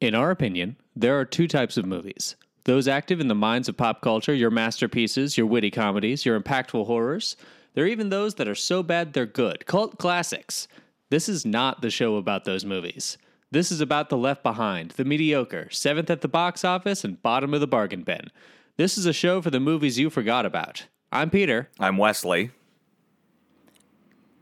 [0.00, 3.78] In our opinion, there are two types of movies those active in the minds of
[3.78, 7.34] pop culture, your masterpieces, your witty comedies, your impactful horrors.
[7.74, 10.68] There are even those that are so bad they're good, cult classics.
[11.08, 13.16] This is not the show about those movies.
[13.50, 17.54] This is about the left behind, the mediocre, seventh at the box office, and bottom
[17.54, 18.30] of the bargain bin.
[18.76, 20.84] This is a show for the movies you forgot about.
[21.10, 21.70] I'm Peter.
[21.80, 22.50] I'm Wesley.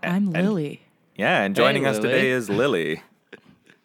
[0.02, 0.82] I'm Lily.
[1.14, 2.09] Yeah, and joining Hey, us Lily.
[2.09, 3.02] today is Lily.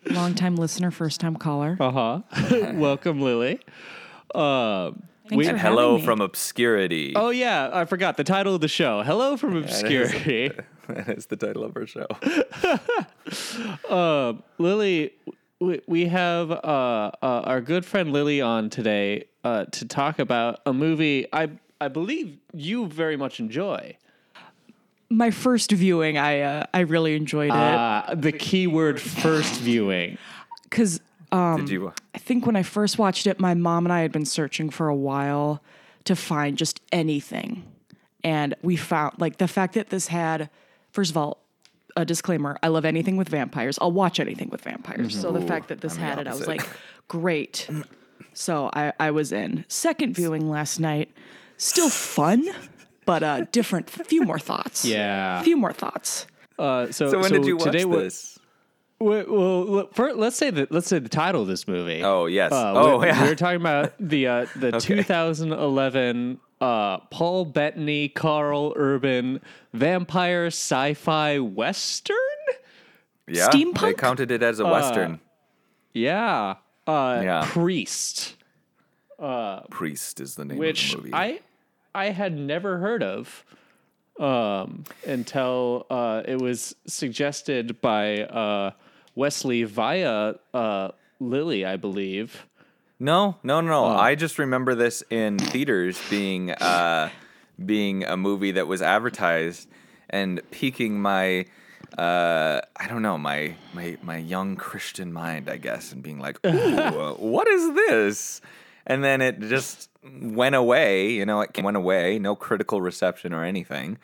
[0.09, 1.77] Longtime listener, first time caller.
[1.79, 2.71] Uh huh.
[2.73, 3.59] Welcome, Lily.
[4.33, 4.91] Uh,
[5.27, 6.03] Thanks we- for And having hello me.
[6.05, 7.13] from obscurity.
[7.15, 9.03] oh yeah, I forgot the title of the show.
[9.03, 10.51] Hello from obscurity.
[10.87, 12.07] that is the title of our show.
[14.57, 15.13] Lily,
[15.59, 20.59] we, we have uh, uh, our good friend Lily on today uh, to talk about
[20.65, 21.49] a movie I
[21.79, 23.97] I believe you very much enjoy.
[25.11, 30.17] My first viewing, I uh, I really enjoyed it Uh, the keyword first viewing.
[30.63, 31.93] because um, Did you?
[32.15, 34.87] I think when I first watched it, my mom and I had been searching for
[34.87, 35.61] a while
[36.05, 37.63] to find just anything,
[38.23, 40.49] and we found like the fact that this had,
[40.91, 41.37] first of all.
[41.97, 43.77] A disclaimer: I love anything with vampires.
[43.81, 45.19] I'll watch anything with vampires.
[45.19, 46.65] So the fact that this I'm had it, I was like,
[47.09, 47.67] great.
[48.33, 49.65] So I, I was in.
[49.67, 51.11] Second viewing last night,
[51.57, 52.47] still fun,
[53.11, 53.89] but uh, different.
[53.89, 54.85] Few more thoughts.
[54.85, 55.41] Yeah.
[55.41, 56.27] A few more thoughts.
[56.57, 58.39] Uh, so So when did you watch today we- this?
[58.99, 62.01] we- well, look, for, let's say that let's say the title of this movie.
[62.03, 62.51] Oh yes.
[62.53, 63.21] Uh, oh we, yeah.
[63.23, 69.41] we were talking about the uh, the 2011 uh, Paul Bettany, Karl Urban
[69.73, 72.15] vampire sci-fi western.
[73.27, 73.49] yeah.
[73.51, 75.19] They counted it as a western.
[75.93, 76.55] Yeah,
[76.87, 77.43] uh, Yeah.
[77.51, 78.35] Priest,
[79.69, 81.13] Priest is the name which of the movie.
[81.13, 81.39] I
[81.93, 83.45] I had never heard of
[84.19, 88.71] um, until uh, it was suggested by uh,
[89.15, 92.45] Wesley via uh, Lily, I believe.
[92.99, 93.85] No, no, no.
[93.85, 93.89] Oh.
[93.89, 97.09] I just remember this in theaters being uh,
[97.63, 99.67] being a movie that was advertised
[100.09, 101.45] and piquing my
[101.97, 106.37] uh, I don't know my my my young Christian mind, I guess, and being like,
[106.45, 108.41] "Ooh, uh, what is this?"
[108.85, 109.89] And then it just
[110.21, 111.11] went away.
[111.11, 112.19] You know, it went away.
[112.19, 113.97] No critical reception or anything.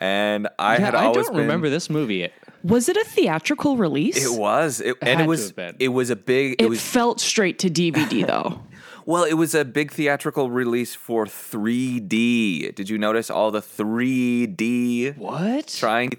[0.00, 2.28] And I Yeah, had I always don't been, remember this movie.
[2.62, 4.16] Was it a theatrical release?
[4.24, 5.76] It was, it, and had it to was, have been.
[5.78, 6.52] it was a big.
[6.54, 8.60] It, It was felt straight to DVD though.
[9.06, 12.74] Well, it was a big theatrical release for 3D.
[12.74, 15.68] Did you notice all the 3D What?
[15.68, 16.12] trying?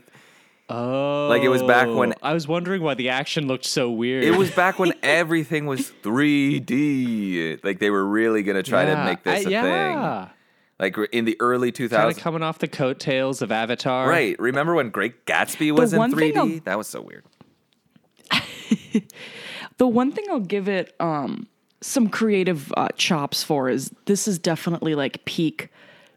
[0.68, 4.24] Oh, Like, it was back when- I was wondering why the action looked so weird.
[4.24, 7.64] It was back when everything was 3D.
[7.64, 9.62] Like they were really gonna try to make this I- a yeah.
[10.26, 10.32] thing.
[10.80, 12.12] Like in the early Kind 2000s.
[12.12, 14.10] of coming off the coattails of Avatar.
[14.10, 14.38] Right.
[14.40, 16.36] Remember when Great Gatsby was in 3D?
[16.36, 17.24] I'll- That was so weird.
[19.78, 21.48] the one thing I'll give it um,
[21.82, 25.70] some creative uh, chops for is this is definitely like peak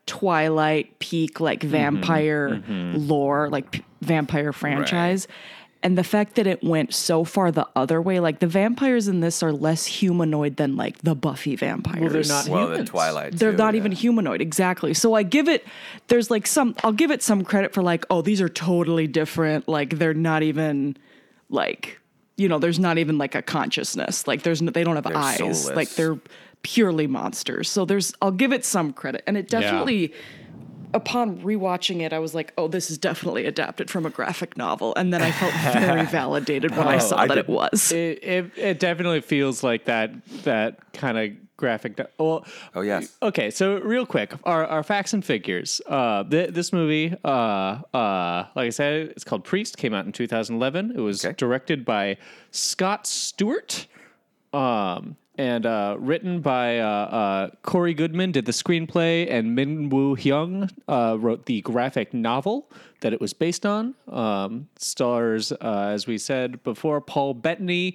[0.08, 5.28] Twilight, peak like Mm-hmm, vampire lore, like p- vampire franchise.
[5.80, 9.20] And the fact that it went so far the other way, like the vampires in
[9.20, 12.00] this are less humanoid than like the Buffy vampires.
[12.00, 12.90] Well, they're not Well, the humans.
[12.90, 13.32] Twilight.
[13.38, 13.78] They're too, not yeah.
[13.78, 14.92] even humanoid, exactly.
[14.92, 15.64] So I give it
[16.08, 19.68] there's like some I'll give it some credit for like, oh, these are totally different.
[19.68, 20.96] Like they're not even
[21.48, 22.00] like
[22.36, 24.26] you know, there's not even like a consciousness.
[24.28, 25.38] Like there's no, they don't have They're eyes.
[25.38, 25.70] soulless.
[25.70, 26.18] Like they're
[26.62, 27.68] purely monsters.
[27.70, 29.22] So there's I'll give it some credit.
[29.26, 30.12] And it definitely
[30.94, 34.94] upon rewatching it, I was like, oh, this is definitely adapted from a graphic novel.
[34.96, 35.52] And then I felt
[35.84, 37.92] very validated when I Oh, saw I that did- it was.
[37.92, 40.10] It, it it definitely feels like that
[40.44, 41.98] that kind of graphic.
[41.98, 43.14] no- Well, Oh yes.
[43.20, 43.50] okay.
[43.50, 45.80] So real quick, our, our facts and figures.
[45.86, 49.76] Uh, th- this movie, uh, uh, like I said, it's called Priest.
[49.76, 50.92] Came out in 2011.
[50.96, 51.34] It was Okay.
[51.36, 52.16] directed by
[52.52, 53.86] Scott Stewart.
[54.52, 60.16] Um, and uh, written by uh, uh, Cory Goodman, did the screenplay, and Min Woo
[60.16, 63.94] Hyung uh, wrote the graphic novel that it was based on.
[64.08, 67.94] Um, stars, uh, as we said before, Paul Bettany,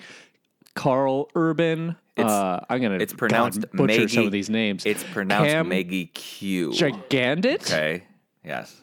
[0.73, 1.95] Karl Urban.
[2.17, 4.85] uh, I'm gonna It's pronounced God, butcher some of these names.
[4.85, 6.72] It's pronounced Cam Maggie Q.
[6.72, 7.61] Gigandet.
[7.63, 8.03] Okay.
[8.43, 8.79] Yes.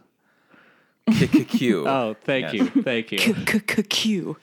[1.48, 1.84] Q.
[1.88, 2.54] Oh, thank Yes.
[2.54, 3.18] you, thank you.
[3.18, 4.36] Q.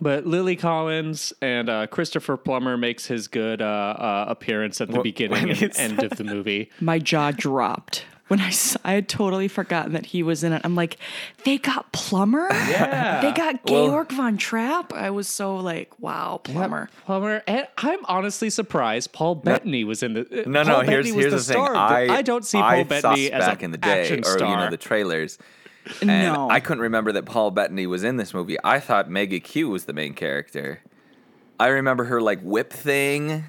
[0.00, 5.00] But Lily Collins and uh, Christopher Plummer makes his good uh, uh, appearance at the
[5.00, 6.70] beginning and end of the movie.
[6.80, 10.62] my jaw dropped when I saw, I had totally forgotten that he was in it.
[10.64, 10.96] I'm like,
[11.44, 12.48] they got Plummer.
[12.50, 13.20] Yeah.
[13.20, 14.92] They got Well- Georg von Trapp.
[14.94, 16.88] I was so like, wow, Plumber.
[17.04, 20.20] Plummer, and I'm honestly surprised Paul Bettany was in the.
[20.22, 20.80] uh, No, Paul no.
[20.80, 21.62] Here's Bettany was here's the, thing.
[21.64, 21.76] star.
[21.76, 24.38] I I don't see I Paul Bettany as back an in the day, action or
[24.38, 24.50] star.
[24.50, 25.38] you know the trailers.
[26.00, 26.48] And No.
[26.50, 28.56] I couldn't remember that Paul Bettany was in this movie.
[28.64, 30.80] I thought Maggie Q was the main character.
[31.60, 33.44] I remember her like whip thing,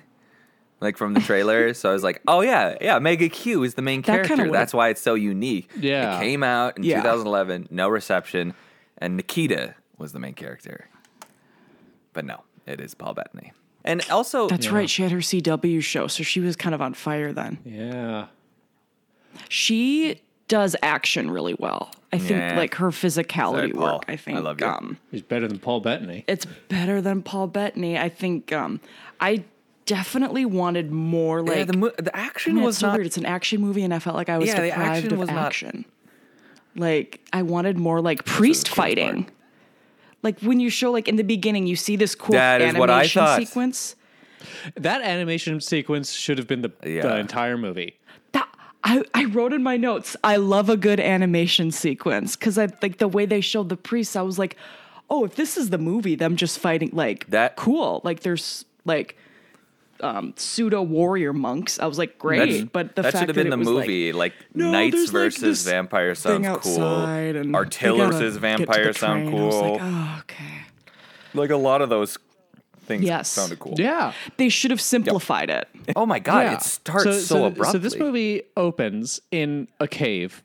[0.81, 1.73] like from the trailer.
[1.73, 2.99] so I was like, oh yeah, yeah.
[2.99, 4.51] Maggie Q is the main That character.
[4.51, 5.71] That's why it's so unique.
[5.79, 6.17] Yeah.
[6.17, 6.97] it came out in Yeah.
[7.01, 8.53] 2011, no reception,
[8.97, 10.87] and Nikita was the main character.
[12.13, 13.53] But no, it is Paul Bettany.
[13.83, 14.89] And also, That's right.
[14.89, 17.59] She had her CW show, so she was kind of on fire then.
[17.63, 18.27] Yeah.
[19.49, 21.91] She does action really well.
[22.15, 22.57] I think Yeah.
[22.57, 23.95] like her Sorry, physicality Paul.
[23.95, 24.05] work.
[24.07, 24.67] I think I love you.
[24.67, 26.23] um, He's better than Paul Bettany.
[26.27, 27.97] it's better than Paul Bettany.
[27.97, 28.79] I think um,
[29.19, 29.43] I
[29.85, 32.95] definitely wanted more like yeah, the mo- the I action mean, was it's so not.
[32.95, 33.05] weird.
[33.07, 35.19] It's an action movie, and I felt like I was Yeah, the deprived action of
[35.19, 35.85] was not- action.
[36.75, 38.75] Like I wanted more like priest coolest part.
[38.89, 39.27] fighting.
[40.23, 42.79] Like when you show like in the beginning, you see this cool That is animation
[42.79, 43.39] what I thought.
[43.39, 43.95] sequence.
[44.75, 47.97] That animation sequence should have been the, the entire movie.
[48.85, 50.15] That I, I wrote in my notes.
[50.23, 54.15] I love a good animation sequence because I like the way they showed the priests.
[54.15, 54.55] I was like,
[55.09, 58.01] oh, if this is the movie, them just fighting like That- cool.
[58.03, 59.17] Like there's like
[60.01, 61.79] um, pseudo warrior monks.
[61.79, 62.39] I was like, great.
[62.39, 64.33] That's- but the that fact should have that been it the was, like, movie, like,
[64.53, 66.83] No, knights there's, like, versus this vampire sounds cool.
[66.83, 69.41] outside and they Artillus' gotta get to the vampire sound train.
[69.41, 69.71] I was cool.
[69.71, 70.61] like, oh, okay.
[71.33, 72.17] Like a lot of those
[72.85, 73.29] things Yes.
[73.29, 73.75] sounded cool.
[73.77, 74.13] Yeah.
[74.37, 75.67] They should have simplified it.
[75.95, 76.53] Oh my god, yeah.
[76.55, 77.71] it starts so, abruptly.
[77.71, 80.43] So this movie opens in a cave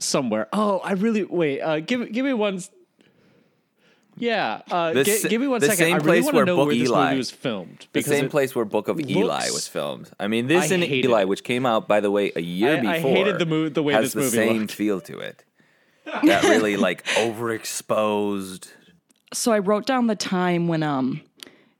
[0.00, 0.48] somewhere.
[0.52, 1.60] Oh, I really wait.
[1.60, 2.60] Uh, give give me one.
[4.20, 5.78] Yeah, uh, The gi- s- give me one the second.
[5.78, 7.86] same I really place want to where know Book where this Eli- movie was filmed
[7.92, 10.10] the same place where Book of Eli looks- was filmed.
[10.18, 11.28] I mean, this I and Eli, it.
[11.28, 13.92] which came out by the way a year I- I hated the mo- the way
[13.92, 14.72] has this the movie same looked.
[14.72, 15.44] feel to it.
[16.24, 18.68] That really like overexposed.
[19.32, 21.20] so I wrote down the time when um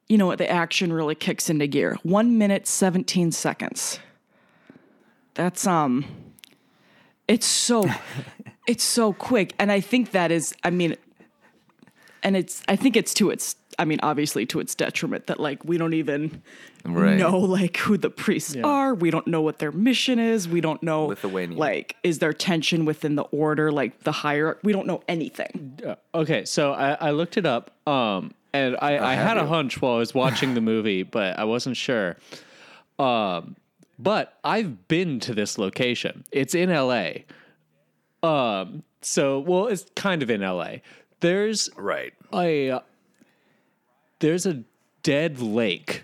[0.09, 0.39] you know what?
[0.39, 1.99] the action really kicks into gear.
[2.03, 3.99] 1 minute 17 seconds.
[5.35, 6.05] That's um
[7.27, 7.85] it's so
[8.67, 10.97] it's so quick and I think that is I mean
[12.23, 15.65] and it's I think it's to its I mean obviously to its detriment that like
[15.65, 16.43] we don't even
[16.85, 17.19] Right.
[17.19, 18.95] know like who the priests are.
[18.95, 20.49] We don't know what their mission is.
[20.49, 21.59] We don't know Lithuanian.
[21.59, 24.61] like is there tension within the order like the hierarchy.
[24.65, 25.79] We don't know anything.
[25.87, 29.81] Uh, okay, so I, I looked it up, um, and I, I had a hunch
[29.81, 32.17] while I was watching the movie, but I wasn't sure.
[32.99, 33.57] Um,
[33.99, 36.25] but I've been to this location.
[36.33, 37.25] It's in L.A.
[38.23, 40.83] Um, so well, it's kind of in L.A.
[41.21, 42.13] There's Right.
[42.33, 42.81] a uh,
[44.21, 44.63] there's a
[45.03, 46.03] dead lake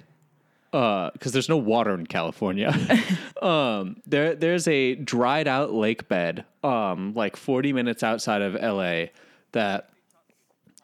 [0.71, 2.73] because there's no water in California.
[3.43, 9.07] um, there there's a dried out lake bed, um, like 40 minutes outside of LA,
[9.53, 9.91] that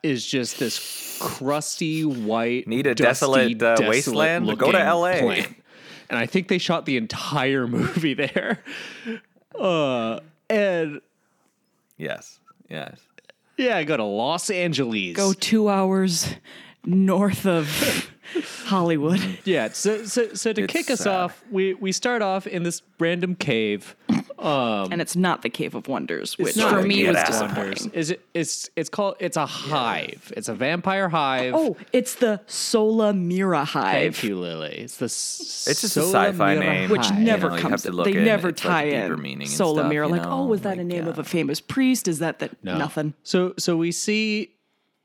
[0.03, 4.59] is just this crusty white, Need a dusty, desolate, uh, wasteland?
[4.59, 5.19] Go to LA.
[5.19, 5.57] plain.
[6.09, 8.63] And I think they shot the entire movie there.
[9.59, 11.01] Uh, and
[11.97, 12.41] Yes.
[12.69, 12.99] Yes.
[13.59, 15.15] yeah, go to Los Angeles.
[15.17, 16.35] Go 2 hours
[16.85, 18.11] north of
[18.65, 19.21] Hollywood.
[19.45, 21.09] Yeah, so so so to It's kick us sad.
[21.15, 23.97] off, we we start off in this random cave.
[24.39, 27.27] and it's not the Cave of Wonders, which not for the me Cave was of
[27.27, 27.91] disappointing.
[27.93, 28.25] Is it?
[28.35, 29.17] It's it's called.
[29.19, 30.33] It's a hive.
[30.37, 31.55] It's a vampire hive.
[31.55, 34.77] Oh, it's the Sola Mira Hive, thank you, Lily.
[34.79, 35.07] It's the.
[35.07, 36.91] It's just a sci-fi name.
[36.91, 37.71] which You never know, you comes.
[37.73, 39.91] have to look they in, never it's like tie deeper in meaning and Sola stuff,
[39.91, 40.07] Mira.
[40.07, 42.09] you Like, know, oh, was that a like, name of uh, a famous priest?
[42.09, 43.15] Is that that nothing?
[43.23, 44.55] So so we see.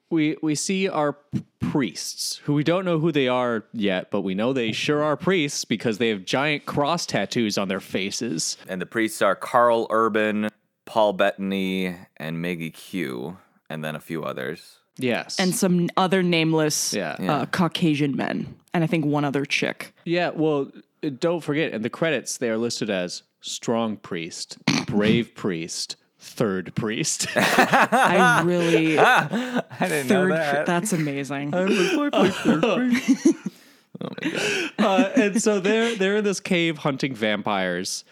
[0.10, 4.22] We, we see our p- priests who we don't know who they are yet, but
[4.22, 8.58] we know they sure are priests because they have giant cross tattoos on their faces.
[8.68, 10.50] And the priests are Karl Urban,
[10.86, 13.38] Paul Bettany, and Maggie Q,
[13.70, 14.78] and then a few others.
[14.98, 17.18] Yes, And some other nameless Yeah.
[17.20, 19.94] Uh, Caucasian men, and I think one other chick.
[20.06, 20.72] Yeah, well,
[21.04, 26.74] uh, don't forget in the credits they are listed as strong priest, brave priest, third
[26.76, 27.28] priest.
[27.36, 30.66] I really I didn't third.
[30.66, 31.54] That's amazing.
[34.80, 38.04] uh, and so they're they're in this cave hunting vampires,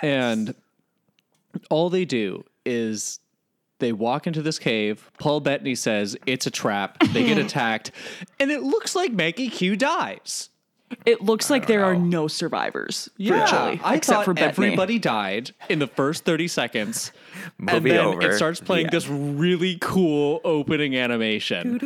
[0.00, 0.54] and
[1.70, 3.20] all they do is
[3.78, 5.10] they walk into this cave.
[5.18, 6.98] Paul Bettany says it's a trap.
[7.12, 7.92] They get attacked,
[8.40, 10.48] and it looks like Maggie Q dies.
[11.06, 14.66] It looks like there are no survivors, virtually, I except thought for Bettany.
[14.68, 17.12] everybody died in the first thirty seconds.
[17.58, 18.22] and then over.
[18.30, 18.90] it starts playing Yeah.
[18.92, 21.80] this really cool opening animation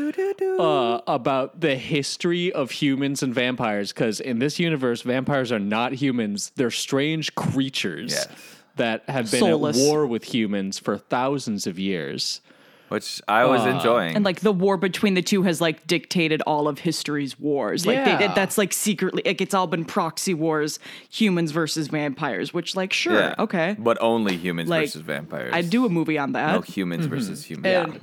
[0.58, 3.92] uh, about the history of humans and vampires.
[3.92, 8.28] Because in this universe, vampires are not humans; they're strange creatures Yes.
[8.76, 9.78] that have been Soulless.
[9.80, 12.40] at war with humans for thousands of years.
[12.88, 14.14] Which I was Uh, enjoying.
[14.14, 17.84] and like the war between the two has like dictated all of history's wars.
[17.86, 18.32] Like they, Yeah.
[18.34, 20.78] that's like secretly like it's all been proxy wars,
[21.10, 22.54] humans versus vampires.
[22.54, 23.34] Which like sure, yeah.
[23.38, 25.52] okay, But only humans Like, versus vampires.
[25.54, 26.52] I'd do a movie on that.
[26.52, 27.66] no humans versus humans.
[27.66, 28.00] And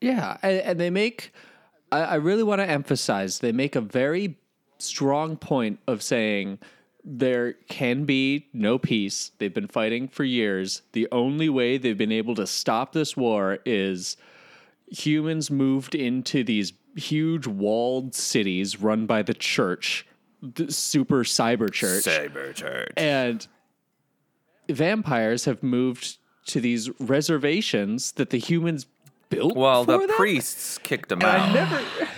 [0.00, 1.32] yeah, and, and they make
[1.92, 4.36] I, I really want to emphasize they make a very
[4.78, 6.58] strong point of saying
[7.04, 9.32] there can be no peace.
[9.38, 10.82] They've been fighting for years.
[10.92, 14.16] The only way they've been able to stop this war is
[14.90, 20.06] humans moved into these huge walled cities run by the church,
[20.42, 22.04] the super cyber church.
[22.04, 22.92] Cyber church.
[22.96, 23.46] And
[24.68, 28.86] vampires have moved to these reservations that the humans
[29.28, 29.56] built.
[29.56, 30.08] Well, the them?
[30.16, 31.54] priests kicked them I out.
[31.54, 31.82] never.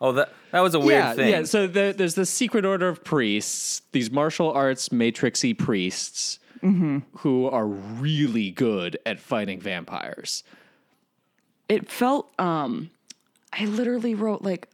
[0.00, 1.30] Oh, that that was a weird yeah, thing.
[1.30, 1.42] yeah.
[1.44, 6.98] So the, there's the secret order of priests, these martial arts matrixy priests Mm-hmm.
[7.18, 10.42] who are really good at fighting vampires.
[11.68, 12.90] it felt um
[13.52, 14.66] i literally wrote like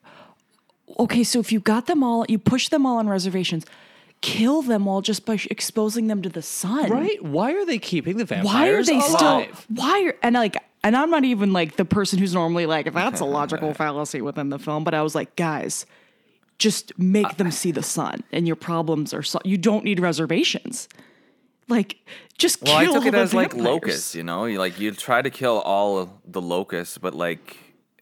[0.98, 3.66] okay so if you got them all you push them all on reservations
[4.20, 7.22] kill them all just by sh- exposing them to the sun Right?
[7.22, 9.66] Why are they keeping the vampires why are they still alive?
[9.68, 13.20] why are and like and i'm not even like the person who's normally like that's
[13.20, 15.86] a logical fallacy within the film but i was like guys
[16.58, 20.88] just make them see the sun and your problems are so you don't need reservations
[21.68, 21.96] like
[22.38, 25.22] just well, I kill took it the as like locusts, you know, like you try
[25.22, 27.56] to kill all the locusts, but like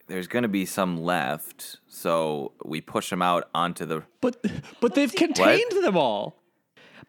[0.07, 4.03] there's gonna be some left, so we push them out onto the.
[4.21, 4.45] But
[4.81, 6.40] but they've contained them all.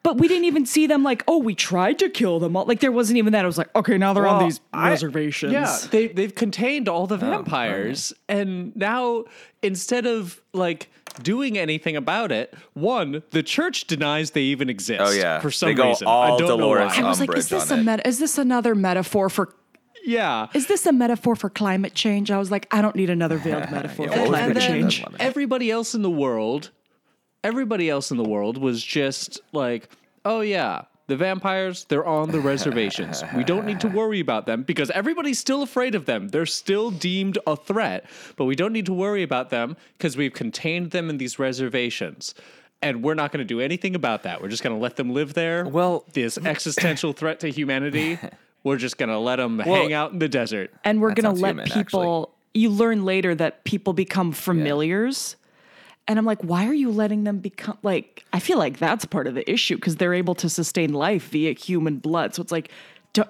[0.03, 2.65] But we didn't even see them like, oh, we tried to kill them all.
[2.65, 3.43] Like there wasn't even that.
[3.43, 5.53] I was like, okay, now they're on these I- reservations.
[5.53, 9.25] Yeah, they they've contained all Oh, the vampires, and now
[9.61, 10.89] instead of like
[11.21, 15.01] doing anything about it, one the church denies they even exist.
[15.05, 15.39] Oh, yeah.
[15.39, 16.07] for some They go reason.
[16.07, 17.83] all I don't Dolores know I was like, is this a it.
[17.83, 19.53] meta- is this another metaphor for
[20.03, 22.31] Yeah, is this a metaphor for climate change?
[22.31, 25.03] I was like, I don't need another veiled metaphor Yeah, for climate change.
[25.19, 26.71] Everybody else in the world,
[27.43, 29.89] everybody else in the world was just like,
[30.25, 33.23] oh yeah, the vampires, they're on the reservations.
[33.35, 36.29] we don't need to worry about them because everybody's still afraid of them.
[36.29, 38.05] They're still deemed a threat,
[38.37, 42.33] but we don't need to worry about them because we've contained them in these reservations.
[42.83, 44.41] And we're not going to do anything about that.
[44.41, 45.67] We're just going to let them live there.
[45.67, 48.17] Well- this existential threat to humanity,
[48.63, 50.71] we're just going to let them hang out in the desert.
[50.83, 52.33] And we're gonna let human, people.
[52.53, 55.35] You learn later that people become familiars.
[56.11, 58.25] And I'm like, why are you letting them become like?
[58.33, 61.53] I feel like that's part of the issue because they're able to sustain life via
[61.53, 62.35] human blood.
[62.35, 62.69] So it's like
[63.13, 63.25] to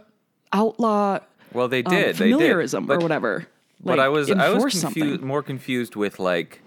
[0.51, 1.19] outlaw
[1.53, 2.15] Well, they um, did.
[2.15, 2.33] they did.
[2.33, 3.45] familiarism or whatever.
[3.83, 6.63] But Like, I was I was confused, more confused with like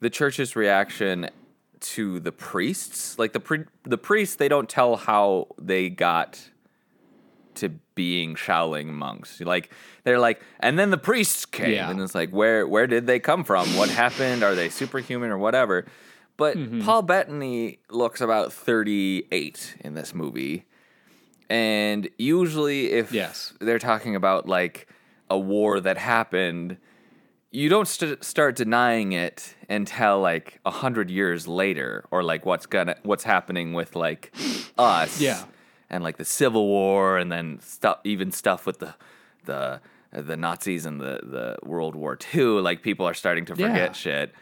[0.00, 1.28] the church's reaction
[1.80, 3.18] to the priests.
[3.18, 6.40] Like the pri- the priests, they don't tell how they got
[7.58, 9.40] to being Shaolin monks.
[9.40, 9.72] Like
[10.04, 11.90] they're like, and then the priests came, Yeah.
[11.90, 13.66] and it's like, where where did they come from?
[13.76, 14.42] What happened?
[14.42, 15.86] Are they superhuman or whatever?
[16.36, 16.82] But Mm-hmm.
[16.82, 20.64] Paul Bettany looks about thirty eight in this movie.
[21.50, 23.54] And usually, if Yes.
[23.60, 24.86] they're talking about like
[25.30, 26.76] a war that happened,
[27.50, 32.66] you don't st- start denying it until like a hundred years later, or like what's
[32.66, 34.32] gonna what's happening with like
[34.76, 35.42] us, Yeah.
[35.90, 38.94] And like the Civil War, and then stuff, even stuff with the
[39.44, 39.80] the
[40.12, 42.60] the Nazis and the the World War II.
[42.60, 43.92] Like people are starting to forget Yeah.
[43.92, 44.34] shit,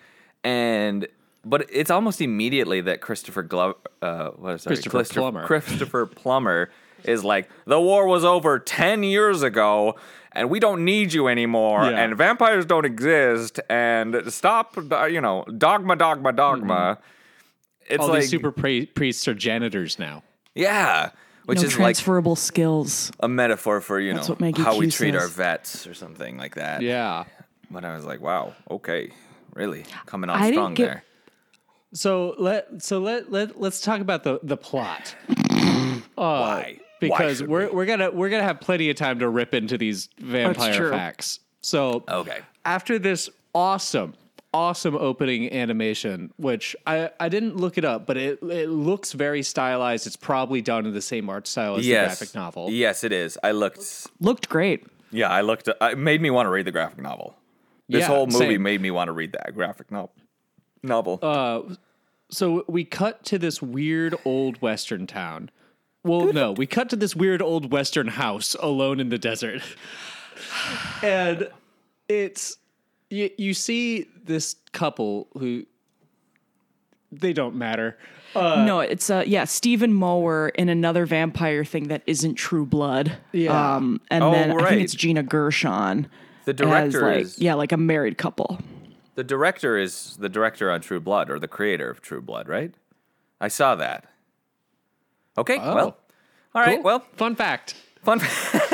[0.44, 1.06] and
[1.44, 4.70] but it's almost immediately that Christopher Glover, uh, what is that?
[4.70, 5.44] Christopher Plummer.
[5.46, 6.70] Christopher Plummer
[7.04, 9.94] is like the war was over 10 years ago
[10.32, 11.98] and we don't need you anymore Yeah.
[12.02, 14.76] and vampires don't exist and stop
[15.08, 16.98] you know dogma dogma dogma
[17.86, 20.24] it's All like these super pra- priests are janitors now.
[20.54, 21.10] yeah
[21.46, 23.10] which no is like transferable skills.
[23.20, 25.94] a metaphor for you That's know what Maggie how we Q treat our vets or
[25.94, 27.24] something like that Yeah.
[27.70, 29.10] but i was like wow okay
[29.54, 31.04] really coming on I strong get- there
[31.94, 35.14] So let so let let let's talk about the the plot.
[36.18, 37.74] Uh, why because should we're we?
[37.76, 37.82] we?
[37.82, 41.40] are gonna we're gonna have plenty of time to rip into these vampire facts.
[41.60, 44.14] So okay after this awesome
[44.56, 49.42] awesome opening animation, which I I didn't look it up, but it it looks very
[49.42, 50.06] stylized.
[50.06, 52.70] It's probably done in the same art style as yes the graphic novel.
[52.70, 54.86] yes it is i looked Looked great.
[55.12, 55.68] Yeah, I looked.
[55.68, 57.36] Uh, it made me want to read the graphic novel.
[57.88, 58.62] This Yeah, whole movie same.
[58.62, 60.12] made me want to read that graphic novel.
[60.82, 61.18] Novel.
[62.28, 65.50] So we cut to this weird old western town.
[66.02, 69.62] Well, no, we cut to this weird old western house alone in the desert.
[71.02, 71.48] and
[72.08, 72.58] it's
[73.10, 75.64] you, you see this couple who
[77.12, 77.96] they don't matter.
[78.34, 83.16] no, it's uh yeah, Stephen Moyer in another vampire thing that isn't True Blood.
[83.32, 83.76] Yeah.
[83.76, 86.08] Um and Oh, then I think it's Gina Gershon.
[86.44, 88.58] the as, director like, is yeah, like a married couple.
[89.14, 92.74] the director is the director on True Blood or the creator of True Blood, right?
[93.40, 94.04] I saw that.
[95.38, 95.96] Okay, well,
[96.54, 96.82] all right, Cool.
[96.84, 97.74] well, fun fact.
[98.02, 98.65] fun fact.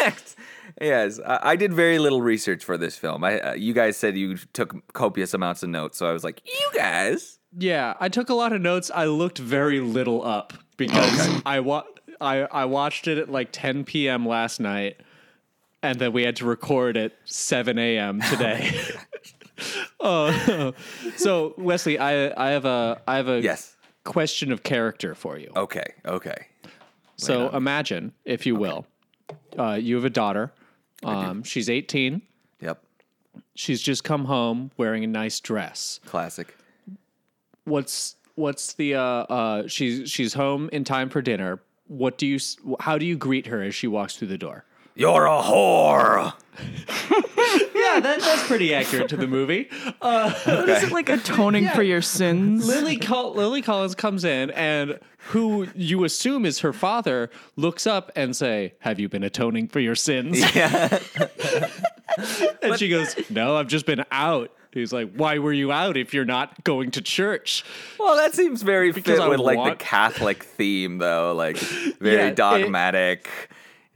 [0.83, 3.23] Yes, I, I did very little research for this film.
[3.25, 6.43] I, uh, you guys said you took copious amounts of notes, so I was like,
[6.45, 7.39] you guys.
[7.57, 8.91] Yeah, I took a lot of notes.
[8.95, 11.85] I looked very little up because I wa-
[12.21, 14.27] I I watched it at like 10 p.m.
[14.27, 15.01] last night,
[15.83, 18.21] and then we had to record at 7 a.m.
[18.23, 18.73] today.
[20.01, 20.73] uh,
[21.17, 23.77] so Wesley, I I have a I have a Yes.
[24.05, 25.53] question of character for you.
[25.55, 25.95] Okay.
[26.07, 26.47] Okay.
[27.17, 28.87] so imagine, if you will,
[29.59, 30.53] uh, you have a daughter.
[31.05, 32.23] Um, she's 18.
[32.61, 32.83] Yep.
[33.55, 36.01] She's just come home wearing a nice dress.
[36.07, 36.55] Classic.
[37.65, 42.39] what's what's the uh uh she's she's home in time for dinner what do you
[42.81, 46.33] how do you greet her as she walks through the door You're a whore.
[47.95, 49.69] yeah that, that's pretty accurate to the movie
[50.01, 52.67] uh, What is it like atoning for your sins?
[52.67, 58.11] lily Col- lily collins comes in and who you assume is her father looks up
[58.17, 60.99] and say have you been atoning for your sins Yeah.
[62.63, 66.13] and she goes no i've just been out he's like why were you out if
[66.13, 67.65] you're not going to church
[67.99, 71.35] Well, that seems very Because fit I with like want- the Catholic theme, though.
[71.35, 73.29] Like very Yeah, it- dogmatic.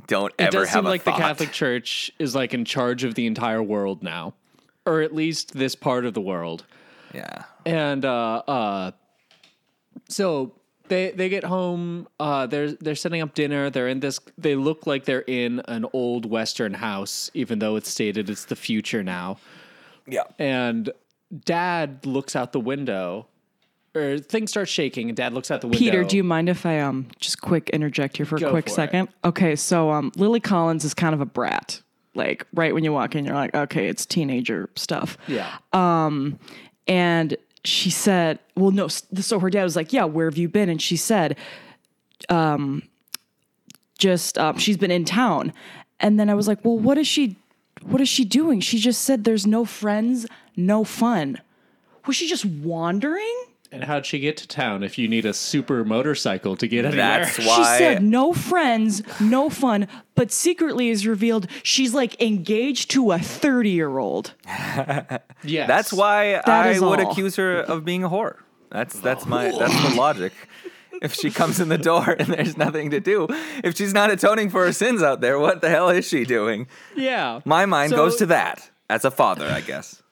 [0.06, 1.16] Don't it ever does have seem like thought.
[1.16, 4.34] the Catholic Church is like in charge of the entire world now,
[4.84, 6.64] or at least this part of the world.
[7.12, 7.44] Yeah.
[7.64, 8.90] And uh, uh,
[10.08, 10.52] so
[10.88, 12.08] they they get home.
[12.20, 13.70] Uh, they're they're setting up dinner.
[13.70, 14.20] They're in this.
[14.38, 18.56] They look like they're in an old Western house, even though it's stated it's the
[18.56, 19.38] future now.
[20.06, 20.24] Yeah.
[20.38, 20.90] And
[21.44, 23.26] Dad looks out the window,
[23.96, 25.78] or things start shaking, and Dad looks out the window.
[25.78, 28.66] Peter, do you mind if I um just quick interject here for a Go quick
[28.66, 28.74] for it.
[28.74, 29.08] second?
[29.24, 31.80] Okay, so um Lily Collins is kind of a brat.
[32.14, 35.18] Like right when you walk in, you're like, okay, it's teenager stuff.
[35.26, 35.56] Yeah.
[35.72, 36.38] Um,
[36.88, 38.88] And she said, well, no.
[38.88, 40.68] So her dad was like, yeah, where have you been?
[40.68, 41.36] And she said,
[42.28, 42.82] um,
[43.98, 45.52] just um, she's been in town.
[46.00, 47.36] And then I was like, well, what is she?
[47.82, 48.60] What is she doing?
[48.60, 50.26] She just said there's no friends,
[50.56, 51.40] no fun.
[52.06, 53.34] Was she just wandering?
[53.72, 57.24] And how'd she get to town if you need a super motorcycle to get anywhere?
[57.24, 57.44] That's why.
[57.56, 63.18] She said no friends, no fun, but secretly is revealed she's like engaged to a
[63.18, 64.34] 30 year old.
[65.44, 65.68] Yes.
[65.68, 67.10] That's why That I would all.
[67.12, 68.36] accuse her of being a whore.
[68.70, 70.32] That's that's my that's the logic.
[71.02, 73.28] If she comes in the door and there's nothing to do,
[73.62, 76.66] if she's not atoning for her sins out there, what the hell is she doing?
[76.96, 77.40] Yeah.
[77.44, 80.02] My mind So- goes to that as a father, I guess.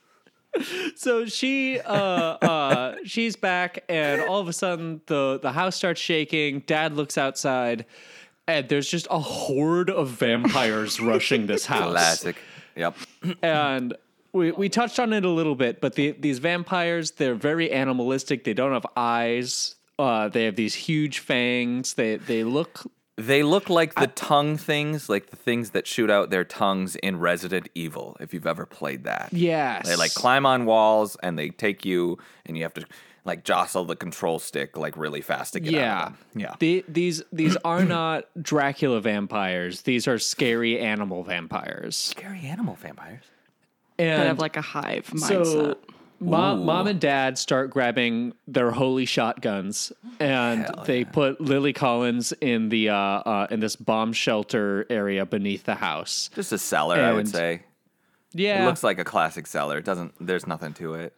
[0.97, 6.01] So she uh uh she's back and all of a sudden the the house starts
[6.01, 6.61] shaking.
[6.61, 7.85] Dad looks outside
[8.47, 11.91] and there's just a horde of vampires rushing this house.
[11.91, 12.37] Classic.
[12.77, 12.97] Yep.
[13.43, 13.97] And
[14.33, 18.45] we, we touched on it a little bit, but the, these vampires, they're very animalistic.
[18.45, 19.77] They don't have eyes.
[19.99, 21.95] Uh, they have these huge fangs.
[21.95, 26.31] They they look They look like the tongue things, like the things that shoot out
[26.31, 29.29] their tongues in Resident Evil, if you've ever played that.
[29.33, 29.87] yes.
[29.87, 32.85] They like climb on walls and they take you and you have to
[33.25, 36.03] like jostle the control stick like really fast to get out Yeah.
[36.07, 36.19] of them.
[36.41, 36.55] Yeah.
[36.59, 39.83] The, these these are not Dracula vampires.
[39.83, 41.97] These are scary animal vampires.
[41.97, 43.23] Scary animal vampires.
[43.97, 45.77] And Kind of like a hive so mindset.
[46.25, 52.69] Mom, mom and dad start grabbing their holy shotguns and they put Lily Collins in
[52.69, 56.31] the uh, uh, in this bomb shelter area beneath the house.
[56.35, 57.63] Just a cellar, I would say.
[58.33, 58.63] Yeah.
[58.65, 59.79] It looks like a classic cellar.
[59.79, 61.13] It doesn't there's nothing to it.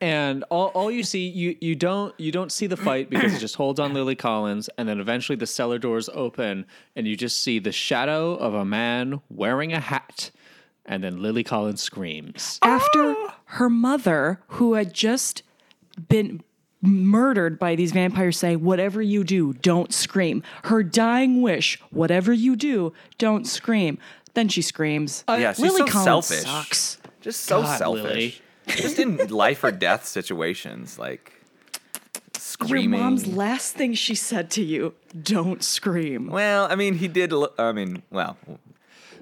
[0.00, 3.38] and all, all you see you you don't you don't see the fight because it
[3.38, 7.40] just holds on Lily Collins and then eventually the cellar doors open and you just
[7.42, 10.30] see the shadow of a man wearing a hat
[10.86, 12.58] and then Lily Collins screams.
[12.62, 13.36] After ah!
[13.44, 15.42] her mother, who had just
[16.08, 16.42] been
[16.80, 20.42] murdered by these vampires, say, Whatever you do, don't scream.
[20.64, 23.98] Her dying wish, whatever you do, don't scream.
[24.34, 25.24] Then she screams.
[25.28, 26.44] Uh, yeah, she's Lily so Collins selfish.
[26.44, 26.98] sucks.
[27.20, 28.04] Just so God, selfish.
[28.04, 28.34] Lily.
[28.68, 31.32] Just in life or death situations, like
[32.34, 32.98] screaming.
[32.98, 36.28] Your mom's last thing she said to you, don't scream.
[36.28, 37.32] Well, I mean, he did.
[37.32, 38.36] lo- I mean, well,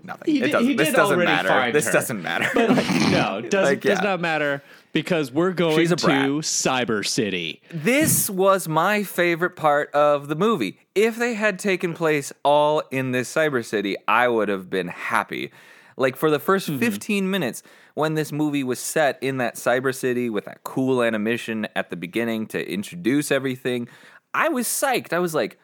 [0.05, 0.33] nothing.
[0.35, 0.69] He it did- doesn't.
[0.69, 1.73] he this doesn't already matter.
[1.73, 1.93] This her.
[1.93, 2.49] doesn't matter.
[2.55, 4.05] no, it does Like, does yeah.
[4.05, 4.63] not matter
[4.93, 5.97] because we're going to.
[5.97, 7.61] Cyber City.
[7.73, 10.79] this was my favorite part of the movie.
[10.95, 15.51] If they had taken place all in this cyber city, I would have been happy.
[15.97, 16.79] Like for the 1st Mm-hmm.
[16.79, 17.63] 15 minutes
[17.95, 21.97] when this movie was set in that cyber city with that cool animation at the
[21.97, 23.89] beginning to introduce everything,
[24.33, 25.13] I was psyched.
[25.13, 25.57] I was like,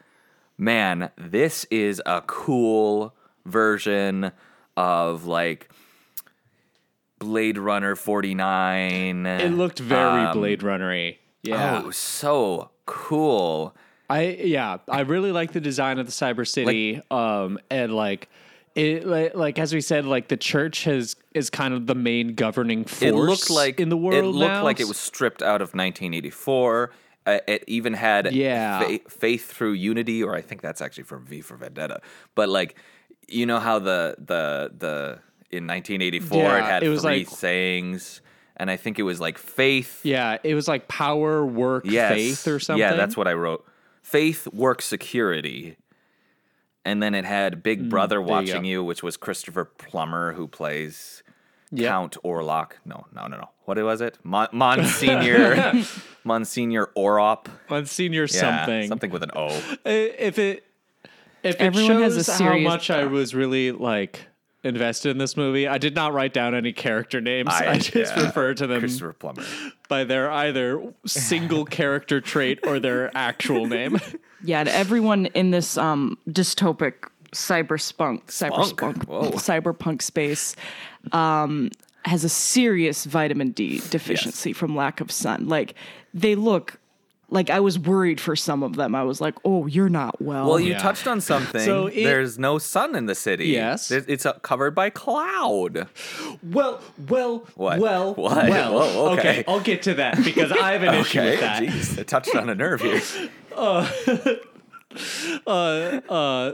[0.57, 3.14] man, this is a cool
[3.46, 4.33] version
[4.76, 5.70] of like
[7.18, 9.26] Blade Runner 49.
[9.26, 11.18] It looked very Um, Blade Runnery.
[11.42, 11.76] Yeah.
[11.76, 13.74] Oh, it was so cool.
[14.09, 17.00] I yeah, I really like the design of the Cyber City.
[17.11, 18.29] um, and like
[18.74, 22.35] it like, like as we said, like the church has is kind of the main
[22.35, 23.03] governing force.
[23.03, 24.16] It looked like in the world.
[24.24, 24.64] It looked now.
[24.64, 26.90] like it was stripped out of 1984.
[27.26, 28.81] Uh, it even had Yeah.
[28.81, 32.00] fa- faith through unity, or I think that's actually from V for Vendetta.
[32.35, 32.76] But like,
[33.30, 35.18] you know how the the the
[35.50, 38.20] in 1984 it had it was three like- sayings,
[38.56, 40.00] and I think it was like faith.
[40.04, 42.80] Yeah, it was like power, work, yes, faith, or something.
[42.80, 43.64] Yeah, that's what I wrote.
[44.02, 45.76] Faith, work, security.
[46.84, 50.32] And then it had Big Brother Mm, there you watching you, which was Christopher Plummer,
[50.32, 51.22] who plays
[51.72, 51.88] Yep.
[51.88, 52.72] Count Orlok.
[52.86, 53.50] No, no, no, no.
[53.66, 54.18] What was it?
[54.24, 55.74] Mon- Monsignor,
[56.24, 57.46] Monsignor Orop.
[57.68, 58.88] Monsignor Yeah, something.
[58.88, 59.48] something with an O.
[59.84, 60.64] if it
[61.42, 64.26] if it Everyone has shows a how serious- much I was really like
[64.62, 67.48] invested in this movie, I did not write down any character names.
[67.50, 68.24] I, I- just yeah.
[68.26, 69.42] refer to them Christopher Plummer.
[69.88, 73.98] by their either single character trait or their actual name.
[74.42, 76.94] Yeah, and everyone in this um, dystopic
[77.33, 80.57] cyberspunk, cyberspunk, cyberpunk space
[81.12, 81.70] um,
[82.07, 85.46] has a serious vitamin D deficiency from lack of sun.
[85.48, 85.74] Like
[86.14, 86.79] they look
[87.30, 88.94] like I was worried for some of them.
[88.94, 90.78] I was like, "Oh, you're not well." Well, you Yeah.
[90.78, 91.60] touched on something.
[91.60, 93.46] So it- There's no sun in the city.
[93.48, 93.90] Yes.
[93.90, 95.86] It's uh, covered by cloud.
[96.42, 97.78] well, well, What?
[97.78, 98.48] well, What?
[98.48, 98.72] well.
[98.74, 99.44] Whoa, okay.
[99.48, 101.62] I'll get to that because I have an issue with that.
[101.62, 103.00] jeez, I touched on a nerve here.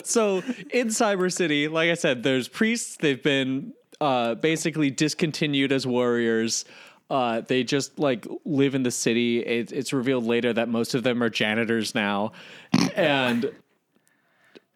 [0.05, 2.97] So in Cyber City, like I said, there's priests.
[3.01, 6.65] They've been uh, basically discontinued as warriors.
[7.09, 9.39] Uh, they just like live in the city.
[9.39, 12.33] It, it's revealed later that most of them are janitors now,
[12.97, 13.53] and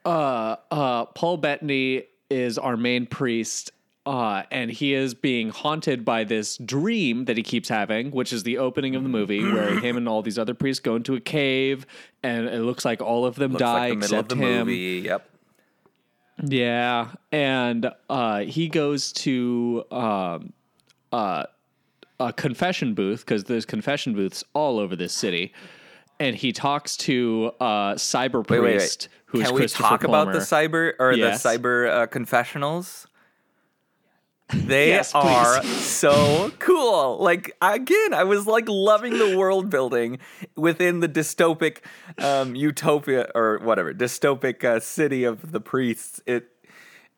[0.04, 3.72] uh, uh, Paul Bettany is our main priest.
[4.06, 8.42] Uh, and he is being haunted by this dream that he keeps having, which is
[8.44, 11.20] the opening of the movie, where him and all these other priests go into a
[11.20, 11.86] cave,
[12.22, 14.46] and it looks like all of them Looks die like the middle of except the
[14.46, 14.58] him.
[14.66, 15.02] movie.
[15.04, 15.30] Yep.
[16.44, 20.54] Yeah, and uh, he goes to um,
[21.12, 21.44] uh,
[22.20, 25.52] a confession booth because there's confession booths all over this city,
[26.20, 29.18] and he talks to uh, cyber Wait, wait, priest wait.
[29.26, 31.42] who's Can we Christopher talk about the cyber or Yes.
[31.42, 33.06] the cyber uh, confessionals?
[34.52, 37.18] They Yes, are so cool.
[37.18, 40.18] Like again, I was like loving the world building
[40.56, 41.78] within the dystopic
[42.18, 46.20] um, utopia or whatever dystopic uh, city of the priests.
[46.26, 46.48] It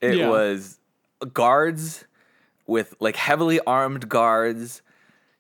[0.01, 0.29] it Yeah.
[0.29, 0.79] was
[1.33, 2.05] guards
[2.67, 4.83] with like heavily armed guards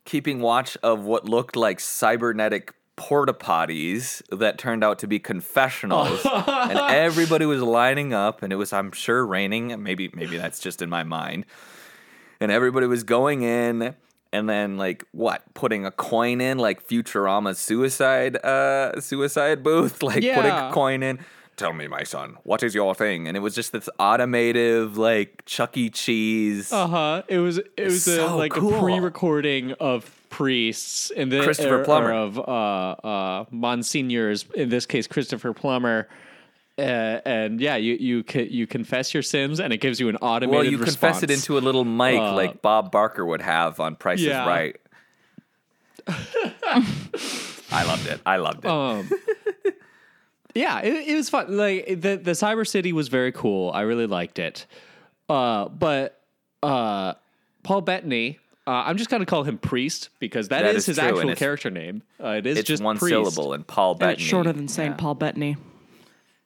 [0.04, 6.24] keeping watch of what looked like cybernetic porta potties that turned out to be confessionals.
[6.62, 9.82] And everybody was lining up and it was i'm sure raining.
[9.82, 11.44] Maybe maybe that's just in my mind.
[12.40, 13.94] And everybody was going in
[14.32, 20.02] and then like what putting a coin in like futurama's suicide uh suicide booth?
[20.02, 21.18] Like putting a coin in
[21.56, 25.42] tell me my son what is your thing and it was just this automative like
[25.46, 27.22] chuck e cheese Uh huh.
[27.28, 28.74] It was it was a, so like cool.
[28.74, 32.08] a pre-recording of priests in the Christopher or- Plummer.
[32.10, 34.46] or of uh, uh, monsignors.
[34.54, 36.08] In this case, Christopher Plummer.
[36.78, 40.54] Uh, and yeah, you you you confess your sins, and it gives you an automated.
[40.54, 43.94] well you confess it into a little mic Uh, like bob barker would have on
[43.94, 44.76] price is right
[47.70, 49.08] i loved it i loved it Um,
[50.54, 51.56] yeah, it, it was fun.
[51.56, 53.70] Like the the Cyber City was very cool.
[53.72, 54.66] I really liked it.
[55.28, 56.20] Uh, but
[56.62, 57.14] uh,
[57.62, 60.96] Paul Bettany, uh, I'm just gonna call him Priest because That that is is his
[60.98, 62.02] true, and actual it's- character name.
[62.22, 63.10] Uh, it is it's just one Priest.
[63.12, 65.56] syllable and paul and bettany it's shorter than saying Paul Bettany.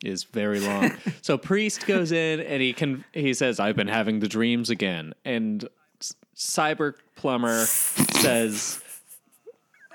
[0.05, 0.93] is very long.
[1.23, 5.15] so Priest goes in and he can he says, "I've been having the dreams again,"
[5.25, 5.67] and
[6.01, 8.81] S- Cyber Plumber says,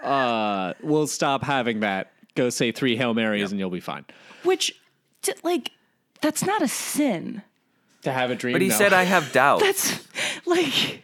[0.03, 2.11] "Uh, we'll stop having that.
[2.41, 4.05] Go say three Hail Marys and you'll be fine."
[4.43, 4.75] Which,
[5.21, 5.71] t- like,
[6.21, 7.43] that's not a sin.
[8.01, 8.75] To have a dream, but he No.
[8.75, 11.03] said i have doubts That's like,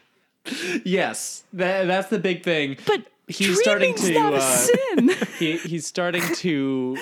[0.84, 1.44] yes.
[1.54, 2.78] That, that's the big thing.
[2.88, 5.10] but he's starting to not a uh, sin.
[5.38, 6.98] he, he's starting to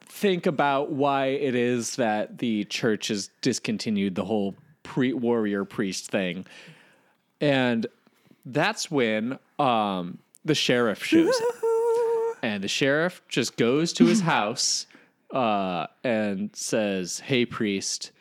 [0.00, 6.10] think about why it is that the church has discontinued the whole pre warrior priest
[6.10, 6.44] thing.
[7.40, 7.86] And
[8.44, 11.54] that's when um, the sheriff shows up.
[12.46, 14.86] And the sheriff just goes to his house
[15.32, 18.12] uh, and says, Hey, priest,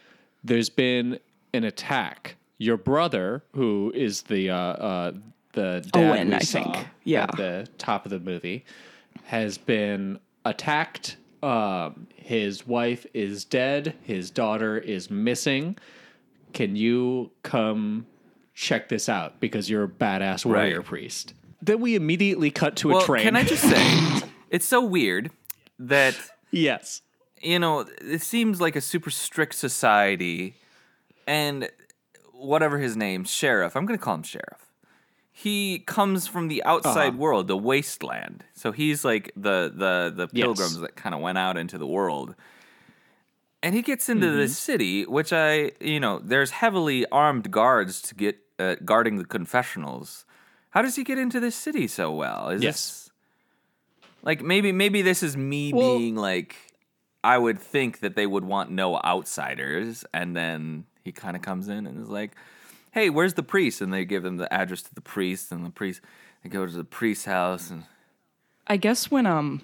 [0.44, 1.20] there's been
[1.54, 2.36] an attack.
[2.58, 5.12] Your brother, who is the uh, uh,
[5.54, 6.88] the dad Owen, we I saw think.
[7.04, 7.24] Yeah.
[7.24, 8.66] at the top of the movie,
[9.26, 11.18] has been attacked.
[11.44, 13.94] Um, his wife is dead.
[14.02, 15.78] His daughter is missing.
[16.54, 18.08] Can you come
[18.56, 20.86] check this out because you're a badass warrior Right.
[20.86, 21.34] priest?
[21.62, 23.24] Then we immediately cut to a train.
[23.24, 25.32] can i just say it's so weird
[25.80, 26.16] that
[26.52, 27.02] yes.
[27.42, 30.56] you know, it seems like a super strict society
[31.28, 31.70] and
[32.32, 33.76] whatever his name, sheriff.
[33.76, 34.62] I'm gonna call him sheriff.
[35.32, 37.18] He comes from the outside Uh-huh.
[37.18, 38.44] world, the wasteland.
[38.54, 40.44] So he's like the the the Yes.
[40.46, 42.36] pilgrims that kind of went out into the world.
[43.64, 44.38] And he gets into Mm-hmm.
[44.38, 49.26] this city, which I, you know, there's heavily armed guards to get uh, guarding the
[49.26, 50.24] confessionals.
[50.76, 52.50] How does he get into this city so well?
[52.50, 52.74] Is Yes.
[52.74, 53.12] this
[54.24, 56.58] like maybe maybe this is me Well- being like
[57.24, 61.70] I would think that they would want no outsiders, and then he kind of comes
[61.70, 62.36] in and is like,
[62.92, 65.72] "Hey, where's the priest?" And they give him the address to the priest, and the
[65.72, 66.02] priest
[66.44, 67.86] they go to the priest's house, and
[68.68, 69.62] I guess when um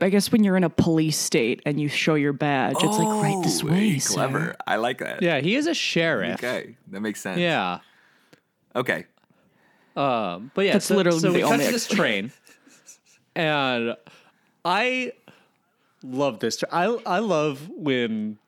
[0.00, 3.22] I guess when you're in a police state and you show your badge, it's like
[3.22, 4.12] right this Oh, way, sir.
[4.14, 4.56] clever.
[4.66, 5.22] I like that.
[5.22, 6.34] Yeah, he is a sheriff.
[6.40, 7.38] Okay, that makes sense.
[7.38, 7.78] Yeah.
[8.74, 9.06] Okay.
[9.96, 12.30] Um, but yeah, That's so, literally so the we only catch this train,
[13.34, 13.96] and
[14.64, 15.12] I
[16.02, 16.58] love this.
[16.58, 18.38] Tra- I I love when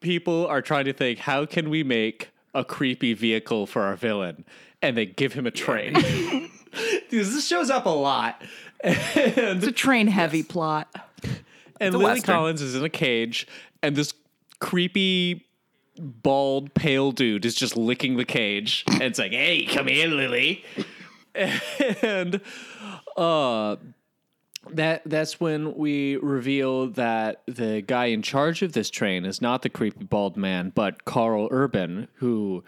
[0.00, 4.44] people are trying to think how can we make a creepy vehicle for our villain,
[4.80, 5.94] and they give him a train.
[5.94, 6.50] Because
[7.34, 8.40] this shows up a lot,
[8.84, 10.88] It's a train heavy plot.
[11.80, 12.34] and Lily Western.
[12.34, 13.46] Collins is in a cage,
[13.82, 14.14] and this
[14.60, 15.46] creepy.
[15.98, 20.64] Bald, pale dude is just licking the cage, and it's like, "Hey, come here, Lily."
[21.34, 22.40] and
[23.16, 23.76] uh
[24.70, 29.62] that that's when we reveal that the guy in charge of this train is not
[29.62, 32.62] the creepy bald man, but Karl Urban, who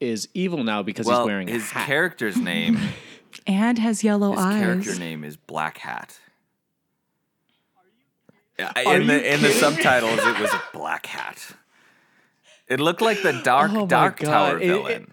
[0.00, 1.86] is evil now because Well, he's wearing a his hat.
[1.86, 2.78] character's name,
[3.46, 4.54] And has yellow eyes.
[4.54, 6.18] His character name is Black Hat.
[8.58, 11.52] Yeah, Are in the in the subtitles, it was Black Hat.
[12.70, 14.30] It looked like the Dark Oh Dark God.
[14.30, 15.12] Tower It- it- villain.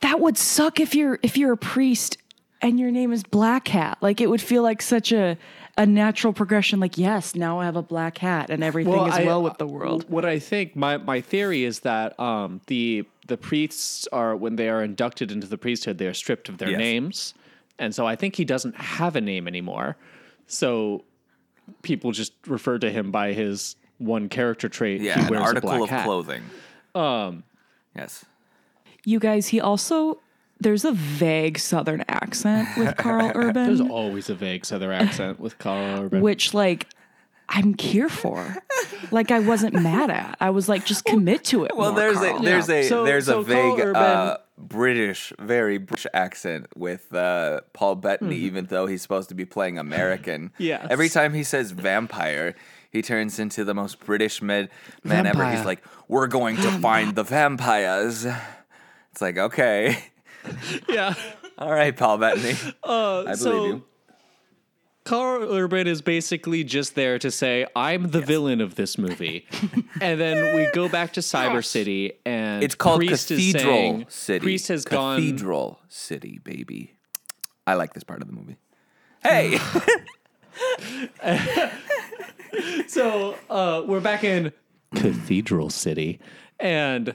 [0.00, 2.18] That would suck if you're if you're a priest
[2.60, 3.96] and your name is Black Hat.
[4.02, 5.38] Like it would feel like such a
[5.78, 6.78] a natural progression.
[6.78, 9.66] Like yes, now I have a black hat and everything is I- well with the
[9.66, 10.04] world.
[10.08, 14.68] What I think my my theory is that um the the priests are when they
[14.68, 16.78] are inducted into the priesthood, they are stripped of their Yes.
[16.78, 17.34] names,
[17.78, 19.96] and so I think he doesn't have a name anymore.
[20.46, 21.04] So
[21.80, 25.00] people just refer to him by his one character trait.
[25.00, 26.04] yeah, he an wears a article black of hat.
[26.04, 26.42] clothing.
[26.94, 27.44] Um,
[27.96, 28.24] yes.
[29.04, 30.20] You guys, he also
[30.60, 33.66] there's a vague Southern accent with Karl Urban.
[33.66, 36.20] There's always a vague Southern accent with Karl Urban.
[36.22, 36.86] which like
[37.48, 38.56] I'm here for.
[39.10, 40.36] Like I wasn't mad at.
[40.40, 41.76] I was like, just commit to it.
[41.76, 42.38] Well, more, there's Karl.
[42.38, 47.12] a there's a So- there's so a vague Urban- uh, British, very British accent with
[47.12, 50.52] uh, Paul Bettany, even though he's supposed to be playing American.
[50.58, 50.86] yeah.
[50.88, 52.54] Every time he says vampire,
[52.94, 54.70] he turns into the most British med-
[55.02, 55.44] man ever.
[55.50, 58.24] He's like, "We're going to find the vampires."
[59.12, 59.98] It's like, okay,
[60.88, 61.14] yeah.
[61.58, 63.84] all right, Paul Bettany, uh, I believe so- you.
[65.04, 69.46] Karl Urban is basically just there to say, I'm the villain of this movie.
[70.00, 74.06] and then we go back to Cyber City and It's called Priest is Cathedral saying-
[74.08, 74.40] City.
[74.42, 76.96] Priest has gone Cathedral City, baby.
[77.66, 78.56] I like this part of the movie.
[79.22, 79.58] Hey,
[82.86, 84.52] So uh, we're back in
[84.94, 86.20] Cathedral City,
[86.60, 87.14] and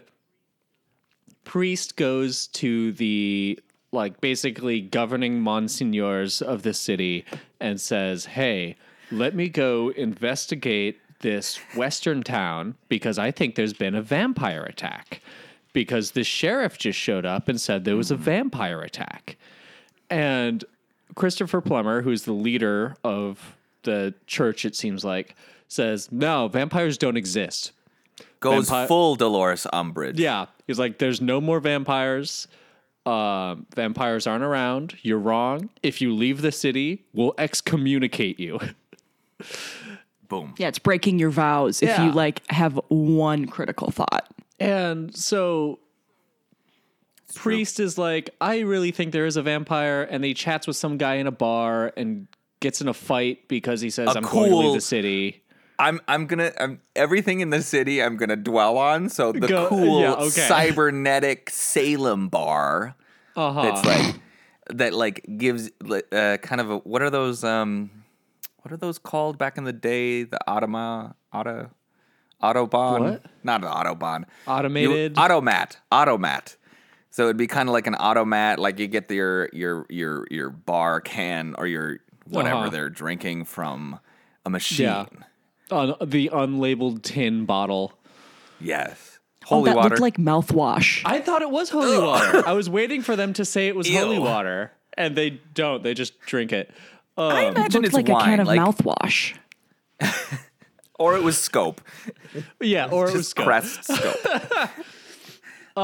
[1.46, 3.60] Priest goes to the
[3.92, 7.24] like basically governing monsignors of the city
[7.60, 8.76] and says, "Hey,
[9.12, 15.22] let me go investigate this western town because I think there's been a vampire attack."
[15.72, 19.38] Because the sheriff just showed up and said there was a vampire attack.
[20.10, 20.66] And
[21.16, 25.36] Christopher Plummer, who's the leader of the church, it seems like,
[25.68, 27.72] says, No, vampires don't exist.
[28.40, 30.18] goes Vampire- full Dolores Umbridge.
[30.20, 30.46] Yeah.
[30.68, 32.48] He's like, There's no more vampires.
[33.06, 34.96] Um, vampires aren't around.
[35.02, 35.70] You're wrong.
[35.82, 38.60] If you leave the city, we'll excommunicate you.
[40.28, 40.54] Boom.
[40.60, 44.28] yeah, it's breaking your vows if you like have one critical thought.
[44.60, 45.80] And so
[47.36, 50.98] Priest is like, I really think there is a vampire, and he chats with some
[50.98, 52.28] guy in a bar and
[52.60, 55.44] gets in a fight because he says, "I'm going to leave the city.
[55.78, 59.08] I'm I'm gonna I'm, everything in the city I'm gonna dwell on.
[59.08, 60.48] So the Go- cool yeah, okay.
[60.48, 62.96] cybernetic Salem bar
[63.38, 63.62] Uh-huh.
[63.62, 64.16] that's like
[64.72, 65.70] that like gives
[66.12, 67.92] uh, kind of a what are those um
[68.62, 71.70] what are those called back in the day the automa auto
[72.44, 73.26] autobahn What?
[73.44, 75.16] not an autobahn Automated?
[75.16, 76.58] you, automat automat
[77.10, 80.50] so it'd be kind of like an automat like you get your your your your
[80.50, 82.70] bar can or your whatever Uh-huh.
[82.70, 84.00] they're drinking from
[84.46, 85.06] a machine Yeah.
[85.72, 87.94] Un- the unlabeled tin bottle.
[88.60, 89.20] yes
[89.52, 91.02] Oh, holy that water looked like mouthwash.
[91.06, 92.44] I thought it was holy water.
[92.48, 95.82] I was waiting for them to say it was holy water, and they don't.
[95.82, 96.70] They just drink it.
[97.18, 99.34] Um, I imagine looked it's like wine a can of like mouthwash.
[101.00, 101.82] or it was Scope.
[102.62, 103.46] Yeah, or it was Just Scope.
[103.46, 104.70] Crest Scope.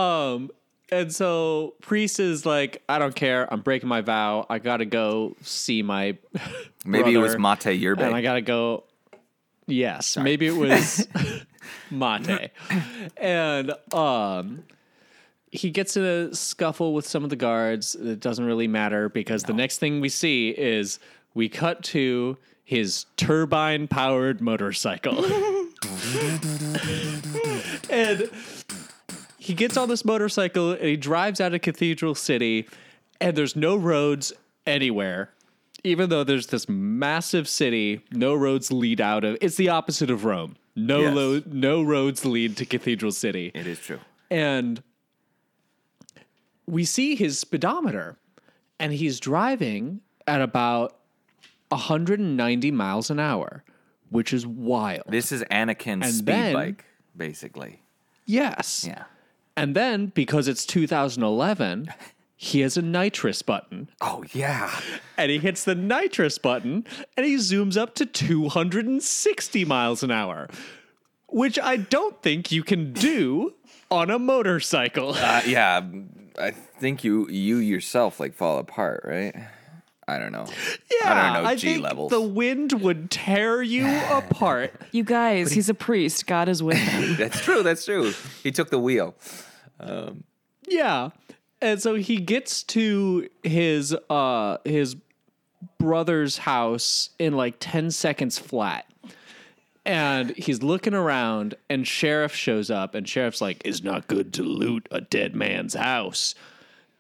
[0.92, 3.52] And so Priest is like, I don't care.
[3.52, 4.46] I'm breaking my vow.
[4.50, 6.18] I gotta go see my.
[6.86, 8.02] Maybe it was Mate Yerbe.
[8.02, 8.84] And I gotta go.
[9.68, 11.08] Yes, maybe it was
[11.92, 12.52] Mate.
[13.18, 14.64] And um,
[15.52, 17.96] he gets in a scuffle with some of the guards.
[17.96, 21.00] It doesn't really matter because the next thing we see is
[21.34, 25.26] we cut to his turbine powered motorcycle.
[27.90, 28.30] and
[29.46, 32.68] he gets on this motorcycle and he drives out of Cathedral City,
[33.22, 34.34] and there's no roads
[34.66, 35.32] anywhere.
[35.84, 39.38] Even though there's this massive city, no roads lead out of.
[39.42, 40.56] It's the opposite of Rome.
[40.76, 41.16] No Yes.
[41.16, 43.52] lo- no roads lead to Cathedral City.
[43.54, 44.00] it is true.
[44.32, 44.82] And
[46.66, 48.18] we see his speedometer,
[48.80, 50.98] and he's driving at about
[51.70, 53.64] 190 miles an hour,
[54.10, 55.04] which is wild.
[55.08, 57.82] This is Anakin's And speed then- bike, basically.
[58.26, 58.86] yes.
[58.88, 59.04] Yeah.
[59.58, 61.88] And then because it's 2011,
[62.36, 63.90] he has a nitrous button.
[64.02, 64.80] Oh yeah.
[65.18, 70.50] And he hits the nitrous button and he zooms up to 260 miles an hour,
[71.28, 73.54] which I don't think you can do
[73.90, 75.14] on a motorcycle.
[75.16, 75.82] Uh, yeah.
[76.38, 79.34] I think you you yourself like fall apart, right?
[80.08, 80.46] I don't know.
[81.02, 82.12] yeah, I don't know I G think levels.
[82.12, 84.74] the wind would tear you apart.
[84.92, 86.28] You guys, he's a priest.
[86.28, 87.16] God is with him.
[87.18, 87.64] That's true.
[87.64, 88.14] That's true.
[88.44, 89.16] He took the wheel.
[90.68, 91.10] Yeah.
[91.62, 94.96] And so he gets to his uh his
[95.80, 98.86] brother's house in like 10 seconds flat.
[99.86, 104.44] And he's looking around and sheriff shows up and sheriff's like it's not good to
[104.44, 106.36] loot a dead man's house.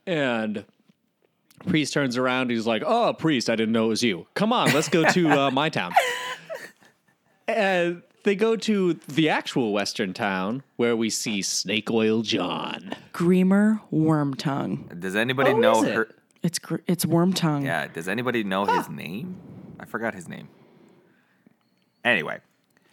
[0.07, 0.65] And
[1.67, 4.27] priest turns around he's like, "Oh, priest, I didn't know it was you.
[4.33, 5.93] Come on, let's go to uh, my town."
[7.47, 12.93] And they go to the actual western town where we see Snake Oil John.
[13.13, 14.99] Grima Wormtongue.
[14.99, 15.95] Does anybody Oh, know is it?
[15.95, 16.07] her?
[16.43, 17.63] It's gr- it's Wormtongue.
[17.65, 17.87] Yeah.
[17.87, 19.37] Does anybody know his name?
[19.79, 20.47] I forgot his name.
[22.03, 22.39] Anyway,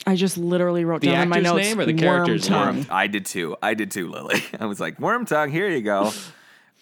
[0.07, 1.66] I just literally wrote The down in my actor's notes.
[1.68, 2.75] name or the character's Wormtongue.
[2.77, 2.87] name?
[2.90, 3.57] I did too.
[3.62, 4.42] I did too, Lily.
[4.61, 5.51] I was like, Worm Tongue.
[5.51, 6.11] Here you go.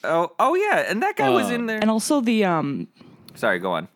[0.04, 1.54] Oh, oh yeah, and that guy was Oh.
[1.54, 1.78] in there.
[1.78, 2.88] And also the um
[3.34, 3.88] Sorry, go on.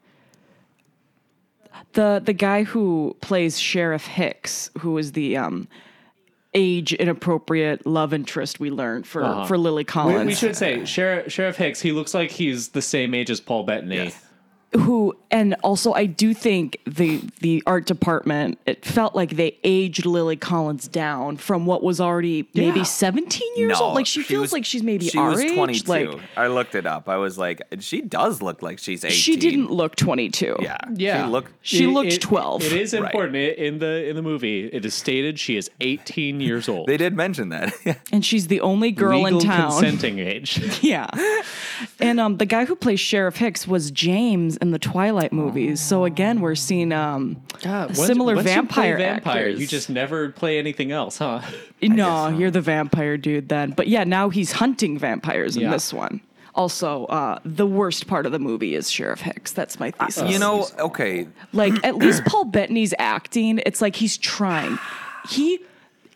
[1.94, 5.68] the the guy who plays Sheriff Hicks, who is the um
[6.54, 9.46] age inappropriate love interest we learned for Uh-huh.
[9.46, 10.26] for Lily We, Collins.
[10.26, 11.80] we should say Sheriff, Sheriff Hicks.
[11.80, 14.12] He looks like he's the same age as Paul Bettany.
[14.76, 20.06] who and also I do think the the art department it felt like they aged
[20.06, 22.84] Lily Collins down from what was already maybe Yeah.
[22.84, 25.54] 17 years no, old like she, feels was- like she's maybe she our was age
[25.54, 25.90] 22.
[25.90, 27.08] like I looked it up.
[27.08, 29.16] I was like, she does look like she's 18.
[29.16, 31.52] she didn't look 22 Yeah, Yeah, She looked.
[31.62, 32.62] She looked 12.
[32.64, 34.66] It is important I- in the in the movie.
[34.66, 36.86] It is stated she is 18 years old.
[36.86, 37.74] They did mention that.
[38.12, 40.60] and she's the only girl Legal in town consenting age.
[40.82, 41.08] yeah
[41.98, 46.04] and um the guy who plays Sheriff Hicks was James in the Twilight movies so
[46.04, 47.36] again we're seeing um
[47.92, 49.36] similar Once you play vampire vampire.
[49.46, 49.60] actors.
[49.60, 51.40] You just never play anything else, huh?
[51.82, 53.70] No, you're the vampire dude then.
[53.72, 55.70] But yeah, now he's hunting vampires in Yeah.
[55.70, 56.20] this one.
[56.54, 59.52] Also, uh, the worst part of the movie is Sheriff Hicks.
[59.52, 60.30] That's my thesis.
[60.30, 61.26] you know, okay.
[61.52, 64.78] like at least Paul Bettany's acting, it's like he's trying.
[65.28, 65.58] He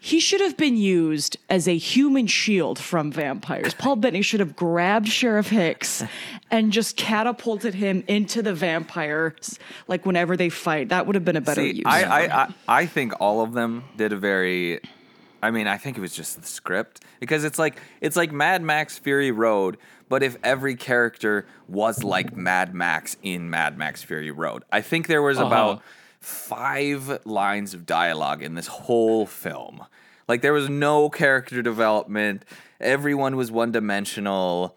[0.00, 3.74] he should have been used as a human shield from vampires.
[3.74, 6.04] Paul Bettany should have grabbed Sheriff Hicks
[6.50, 9.58] and just catapulted him into the vampires
[9.88, 10.90] like whenever they fight.
[10.90, 11.84] That would have been a better See, use.
[11.86, 12.42] I, I.
[12.42, 14.80] I, I think all of them did a very.
[15.42, 18.62] I mean, I think it was just the script because it's like it's like Mad
[18.62, 24.30] Max Fury Road, but if every character was like Mad Max in Mad Max Fury
[24.30, 25.46] Road, I think there was uh-huh.
[25.46, 25.82] about
[26.20, 29.84] five lines of dialogue in this whole film.
[30.26, 32.44] Like there was no character development.
[32.80, 34.76] Everyone was one dimensional.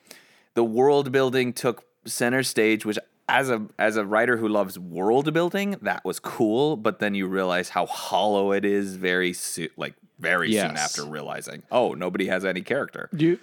[0.54, 5.34] The world building took center stage, which as a as a writer who loves world
[5.34, 6.76] building, that was cool.
[6.78, 11.64] But then you realize how hollow it is very soon, like very soon after realizing,
[11.72, 13.10] oh, nobody has any character.
[13.12, 13.40] You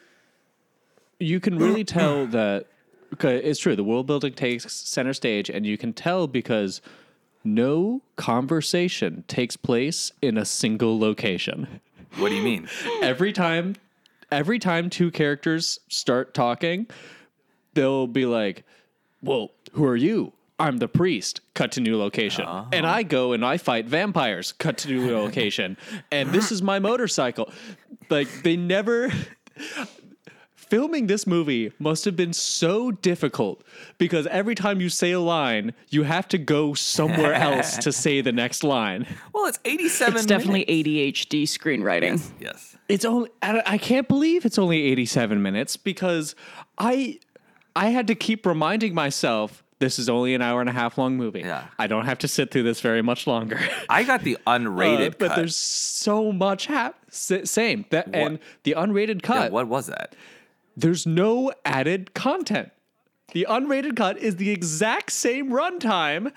[1.18, 2.66] you can really tell that
[3.20, 3.76] it's true.
[3.76, 6.80] The world building takes center stage, and you can tell because
[7.44, 11.80] no conversation takes place in a single location.
[12.16, 12.68] What do you mean?
[13.02, 13.76] Every time,
[14.30, 16.86] every time two characters start talking,
[17.74, 18.64] they'll be like,
[19.22, 21.40] "Well, who are you?" I'm the priest.
[21.54, 22.44] Cut to new location.
[22.46, 22.66] Ah.
[22.72, 24.52] And I go and I fight vampires.
[24.52, 25.76] Cut to new location.
[26.10, 27.52] And this is my motorcycle.
[28.10, 29.12] Like they never
[30.68, 33.62] filming this movie must have been so difficult
[33.98, 38.20] because every time you say a line, you have to go somewhere else to say
[38.20, 39.06] the next line.
[39.32, 41.24] Well, it's 87 It's definitely minutes.
[41.26, 42.20] ADHD screenwriting.
[42.40, 42.76] Yes.
[42.88, 46.34] It's only I I can't believe it's only 87 minutes because
[46.78, 47.18] I
[47.76, 51.16] I had to keep reminding myself this is only an hour and a half long
[51.16, 51.40] movie.
[51.40, 51.64] Yeah.
[51.78, 53.60] I don't have to sit through this very much longer.
[53.88, 55.36] I got the unrated Uh, but cut.
[55.36, 60.16] there's so much hap- s- same that and the unrated cut Yeah, what was that?
[60.78, 62.70] There's no added content.
[63.32, 66.32] The unrated cut is the exact same runtime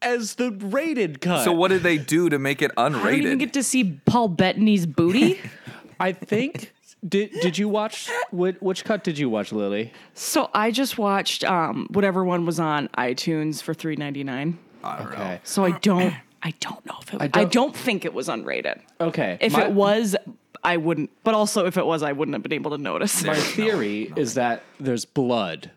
[0.00, 1.44] as the rated cut.
[1.44, 3.04] So what did they do to make it unrated?
[3.04, 5.38] I didn't even get to see Paul Bettany's booty.
[6.00, 6.72] I think
[7.06, 9.92] did did you watch which, which cut did you watch, Lily?
[10.14, 14.58] so I just watched um, whatever one was on iTunes for three ninety nine.
[14.82, 15.14] I don't know.
[15.16, 15.40] Okay.
[15.44, 18.80] So I don't I don't know if it I don't- don't, think it was unrated.
[19.00, 19.38] Okay.
[19.40, 20.16] If my, it was,
[20.64, 21.10] I wouldn't.
[21.24, 23.22] But also, if it was, I wouldn't have been able to notice.
[23.24, 25.70] my theory is that there's blood.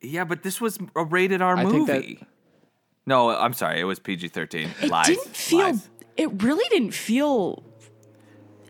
[0.00, 2.20] Yeah, but this was a rated R I think that- movie.
[3.06, 3.80] No, I'm sorry.
[3.80, 4.68] It was PG 13.
[4.82, 5.06] It Lies.
[5.06, 5.58] didn't feel.
[5.60, 5.88] Lies.
[6.18, 7.62] It really didn't feel.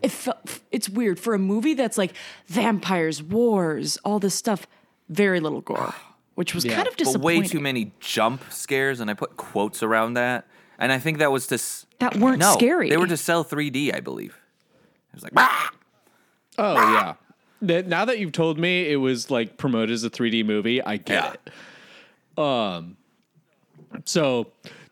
[0.01, 0.59] It felt.
[0.71, 2.13] It's weird for a movie that's like
[2.47, 4.65] vampires, wars, all this stuff.
[5.09, 5.93] Very little gore,
[6.35, 7.41] which was Yeah, kind of But disappointing.
[7.41, 10.47] way too many jump scares, and I put quotes around that.
[10.77, 11.55] And I think that was to.
[11.55, 12.89] s- That weren't no, scary.
[12.89, 14.37] They were to sell 3D, I believe.
[15.23, 15.71] Was like, "Ah!"
[16.57, 16.75] Oh
[17.61, 17.81] yeah.
[17.81, 21.23] Now that you've told me it was like promoted as a 3D movie, I get
[21.23, 21.33] Yeah.
[21.33, 22.41] it.
[22.41, 22.95] Um,
[24.05, 24.47] so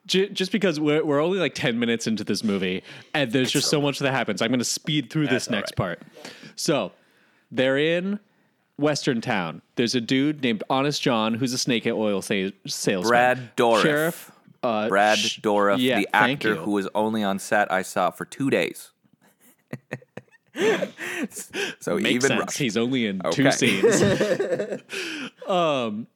[0.05, 3.69] j- just because we're, we're only like 10 minutes into this movie and there's just
[3.69, 6.01] so much that happens, I'm going to speed through this That's all next part.
[6.57, 6.91] So
[7.51, 8.19] they're in
[8.77, 9.61] Western Town.
[9.75, 13.07] There's a dude named Honest John who's a snake oil sa- salesman.
[13.09, 13.81] Brad Dourif.
[13.81, 14.31] Sheriff.
[14.61, 18.25] Uh, Brad sh- Dourif, yeah, the actor who was only on set I saw for
[18.25, 18.91] two days.
[21.79, 22.39] so Makes even sense.
[22.41, 22.57] Rush.
[22.57, 23.35] He's only in Okay.
[23.43, 24.81] two scenes.
[25.47, 26.07] um,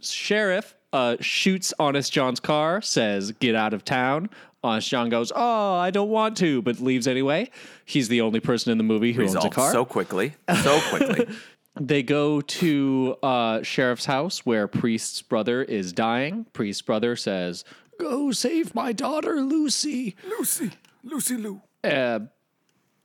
[0.00, 4.30] sheriff uh, shoots Honest John's car, says, "Get out of town."
[4.62, 7.50] Honest John goes, "Oh, I don't want to," but leaves anyway.
[7.84, 9.72] He's the only person in the movie who owns a car.
[9.72, 11.26] so quickly, so quickly.
[11.80, 16.46] they go to uh, sheriff's house where Priest's brother is dying.
[16.52, 17.64] Priest's brother says,
[17.98, 20.70] "Go save my daughter, Lucy." Lucy,
[21.02, 21.60] Lucy Lou.
[21.82, 22.20] uh,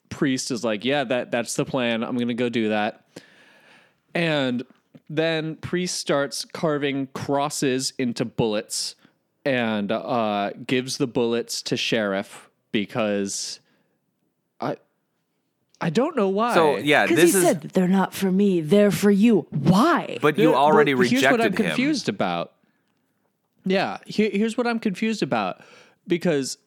[0.09, 2.03] priest is like, "Yeah, that that's the plan.
[2.03, 3.05] I'm gonna go do that."
[4.13, 4.63] And
[5.09, 8.95] then priest starts carving crosses into bullets
[9.45, 13.59] and uh, gives the bullets to sheriff because
[14.59, 14.77] I
[15.81, 16.53] I don't know why.
[16.53, 17.43] So yeah, Because this he is.
[17.45, 19.47] said they're not for me, they're for you.
[19.51, 20.17] Why?
[20.21, 21.55] but you already but rejected Here's what I'm him.
[21.67, 22.53] confused about.
[23.65, 25.61] Yeah, here, here's what I'm confused about
[26.07, 26.57] because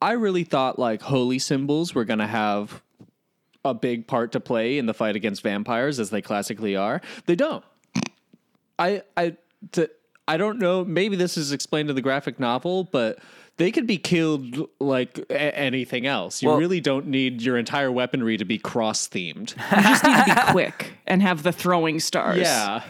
[0.00, 2.82] I really thought like holy symbols were going to have
[3.64, 7.00] a big part to play in the fight against vampires as they classically are.
[7.26, 7.64] They don't.
[8.78, 9.36] I I
[9.72, 9.90] to,
[10.28, 10.84] I don't know.
[10.84, 13.18] Maybe this is explained in the graphic novel, but
[13.56, 16.42] they could be killed like a- anything else.
[16.42, 19.56] You Well- really don't need your entire weaponry to be cross themed.
[19.76, 22.38] you just need to be quick and have the throwing stars.
[22.40, 22.82] yeah.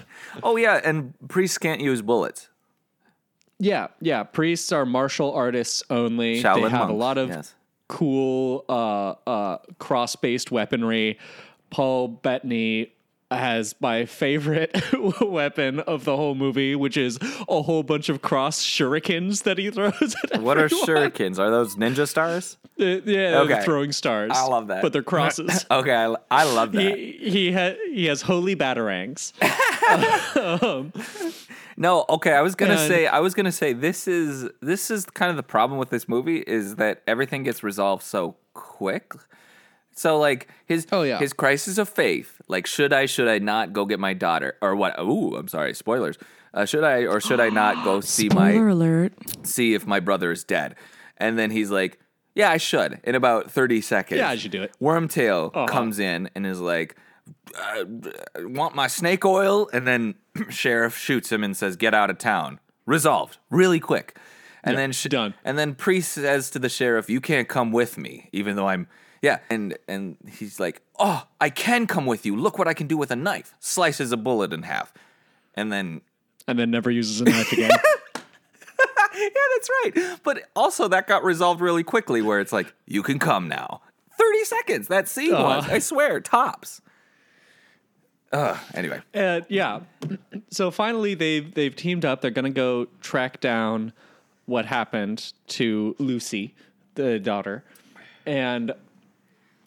[0.43, 2.49] Oh yeah, and priests can't use bullets.
[3.59, 4.23] Yeah, yeah.
[4.23, 6.43] Priests are martial artists only.
[6.43, 7.55] Shaolin they have a lot of yes.
[7.89, 11.19] cool uh, uh, cross-based weaponry.
[11.71, 12.93] Paul Bettany
[13.31, 14.71] has my favorite
[15.21, 19.69] weapon of the whole movie, which is a whole bunch of cross shurikens that he
[19.73, 21.39] throws at What are shurikens?
[21.39, 22.57] Are those ninja stars?
[22.79, 23.63] Uh, yeah, Okay.
[23.65, 24.31] throwing stars.
[24.35, 24.81] I love that.
[24.83, 25.65] but they're crosses.
[25.71, 26.97] Okay, I, I love that.
[26.97, 29.33] he he, ha- he has holy batarangs.
[31.77, 32.33] No, okay.
[32.33, 35.37] I was gonna And- say I was gonna say this is this is kind of
[35.37, 39.13] the problem with this movie is that everything gets resolved so quick.
[39.93, 41.19] So like his Oh, yeah.
[41.19, 44.75] his crisis of faith, like should I should I not go get my daughter or
[44.77, 44.99] what?
[45.01, 46.19] Ooh, I'm sorry, spoilers.
[46.55, 49.13] Uh, should I or should I not go see my alert.
[49.43, 50.75] see if my brother is dead?
[51.19, 51.99] And then he's like,
[52.35, 54.19] "Yeah, I should." In about 30 seconds.
[54.19, 54.73] Yeah, I should do it.
[54.81, 56.97] Wormtail comes in and is like,
[57.59, 57.85] uh,
[58.39, 60.15] "Want my snake oil?" And then
[60.51, 64.17] sheriff shoots him and says, "Get out of town." Resolved really quick.
[64.63, 65.35] And Yeah, then sh- done.
[65.45, 68.87] And then priest says to the sheriff, "You can't come with me, even though I'm."
[69.23, 72.37] Yeah, and and he's like, "Oh, I can come with you.
[72.37, 74.93] Look what I can do with a knife." Slices a bullet in half,
[75.55, 76.01] and then
[76.47, 77.71] and then never uses a knife again.
[79.17, 80.19] yeah, that's right.
[80.23, 83.81] But also that got resolved really quickly where it's like, you can come now.
[84.19, 84.89] 30 seconds.
[84.89, 85.69] That scene was.
[85.69, 86.81] I swear, tops.
[88.33, 89.01] Ugh, anyway.
[89.15, 89.81] Uh, yeah.
[90.51, 92.21] So finally, they've they've teamed up.
[92.21, 93.93] They're gonna go track down
[94.47, 96.55] what happened to Lucy,
[96.95, 97.65] the daughter,
[98.27, 98.73] and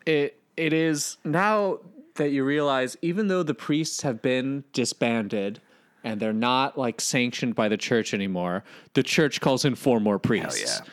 [0.06, 1.80] it it is now
[2.16, 5.62] that you realize even though the priests have been disbanded
[6.04, 10.20] and they're not like sanctioned by the church anymore, the church calls in four more
[10.20, 10.82] priests.
[10.82, 10.86] yeah.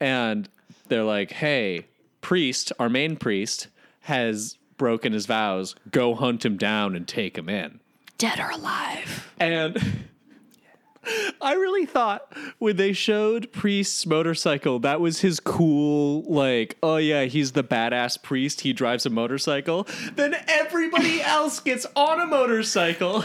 [0.00, 0.48] And
[0.88, 1.86] they're like, hey,
[2.20, 3.68] priest, our main priest,
[4.00, 5.76] has broken his vows.
[5.92, 7.78] Go hunt him down and take him in.
[8.18, 9.30] Dead or alive.
[9.38, 9.76] And
[11.40, 17.26] I really thought when they showed Priest's motorcycle, that was his cool, like, oh yeah,
[17.26, 18.62] he's the badass priest.
[18.62, 19.86] He drives a motorcycle.
[20.16, 23.22] Then everybody else gets on a motorcycle.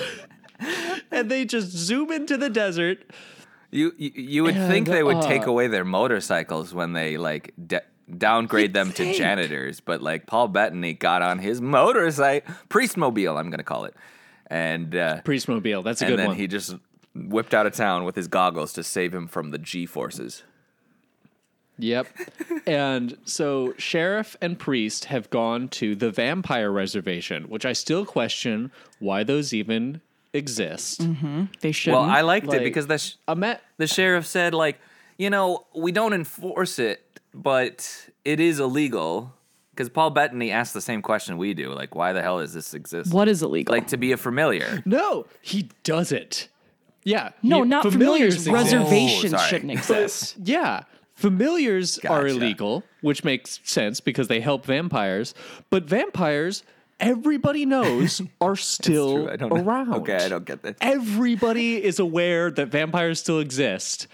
[1.12, 3.03] and they just zoom into the desert.
[3.72, 7.18] You you, you would And, think they would take uh, away their motorcycles when they
[7.18, 7.82] like de-
[8.16, 13.64] downgrade them to janitors, but like Paul Bettany got on his motorcycle, priestmobile, I'm gonna
[13.64, 13.95] call it,
[14.47, 15.84] and uh, Priestmobile.
[15.84, 16.36] That's a and good then one.
[16.38, 16.76] he just
[17.16, 20.43] whipped out of town with his goggles to save him from the G forces.
[21.80, 22.08] Yep.
[22.66, 28.72] and so sheriff and priest have gone to the vampire reservation, which I still question
[28.99, 30.01] why those even
[30.34, 31.05] exist.
[31.62, 32.01] They shouldn't.
[32.01, 34.80] Well, I liked Like- it because the sh- I met the sheriff said like,
[35.20, 37.03] you know, we don't enforce it,
[37.34, 39.34] but it is illegal.
[39.71, 42.73] Because Paul Bettany asked the same question we do, like, why the hell does this
[42.73, 43.13] exist?
[43.13, 43.75] what is illegal?
[43.75, 44.82] Like to be a familiar.
[44.86, 46.49] No, he doesn't.
[47.03, 47.30] Yeah.
[47.43, 48.34] no, he- not familiars.
[48.36, 48.51] exist.
[48.53, 50.36] Reservations Oh, shouldn't exist.
[50.43, 50.82] Yeah.
[51.13, 55.34] Familiars are illegal, which makes sense because they help vampires.
[55.71, 56.63] But vampires,
[56.99, 59.63] everybody knows, are still True, I don't know.
[59.63, 59.93] around.
[59.95, 60.75] Okay, I don't get that.
[60.80, 64.07] Everybody is aware that vampires still exist.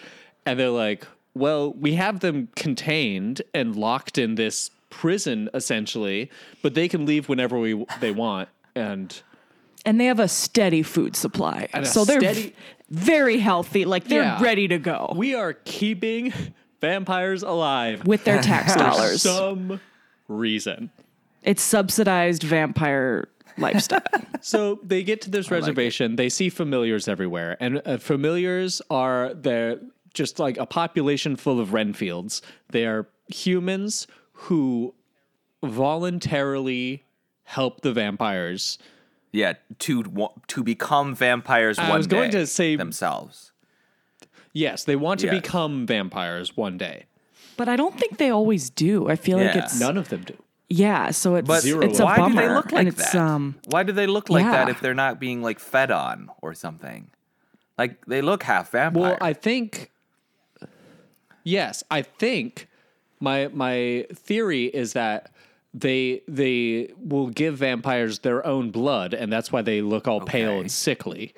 [0.46, 1.06] And they're like,
[1.36, 6.30] well, we have them contained and locked in this prison, essentially,
[6.62, 8.50] but they can leave whenever we they want.
[8.76, 9.22] And
[9.86, 11.68] and they have a steady food supply.
[11.84, 12.56] So they're steady-
[12.90, 13.86] very healthy.
[13.86, 14.42] Like they're Yeah.
[14.44, 16.32] ready to go we are keeping
[16.82, 19.22] vampires alive with their tax dollars.
[19.24, 19.80] for some
[20.28, 20.90] reason.
[21.42, 23.28] it's subsidized vampire
[23.58, 24.02] lifestyle.
[24.46, 26.18] So they get to this reservation.
[26.18, 29.80] They see familiars everywhere, and uh, familiars are they're
[30.14, 32.42] just like a population full of Renfields.
[32.70, 34.94] They are humans who
[35.64, 37.04] voluntarily
[37.44, 38.78] help the vampires.
[39.32, 40.04] Yeah, to
[40.48, 43.52] to become vampires I one was going day to say- themselves.
[44.56, 45.42] Yes, they want to Yes.
[45.42, 47.06] become vampires one day.
[47.56, 49.08] but I don't think they always do.
[49.10, 50.36] I feel like it's None of them do.
[50.70, 51.12] yeah.
[51.12, 52.42] So it's But Zero it's a why bummer.
[52.42, 53.16] do they look like that?
[53.16, 56.54] um why do they look like that if they're not being like fed on or
[56.56, 57.10] something?
[57.78, 59.02] Like they look half vampire.
[59.02, 59.92] Well, I think
[61.44, 62.68] yes, I think
[63.20, 65.32] my my theory is that
[65.74, 70.60] they they will give vampires their own blood, and that's why they look all pale
[70.60, 71.34] and sickly.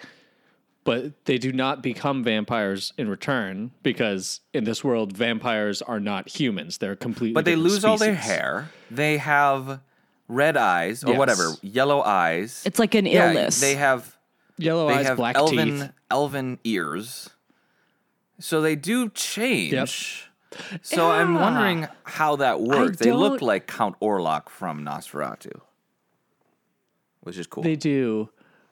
[0.84, 6.28] But they do not become vampires in return because in this world, vampires are not
[6.30, 7.34] humans; they're completely.
[7.34, 8.70] but they different lose all their hair.
[8.92, 9.80] They have
[10.28, 11.18] red eyes or Yes.
[11.18, 12.62] whatever, yellow eyes.
[12.66, 13.60] it's like an yeah, illness.
[13.62, 14.16] They have
[14.58, 15.90] yellow they eyes, have black elven teeth.
[16.12, 17.30] elven ears.
[18.40, 20.30] So they do change.
[20.82, 22.98] So I'm wondering how that works.
[22.98, 25.62] They look like Count Orlok from Nosferatu.
[27.22, 27.64] Which is cool.
[27.64, 28.30] They do.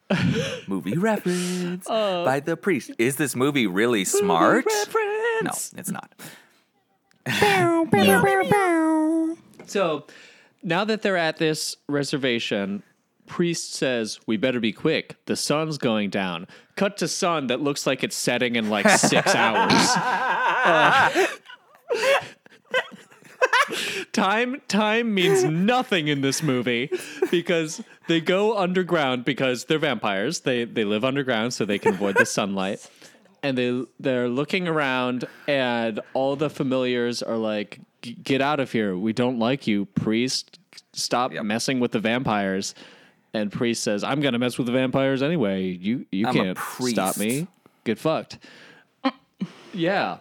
[0.68, 2.24] movie reference oh.
[2.24, 2.92] by the priest.
[2.98, 4.66] Is this movie really smart?
[5.42, 6.14] No, it's not.
[9.66, 10.06] So
[10.62, 12.84] now that they're at this reservation,
[13.28, 15.16] priest says, "We better be quick.
[15.26, 19.34] The sun's going down." Cut to sun that looks like it's setting in like six
[19.36, 19.72] hours.
[19.96, 21.28] Uh,
[24.12, 26.90] time time means nothing in this movie
[27.32, 30.42] because they go underground because they're vampires.
[30.42, 32.88] They they live underground so they can avoid the sunlight.
[33.42, 38.96] And they they're looking around and all the familiars are like get out of here.
[38.98, 40.60] We don't like you, priest.
[40.94, 41.44] Stop Yep.
[41.46, 42.76] messing with the vampires.
[43.34, 45.64] And priest says, "I'm going to mess with the vampires anyway.
[45.64, 47.48] You you I'm can't stop me.
[47.84, 48.38] Get fucked."
[49.74, 50.18] yeah.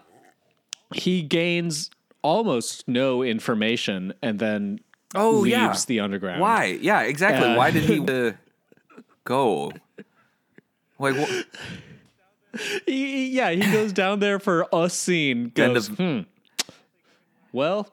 [0.94, 1.90] He gains
[2.22, 4.80] almost no information and then
[5.14, 5.74] Oh leaves yeah.
[5.86, 6.40] the underground.
[6.40, 6.78] Why?
[6.80, 7.48] Yeah, exactly.
[7.50, 8.32] Uh, Why did he uh,
[9.24, 9.72] go?
[10.98, 11.46] Like, what?
[12.86, 15.50] He, yeah, he goes down there for a scene.
[15.54, 16.20] Goes, of- hmm.
[17.52, 17.88] Well,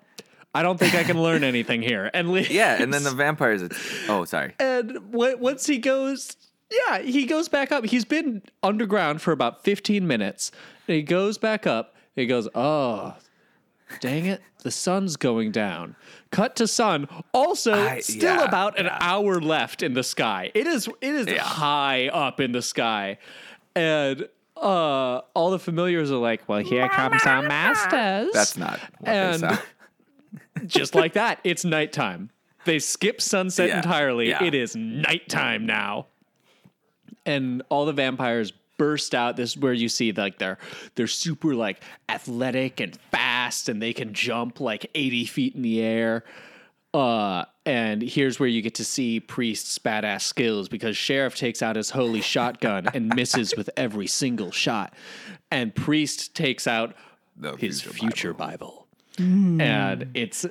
[0.54, 2.50] I don't think I can learn anything here, and leaves.
[2.52, 3.64] yeah, and then the vampires.
[4.08, 4.54] Oh, sorry.
[4.60, 6.36] and w- once he goes,
[6.72, 7.86] yeah, he goes back up.
[7.86, 10.52] He's been underground for about fifteen minutes,
[10.88, 11.96] and he goes back up.
[12.16, 13.16] He goes, oh,
[14.02, 15.96] dang it, the sun's going down.
[16.32, 17.08] Cut to sun.
[17.34, 20.52] Also, I- still yeah, about an hour left in the sky.
[20.56, 21.44] It is it is Yeah.
[21.44, 23.20] high up in the sky,
[23.76, 24.28] and
[24.58, 29.60] uh, all the familiars are like, "Well, here comes our masters." That's not And-.
[30.66, 31.40] Just like that.
[31.44, 32.30] It's nighttime.
[32.66, 34.30] they skip sunset Yeah, entirely.
[34.30, 34.44] yeah.
[34.44, 36.08] It is nighttime now.
[37.26, 39.36] And all the vampires burst out.
[39.36, 40.58] This is where you see like they're
[40.96, 45.82] they're super like athletic and fast and they can jump like 80 feet in the
[45.82, 46.24] air.
[46.94, 51.76] Uh and here's where you get to see Priest's badass skills because Sheriff takes out
[51.76, 54.94] his holy shotgun and misses with every single shot.
[55.52, 56.96] And Priest takes out
[57.38, 58.79] The his future future Bible.
[59.20, 60.46] And it's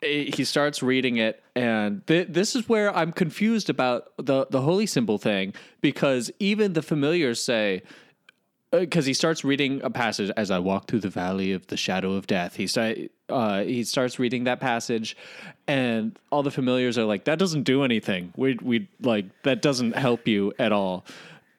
[0.00, 4.60] it- he starts reading it and th- this is where i'm confused about the the
[4.60, 7.82] holy symbol thing because even the familiars say
[8.70, 12.12] because he starts reading a passage as I walk through the valley of the shadow
[12.12, 12.56] of death.
[12.56, 12.96] He start,
[13.28, 15.14] uh, he starts reading that passage,
[15.66, 18.32] and all the familiars are like, "That doesn't do anything.
[18.34, 21.04] We we like that doesn't help you at all."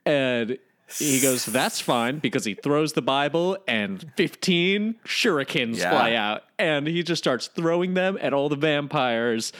[0.08, 0.58] And
[1.00, 5.90] he goes, "That's fine," because he throws the Bible, and fifteen shurikens Yeah.
[5.92, 9.52] fly out, and he just starts throwing them at all the vampires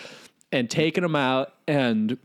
[0.52, 2.18] and taking them out, and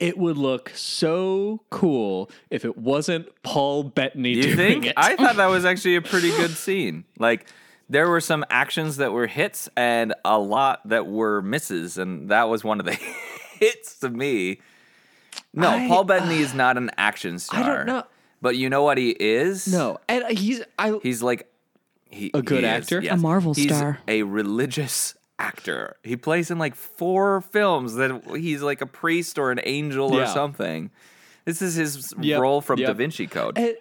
[0.00, 4.86] it would look so cool if it wasn't Paul Bettany You doing think?
[4.86, 4.94] it.
[4.96, 7.04] I thought that was actually a pretty good scene.
[7.18, 7.46] Like
[7.88, 12.48] there were some actions that were hits and a lot that were misses, and that
[12.48, 12.94] was one of the
[13.60, 14.60] hits to me.
[15.52, 17.62] No, I- Paul Bettany uh, is not an action star.
[17.62, 18.02] I don't know.
[18.44, 19.66] But you know what he is?
[19.72, 21.50] no, and uh, he's I He's like
[22.10, 23.00] he, A good he is, actor?
[23.00, 23.14] yes.
[23.14, 23.98] A Marvel He's star.
[24.06, 25.96] A religious actor.
[26.04, 30.26] He plays in like four films that he's like a priest or an angel or
[30.26, 30.90] something.
[31.46, 32.88] This is his Yep, role from yep.
[32.88, 33.56] Da Vinci Code.
[33.58, 33.76] and,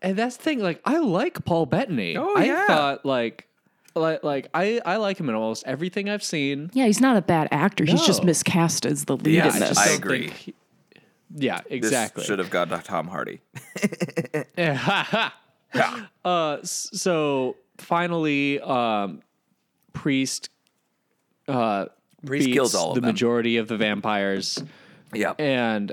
[0.00, 0.60] and that's the thing.
[0.60, 2.16] Like I like Paul Bettany.
[2.16, 2.66] Oh, I yeah.
[2.66, 3.48] thought like
[3.96, 6.70] like like I I like him in almost everything I've seen.
[6.72, 7.84] Yeah, he's not a bad actor.
[7.84, 9.76] He's just miscast as the lead Yeah, in this.
[9.76, 10.28] I don't agree.
[10.28, 10.54] think
[11.36, 12.24] he- yeah, This exactly.
[12.24, 13.40] should have got Tom Hardy.
[14.56, 15.32] Yeah, ha,
[15.72, 16.10] ha.
[16.24, 19.20] uh, s- so finally, um,
[19.92, 20.50] priest
[21.46, 21.86] uh,
[22.26, 23.08] Priest beats kills all of the them.
[23.10, 24.62] majority of the vampires
[25.14, 25.34] Yeah.
[25.38, 25.92] and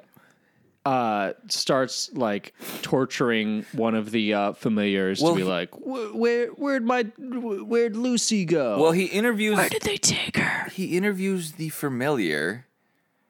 [0.86, 6.48] uh, starts like torturing one of the uh, familiars Well, to be he- like, where
[6.50, 8.80] where'd my where'd Lucy go?
[8.82, 10.70] Well, he interviews Where did they take her?
[10.72, 12.66] he interviews the familiar,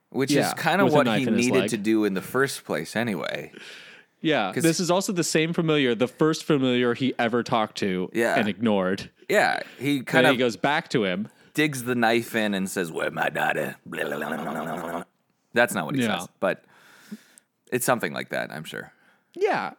[0.10, 3.52] which Yeah, is kind of what he needed to do in the first place anyway.
[4.22, 8.10] yeah, 'cause- this is also the same familiar, the first familiar he ever talked to
[8.14, 8.36] Yeah.
[8.40, 9.10] and ignored.
[9.30, 11.28] Yeah, he kind then of he goes back to him.
[11.54, 15.04] digs the knife in and says, "Where my daughter?" Blah, blah, blah, blah, blah, blah.
[15.54, 16.20] That's not what he Yeah.
[16.20, 16.66] says, but
[17.72, 18.92] it's something like that, I'm sure.
[19.36, 19.72] Yeah.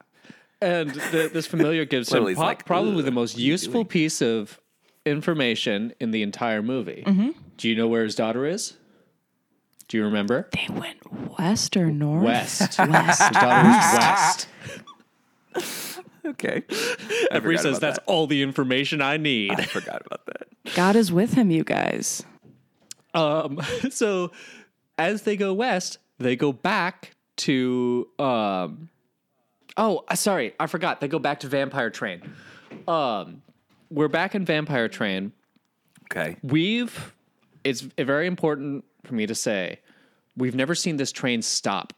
[0.63, 4.59] And the, this familiar gives him po- like, probably the most useful piece of
[5.05, 7.05] information in the entire movie.
[7.07, 7.31] Mm-hmm.
[7.59, 8.75] Do you know where his daughter is?
[9.89, 10.49] Do you remember?
[10.53, 12.25] They went west or north?
[12.25, 12.61] West.
[12.79, 13.23] West.
[13.23, 14.49] His daughter is west.
[16.27, 16.65] Okay,
[17.31, 18.05] Everybody forgot says about that's that.
[18.07, 19.53] all the information I need.
[19.53, 20.49] I forgot about that.
[20.75, 22.25] God is with him, you guys.
[23.15, 23.61] Um,
[23.91, 24.33] so
[24.99, 28.89] as they go west, they go back to um
[29.77, 31.01] Oh, uh, sorry, I forgot.
[31.01, 32.23] They go back to Vampire Train.
[32.89, 33.43] Um
[33.89, 35.31] we're back in Vampire Train.
[36.11, 37.15] Okay, We've
[37.63, 39.81] it's a very important for me to say
[40.37, 41.93] we've never seen this train stop.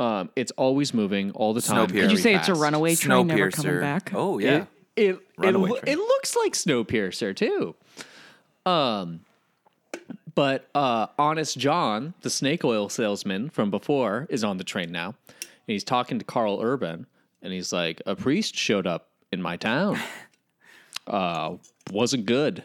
[0.00, 1.88] Um, it's always moving all the time.
[1.88, 1.92] Snowpiercer.
[1.92, 4.12] Did you very say it's a runaway train never coming back?
[4.14, 5.82] Oh yeah, It it, it, Runaway train.
[5.86, 7.74] it looks like Snowpiercer too.
[8.64, 9.20] Um,
[10.34, 15.14] but uh, Honest John, the snake oil salesman from before, is on the train now,
[15.28, 17.06] and he's talking to Karl Urban,
[17.42, 19.98] and he's like, "A priest showed up in my town.
[21.06, 21.56] Uh,
[21.90, 22.62] wasn't good.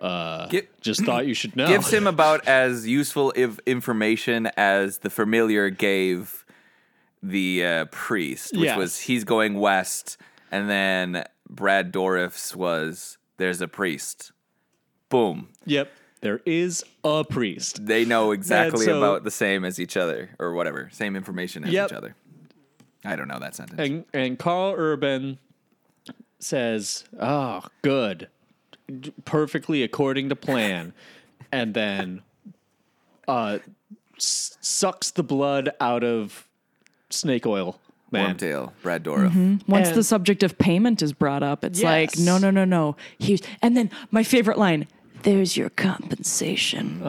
[0.00, 0.48] Uh,
[0.80, 5.70] just thought you should know." gives him about as useful if information as the familiar
[5.70, 6.44] gave
[7.22, 8.78] the uh, priest, which Yes.
[8.78, 10.16] was he's going west,
[10.52, 14.32] and then Brad Dourif's was there's a priest.
[15.08, 15.48] Boom.
[15.64, 15.90] Yep,
[16.20, 17.86] there is a priest.
[17.86, 21.70] They know exactly so- about the same as each other, or whatever, same information as
[21.72, 21.90] Yep.
[21.90, 22.14] each other.
[23.04, 23.80] I don't know that sentence.
[23.80, 25.38] And and Karl Urban
[26.40, 28.28] says, "Oh, good,
[29.24, 30.92] perfectly according to plan,"
[31.52, 32.22] and then
[33.26, 33.58] uh,
[34.16, 36.46] s- sucks the blood out of
[37.10, 37.78] Snake Oil
[38.10, 38.36] Man.
[38.36, 39.66] Wormtail, Brad Dourif.
[39.68, 42.96] Once And- the subject of payment is brought up, it's like, no, no, no, no.
[43.18, 44.86] Here's and then my favorite line,
[45.22, 47.02] there's your compensation.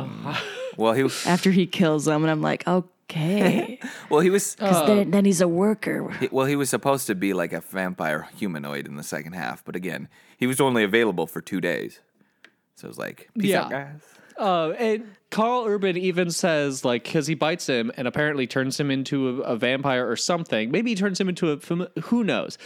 [0.77, 1.25] Well, he was.
[1.27, 2.63] After he kills them, and I'm like,
[3.09, 3.79] okay.
[4.09, 4.55] Well, he was.
[4.59, 6.09] Because then, then he's a worker.
[6.19, 9.63] he- well, he was supposed to be like a vampire humanoid in the second half,
[9.65, 10.07] but again,
[10.37, 11.99] he was only available for two days.
[12.75, 13.83] So it was like, peace out, Yeah.
[13.83, 14.01] guys.
[14.37, 18.89] Uh, and Karl Urban even says, like, because he bites him and apparently turns him
[18.89, 20.71] into a, a vampire or something.
[20.71, 21.57] Maybe he turns him into a
[22.03, 22.57] who knows.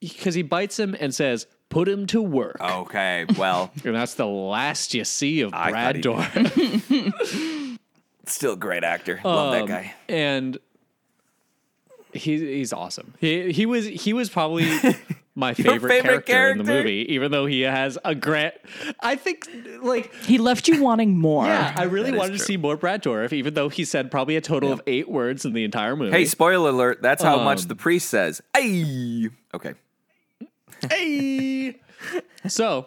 [0.00, 4.26] because he bites him and says, "Put him to work," Okay, well, and that's the
[4.26, 7.59] last you see of I Brad Dourif.
[8.34, 9.20] Still a great actor.
[9.24, 9.94] Love that Um, guy.
[10.08, 10.58] and
[12.12, 13.14] he he's awesome.
[13.20, 14.64] He he was he was probably
[15.36, 18.54] my favorite, favorite character, in the movie, even though he has a grant.
[18.98, 19.48] I think
[19.80, 21.46] like He left you wanting more.
[21.46, 24.10] yeah, I really That is wanted to see more Brad Dourif, even though he said
[24.10, 26.10] probably a total of eight words in the entire movie.
[26.10, 27.00] Hey, spoiler alert.
[27.00, 28.42] That's how much Um, the priest says.
[28.56, 29.28] Hey.
[29.54, 29.74] Okay.
[30.90, 31.76] Hey.
[32.48, 32.86] so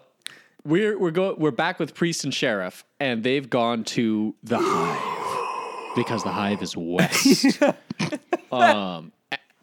[0.65, 5.95] we're we're go we're back with priest and sheriff, and they've gone to the hive
[5.95, 7.61] because the hive is west.
[8.51, 9.11] um,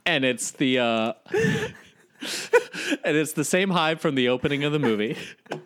[0.07, 1.12] and it's the uh,
[3.05, 5.16] and it's the same hive from the opening of the movie.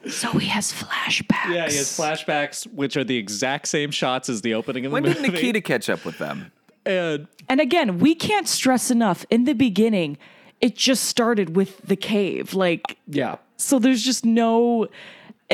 [0.09, 1.53] So he has flashbacks.
[1.53, 5.01] Yeah, he has flashbacks, which are the exact same shots as the opening of the
[5.01, 5.15] movie.
[5.15, 5.43] When did movie.
[5.43, 6.53] Nikita catch up with them?
[6.87, 9.25] and And again, we can't stress enough.
[9.31, 10.19] In the beginning,
[10.61, 12.55] it just started with the cave.
[12.55, 14.89] Like, yeah, so there's just no.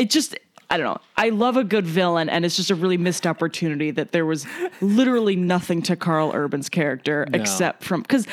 [0.00, 0.36] It just.
[0.72, 1.00] I don't know.
[1.16, 4.46] I love a good villain, and it's just a really missed opportunity that there was
[4.80, 8.24] literally nothing to Karl Urban's character except from because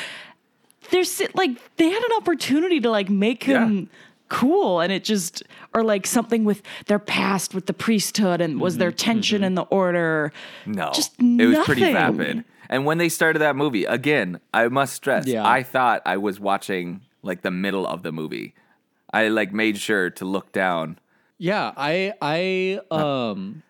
[0.90, 3.84] there's like they had an opportunity to like make him Yeah.
[4.28, 5.42] cool, and it just
[5.74, 8.96] or like something with their past with the priesthood and was there mm-hmm.
[8.96, 9.44] tension mm-hmm.
[9.46, 10.32] in the order.
[10.64, 10.92] No.
[10.94, 12.16] Just it was pretty nothing.
[12.16, 12.44] vapid.
[12.70, 15.44] And when they started that movie, again, I must stress, Yeah.
[15.46, 18.54] I thought I was watching like the middle of the movie.
[19.12, 20.98] I like made sure to look down.
[21.38, 23.62] Yeah, I I um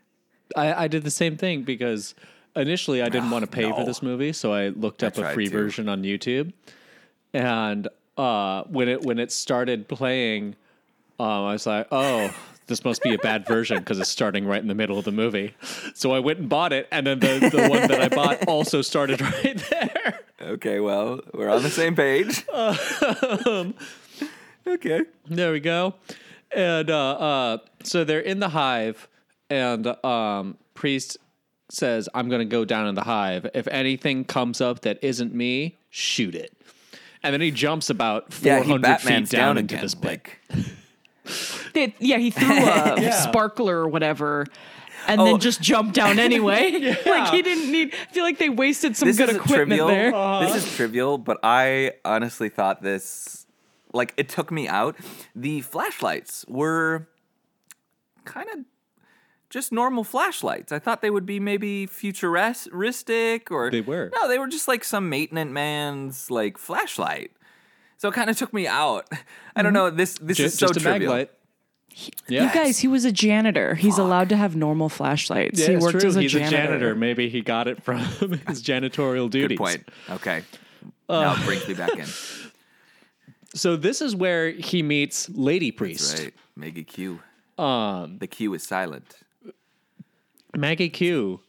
[0.56, 2.14] I, I did the same thing because
[2.56, 5.48] initially I didn't want to pay for this movie, so I looked up a free
[5.48, 5.52] to.
[5.52, 6.52] version on YouTube.
[7.34, 10.56] And uh when it when it started playing,
[11.20, 12.34] um I was like, "Oh,
[12.66, 15.12] this must be a bad version because it's starting right in the middle of the
[15.12, 15.54] movie."
[15.94, 18.80] So I went and bought it, and then the, the one that I bought also
[18.80, 20.20] started right there.
[20.40, 22.46] Okay, well, we're on the same page.
[24.66, 25.02] okay.
[25.26, 25.94] There we go.
[26.54, 29.06] And uh, uh, so they're in the hive,
[29.50, 31.18] and um, priest
[31.70, 33.46] says, "I'm going to go down in the hive.
[33.54, 36.52] If anything comes up that isn't me, shoot it."
[37.22, 39.84] And then he jumps about 400 he Batman's feet down, down into again.
[39.84, 40.04] this pit.
[40.04, 40.38] Like,
[41.74, 44.46] They, yeah, he threw a sparkler or whatever.
[45.06, 45.24] And Oh.
[45.24, 46.94] then just jumped down anyway.
[47.04, 47.92] Like he didn't need.
[47.94, 49.88] I feel like they wasted some this good equipment trivial.
[49.88, 50.12] there.
[50.46, 53.46] This is trivial, but I honestly thought this
[53.92, 54.96] like it took me out.
[55.34, 57.08] The flashlights were
[58.24, 58.60] kind of
[59.50, 60.72] just normal flashlights.
[60.72, 64.10] I thought they would be maybe futuristic or They were.
[64.14, 67.32] No, they were just like some maintenance man's like flashlight.
[67.96, 69.08] So it kind of took me out.
[69.56, 69.74] I don't mm-hmm.
[69.74, 69.90] know.
[69.90, 71.12] This this Just, is so just a mag trivial.
[71.12, 71.30] light.
[72.28, 72.44] Yeah.
[72.44, 73.74] You guys, he was a janitor.
[73.74, 75.58] He's allowed to have normal flashlights.
[75.60, 76.08] Yeah, he worked true.
[76.08, 76.56] as a He's janitor.
[76.56, 76.94] a janitor.
[76.94, 77.98] Maybe he got it from
[78.46, 79.58] his janitorial duties.
[79.58, 79.88] Good point.
[80.08, 80.42] Okay.
[81.08, 82.06] Uh, now it brings me back in.
[83.54, 86.18] So this is where he meets Lady Priest.
[86.18, 86.34] Right.
[86.56, 87.20] Maggie Q.
[87.56, 89.16] Um, the Q is silent.
[90.56, 91.40] Maggie Q,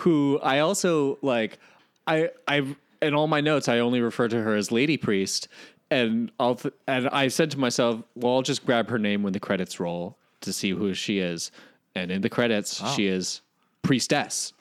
[0.00, 1.58] who I also like,
[2.06, 5.48] I I in all my notes I only refer to her as Lady Priest,
[5.90, 9.32] and I'll th- and I said to myself, well, I'll just grab her name when
[9.32, 11.50] the credits roll to see who she is,
[11.94, 13.40] and in the credits she is
[13.82, 14.52] priestess.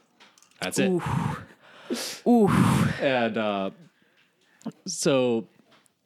[0.61, 1.01] That's it.
[2.27, 2.47] Ooh,
[3.01, 3.71] And uh,
[4.85, 5.47] so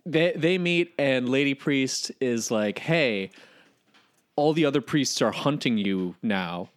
[0.05, 3.31] they they meet, and Lady Priest is like, "Hey,
[4.35, 6.69] all the other priests are hunting you now.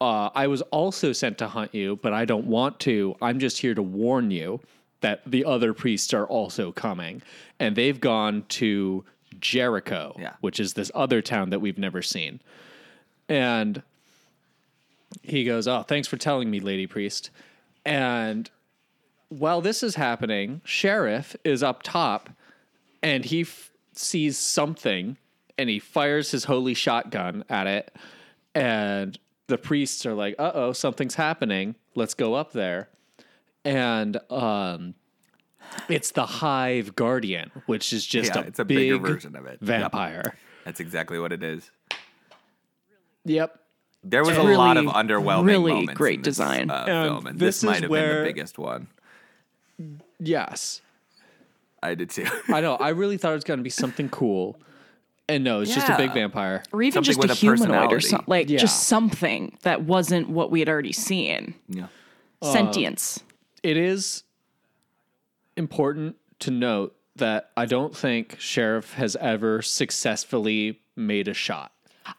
[0.00, 3.16] Uh, I was also sent to hunt you, but I don't want to.
[3.22, 4.60] I'm just here to warn you
[5.00, 7.22] that the other priests are also coming,
[7.58, 9.04] and they've gone to
[9.40, 10.34] Jericho, Yeah.
[10.40, 12.40] which is this other town that we've never seen."
[13.28, 13.82] And
[15.22, 17.30] he goes, "Oh, thanks for telling me, Lady Priest."
[17.84, 18.50] And
[19.28, 22.30] while this is happening, Sheriff is up top
[23.06, 25.16] and he f- sees something
[25.56, 27.94] and he fires his holy shotgun at it.
[28.54, 31.76] And the priests are like, uh oh, something's happening.
[31.94, 32.88] Let's go up there.
[33.64, 34.94] And um,
[35.88, 39.46] it's the Hive Guardian, which is just Yeah, a, it's a big bigger version of
[39.46, 39.58] it.
[39.60, 39.60] Yep.
[39.60, 40.34] vampire.
[40.64, 41.70] That's exactly what it is.
[43.24, 43.60] Yep.
[44.02, 46.70] There was a Really, lot of underwhelming really moments great in this, design.
[46.70, 48.88] uh, film, and this this, might is have been the biggest one.
[50.20, 50.80] Yes.
[51.82, 52.26] I did too.
[52.48, 52.74] I know.
[52.76, 54.58] I really thought it was going to be something cool.
[55.28, 56.62] And no, it's just a big vampire.
[56.72, 58.00] or even Something just a with a humanoid or personality.
[58.06, 58.58] something, like Yeah.
[58.58, 61.54] just something that wasn't what we had already seen.
[61.68, 61.86] yeah.
[62.42, 63.18] Sentience.
[63.18, 63.22] Uh,
[63.64, 64.22] it is
[65.56, 71.72] important to note that I don't think Sheriff has ever successfully made a shot.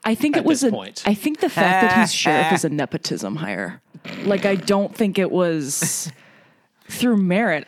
[0.04, 0.72] I think it was this a.
[0.76, 1.04] point.
[1.06, 3.82] I think the fact that he's sheriff is a nepotism hire.
[4.24, 6.12] Like I don't think it was
[6.90, 7.68] through merit.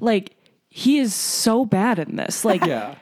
[0.00, 0.34] Like
[0.70, 2.44] he is so bad in this.
[2.50, 2.94] Like Yeah.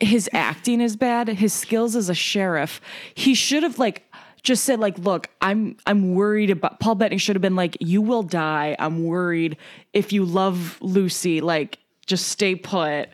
[0.00, 1.28] his acting is bad.
[1.28, 2.80] His skills as a sheriff,
[3.14, 4.04] he should have like
[4.42, 8.00] just said like, "Look, I'm I'm worried about." Paul Bettany should have been like, "You
[8.00, 8.76] will die.
[8.78, 9.56] I'm worried.
[9.92, 13.08] If you love Lucy, like, just stay put."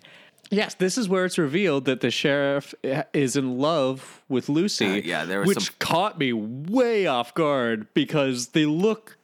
[0.51, 2.75] Yes, this is where it's revealed that the sheriff
[3.15, 4.87] is in love with Lucy.
[4.87, 9.17] Uh, yeah, there was which some- caught me way off guard because they look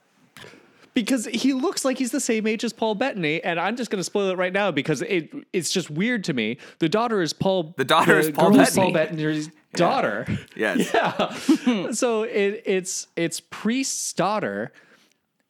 [0.95, 4.01] because he looks like he's the same age as Paul Bettany, and I'm just going
[4.01, 6.59] to spoil it right now because it it's just weird to me.
[6.79, 7.75] The daughter is Paul.
[7.77, 8.83] The daughter is Paul is Bettany.
[8.83, 10.27] Paul Bettany's daughter.
[10.57, 10.93] Yes.
[11.67, 11.91] Yeah.
[11.93, 14.73] so it it's it's Priest's daughter,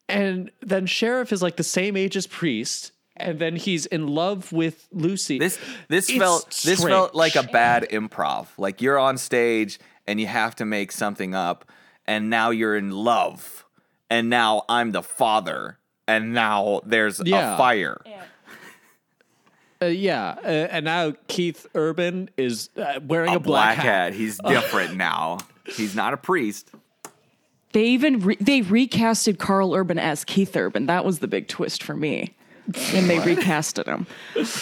[0.07, 4.51] and then Sheriff is like the same age as Priest, and then he's in love
[4.51, 5.39] with Lucy.
[5.39, 8.47] This this It's felt this felt like a bad improv.
[8.57, 11.65] Like you're on stage and you have to make something up,
[12.05, 13.65] and now you're in love,
[14.11, 17.55] and now I'm the father, and now there's Yeah.
[17.55, 17.99] a fire.
[19.81, 23.85] Uh, yeah, uh, and now Keith Urban is uh, wearing a, A black, black hat.
[23.85, 24.13] hat.
[24.13, 25.39] He's different now.
[25.65, 26.69] He's not a priest.
[27.73, 30.85] They even re- they recasted Karl Urban as Keith Urban.
[30.85, 32.35] That was the big twist for me.
[32.93, 34.05] And they recasted him.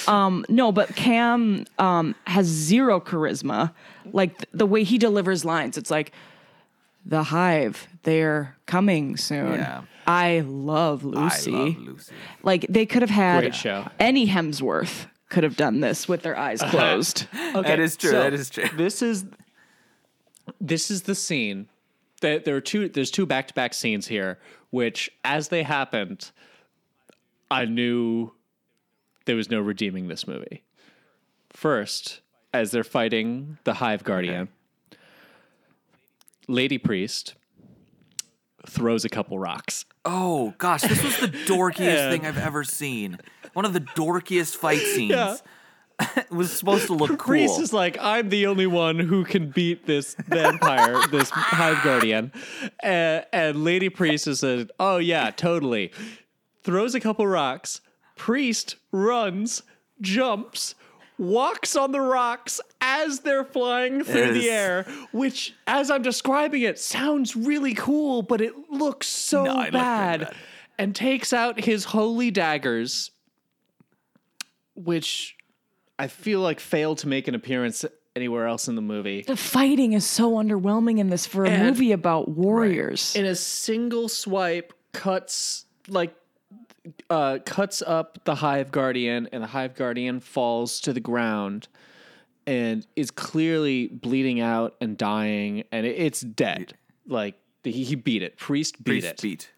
[0.07, 3.73] Um, no, but Cam um, has zero charisma.
[4.13, 6.13] Like th- the way he delivers lines, it's like
[7.05, 7.87] the Hive.
[8.03, 9.53] They're coming soon.
[9.53, 9.81] Yeah.
[10.07, 11.53] I love Lucy.
[11.53, 12.13] I love Lucy.
[12.43, 13.87] Like they could have had Great show.
[13.99, 16.71] any Hemsworth could have done this with their eyes uh-huh.
[16.71, 17.27] closed.
[17.33, 18.67] Okay, That is true, that is true.
[18.75, 19.25] This is
[20.59, 21.67] this is the scene.
[22.21, 22.89] That there are two.
[22.89, 24.39] There's two back to back scenes here,
[24.71, 26.31] which as they happened,
[27.49, 28.33] I knew
[29.25, 30.63] there was no redeeming this movie.
[31.51, 32.21] First,
[32.53, 34.49] as they're fighting the Hive Guardian,
[36.49, 37.35] Lady Priest
[38.67, 39.85] throws a couple rocks.
[40.03, 43.19] Oh gosh, this was the dorkiest thing I've ever seen.
[43.53, 45.11] One of the dorkiest fight scenes.
[45.11, 45.37] Yeah.
[46.15, 47.17] it was supposed to look cool.
[47.17, 52.31] Priest is like, I'm the only one who can beat this vampire, this hive guardian.
[52.81, 55.91] Uh, and Lady Priest is said, Oh, yeah, totally.
[56.63, 57.81] Throws a couple rocks.
[58.15, 59.61] Priest runs,
[59.99, 60.73] jumps,
[61.19, 66.79] walks on the rocks as they're flying through the air, which, as I'm describing it,
[66.79, 70.19] sounds really cool, but it looks so No, it looked bad.
[70.21, 70.35] bad.
[70.77, 73.11] And takes out his holy daggers,
[74.75, 75.35] which
[75.97, 77.83] I feel like failed to make an appearance
[78.15, 79.21] anywhere else in the movie.
[79.27, 83.15] the fighting is so underwhelming in this for a And- movie about warriors.
[83.15, 86.15] In a single swipe, cuts like
[87.09, 91.67] uh, cuts up the Hive Guardian, and the Hive Guardian falls to the ground
[92.47, 96.73] and is clearly bleeding out and dying, and it, it's dead.
[97.07, 98.37] Like he, he beat it.
[98.37, 99.51] Priest beat Priest it, beat.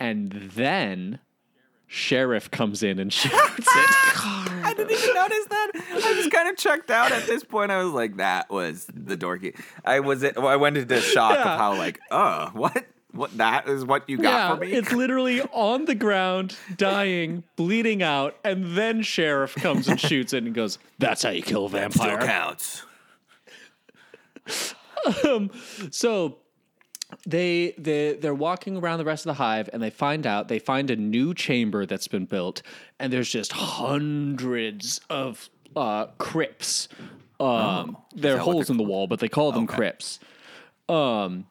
[0.00, 1.20] and then
[1.86, 3.62] Sheriff comes in and shoots it.
[3.68, 5.70] I didn't even notice that.
[5.74, 7.70] I just kind of checked out at this point.
[7.70, 9.56] I was like, that was the dorky.
[9.84, 11.52] I was I went into shock Yeah.
[11.54, 12.84] of how like, oh, what?
[13.16, 14.72] What that is what you got Yeah, for me?
[14.72, 20.44] it's literally on the ground, dying, bleeding out, and then Sheriff comes and shoots it
[20.44, 22.82] and goes, "That's how you kill a vampire." Still vampire." counts.
[25.90, 26.38] So
[27.26, 30.58] they they they're walking around the rest of the hive and they find out they
[30.58, 32.62] find a new chamber that's been built
[32.98, 36.88] and there's just hundreds of uh crypts.
[37.38, 39.76] Um they're Oh, what holes they're in the wall, but they call them Okay.
[39.76, 40.18] crypts.
[40.88, 41.46] Um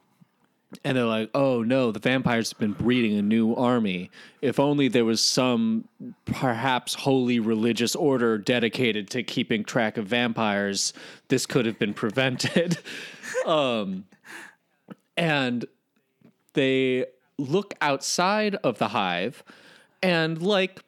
[0.84, 4.09] and they're like, "Oh no, the vampires have been breeding a new army.
[4.41, 5.88] If only there was some
[6.26, 10.93] perhaps holy religious order dedicated to keeping track of vampires,
[11.28, 12.78] this could have been prevented."
[13.45, 14.05] Um,
[15.17, 15.65] and
[16.53, 17.05] they
[17.38, 19.43] look outside of the hive
[20.01, 20.82] and like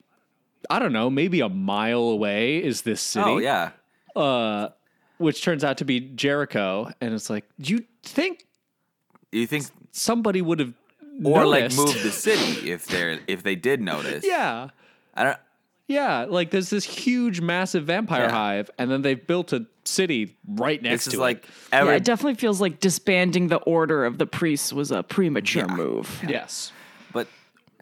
[0.70, 3.72] i don't know maybe a mile away is this oh, city Oh yeah.
[4.16, 4.70] Uh,
[5.20, 8.46] which turns out to be jericho and it's like Do you think
[9.32, 9.66] You think
[9.98, 10.74] somebody would have
[11.24, 11.78] or like noticed.
[11.78, 14.24] move the city if they're if they did notice.
[14.26, 14.70] yeah
[15.16, 15.38] I don't.
[15.88, 18.32] yeah like there's this huge massive vampire Yeah.
[18.32, 21.90] hive and then they've built a city right next This to is like it yeah,
[21.92, 26.24] it definitely feels like disbanding the order of the priests was a premature move.
[26.28, 26.72] yes
[27.14, 27.28] but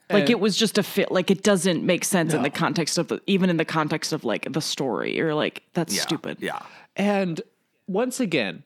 [0.09, 1.11] Like And- it was just a fit.
[1.11, 4.23] Like it doesn't make sense in the context of the, even in the context of
[4.23, 5.15] like the story.
[5.17, 6.37] You're like that's yeah, stupid.
[6.39, 6.59] Yeah.
[6.95, 7.41] and
[7.87, 8.63] once again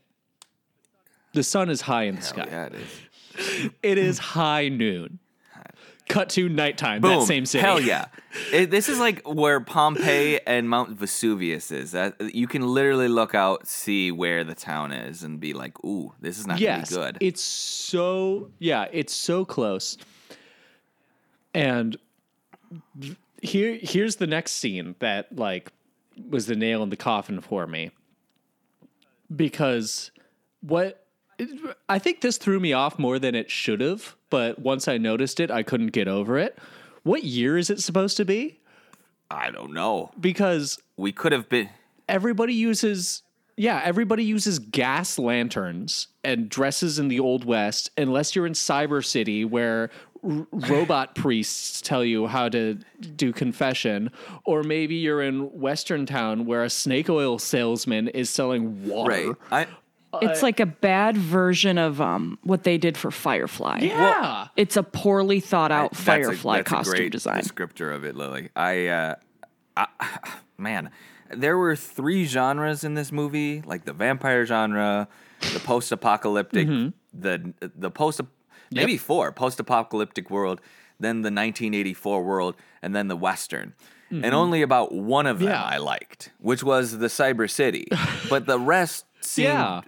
[1.34, 2.90] the sun is high in the Hell sky yeah, it is.
[3.84, 5.20] It is high noon.
[6.08, 7.02] Cut to nighttime.
[7.02, 7.20] Boom.
[7.20, 7.62] That same city.
[7.62, 8.06] Hell yeah.
[8.52, 11.92] It, this is like where Pompeii and Mount Vesuvius is.
[11.92, 16.14] That you can literally look out, see where the town is, and be like, "Ooh,
[16.20, 16.90] this is not Yes.
[16.92, 18.86] gonna be good." It's so yeah.
[18.92, 19.98] It's so close.
[21.56, 21.98] And
[23.42, 25.72] here, here's the next scene that like
[26.30, 27.92] was the nail in the coffin for me.
[29.36, 30.12] because
[30.62, 31.06] what
[31.88, 35.40] I think this threw me off more than it should have, but once I noticed
[35.40, 36.58] it, I couldn't get over it.
[37.04, 38.60] What year is it supposed to be?
[39.32, 40.12] I don't know.
[40.20, 41.70] Because We could have been.
[42.08, 43.24] everybody uses
[43.56, 49.04] yeah, everybody uses gas lanterns and dresses in the old west unless you're in Cyber
[49.06, 49.90] City where
[50.24, 52.76] r- robot priests tell you how to
[53.18, 54.12] do confession
[54.46, 59.36] or maybe you're in Western Town where a snake oil salesman is selling water.
[59.52, 59.68] Right.
[59.68, 59.68] I,
[60.22, 63.80] It's like a bad version of um what they did for Firefly.
[63.82, 64.48] Yeah.
[64.56, 67.42] It's a poorly thought out that's a- Firefly that's a costume great design.
[67.42, 68.50] Descriptor of it, Lily.
[68.56, 69.16] I, uh,
[69.78, 69.88] I,
[70.58, 70.90] man,
[71.32, 75.08] there were three genres in this movie, like the vampire genre,
[75.54, 76.90] the post-apocalyptic, Mm-hmm.
[77.20, 78.22] the the post,
[78.72, 80.60] maybe four post-apocalyptic world,
[81.00, 83.74] then the 1984 world, and then the western.
[84.12, 85.56] And only about one of them Mm-hmm.
[85.56, 85.76] Yeah.
[85.76, 87.88] I liked, which was the Cyber City.
[88.30, 89.50] but the rest seemed.
[89.50, 89.82] Yeah.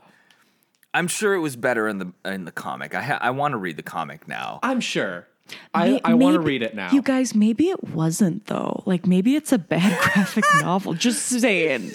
[0.94, 2.94] I'm sure it was better in the in the comic.
[2.96, 4.60] I ha- I want to read the comic now.
[4.64, 5.28] I'm sure.
[5.74, 6.92] I, I want to read it now.
[6.92, 8.84] You guys, maybe it wasn't though.
[8.86, 10.94] Like maybe it's a bad graphic novel.
[10.94, 11.92] Just saying.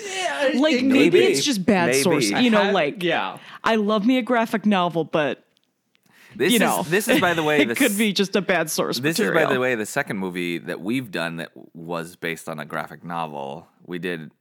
[0.54, 1.18] like maybe, maybe.
[1.20, 2.02] it's just bad Maybe.
[2.02, 2.32] source.
[2.32, 3.38] I You know, had- like yeah.
[3.64, 5.42] I love me a graphic novel, but
[6.34, 8.42] This you is know, this is by the way it the could be just a
[8.42, 8.98] bad source.
[8.98, 9.38] This material.
[9.42, 12.64] is, by the way, the second movie that we've done that was based on a
[12.66, 13.68] graphic novel.
[13.86, 14.32] We did,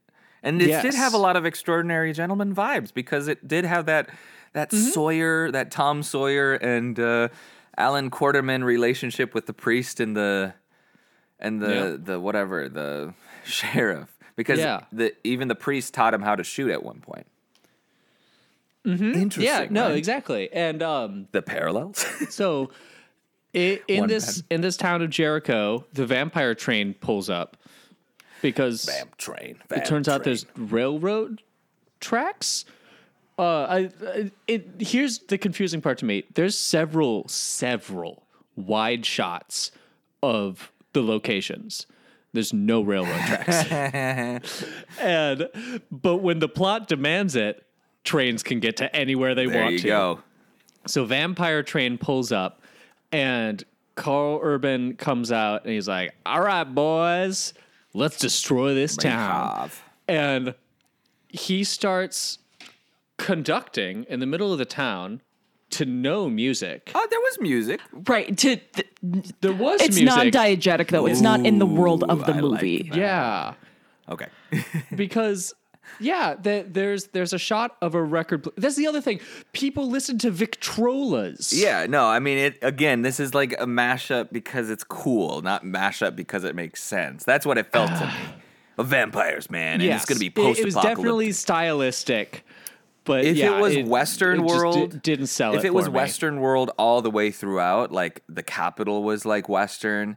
[0.42, 4.10] and it did have a lot of extraordinary gentleman vibes because it did have that
[4.56, 4.88] that Mm-hmm.
[4.90, 7.28] Sawyer, that Tom Sawyer and uh,
[7.76, 10.54] Allan Quatermain relationship with the priest and the
[11.38, 11.96] and the Yeah.
[11.98, 13.12] the whatever the
[13.44, 14.80] sheriff because Yeah.
[14.90, 17.26] the even the priest taught him how to shoot at one point.
[18.84, 19.42] Interesting.
[19.42, 19.96] Yeah, no, right?
[19.98, 20.52] exactly.
[20.52, 22.04] And um The parallels.
[22.30, 22.70] So,
[23.54, 24.46] i in One this pen.
[24.56, 27.56] in this town of Jericho, the vampire train pulls up
[28.42, 29.56] because Vamp train.
[29.70, 31.42] it turns out there's railroad
[32.00, 32.64] tracks.
[33.38, 36.24] Uh, I, it here's the confusing part to me.
[36.34, 38.22] There's several several
[38.56, 39.70] wide shots
[40.22, 41.86] of the locations.
[42.32, 44.64] There's no railroad tracks,
[45.00, 45.48] and
[45.90, 47.64] but when the plot demands it,
[48.04, 49.86] trains can get to anywhere they There want you to.
[49.86, 50.20] go.
[50.86, 52.62] So Vampire Train pulls up,
[53.12, 53.62] and
[53.96, 57.52] Karl Urban comes out, and he's like, "All right, boys,
[57.92, 59.70] let's destroy this town."
[60.08, 60.54] And
[61.28, 62.38] he starts
[63.18, 65.20] conducting in the middle of the town
[65.70, 66.92] to no music.
[66.94, 67.80] Oh, there was music.
[68.06, 68.88] right to th-
[69.40, 70.32] There was it's music.
[70.32, 71.06] non-diegetic though.
[71.06, 72.82] It's not in the world of the Ooh, I like movie.
[72.90, 72.96] that.
[72.96, 73.54] yeah,
[74.08, 74.26] Okay.
[74.94, 75.54] because
[76.00, 78.44] yeah, the, there's there's a shot of a record.
[78.44, 79.20] Pl- That's the other thing.
[79.52, 81.52] People listen to Victrolas.
[81.56, 85.64] yeah, no, I mean it again, this is like a mashup because it's cool, not
[85.64, 87.24] mashup because it makes sense.
[87.24, 88.12] That's what it felt to me.
[88.78, 89.74] Of vampires, man.
[89.74, 90.02] And Yes.
[90.02, 92.44] it's gonna be It- post It, was definitely stylistic,
[93.06, 95.74] but if yeah, it was Western it just world, di- didn't sell If it it
[95.74, 95.96] was for me.
[95.96, 100.16] Western world all the way throughout, like the capital was like Western,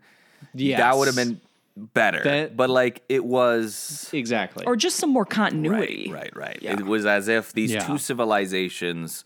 [0.53, 1.39] that would have been
[1.77, 2.21] better.
[2.23, 4.65] That- but like it was exactly.
[4.65, 6.09] Or just some more continuity.
[6.11, 6.59] Right, right, right.
[6.61, 6.73] Yeah.
[6.73, 7.85] It was as if these Yeah.
[7.85, 9.23] two civilizations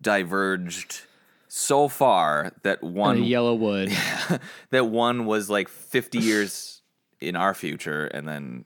[0.00, 1.02] diverged
[1.48, 3.90] so far that on one Yellow Wood.
[4.70, 6.82] that one was like 50 years
[7.20, 8.64] in our future and then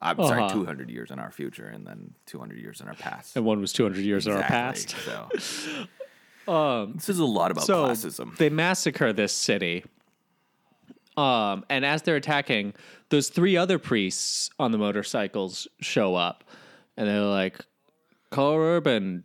[0.00, 0.54] well, I'm sorry, Uh-huh.
[0.54, 3.36] 200 years in our future and then 200 years in our past.
[3.36, 4.94] and one was 200 years in our past.
[5.04, 5.28] So.
[6.94, 8.36] this is a lot about So classism.
[8.36, 9.84] they massacre this city.
[11.16, 12.74] Um, and as they're attacking,
[13.08, 16.44] those three other priests on the motorcycles show up,
[16.96, 17.58] and they're like,
[18.30, 19.24] "Karl Urban,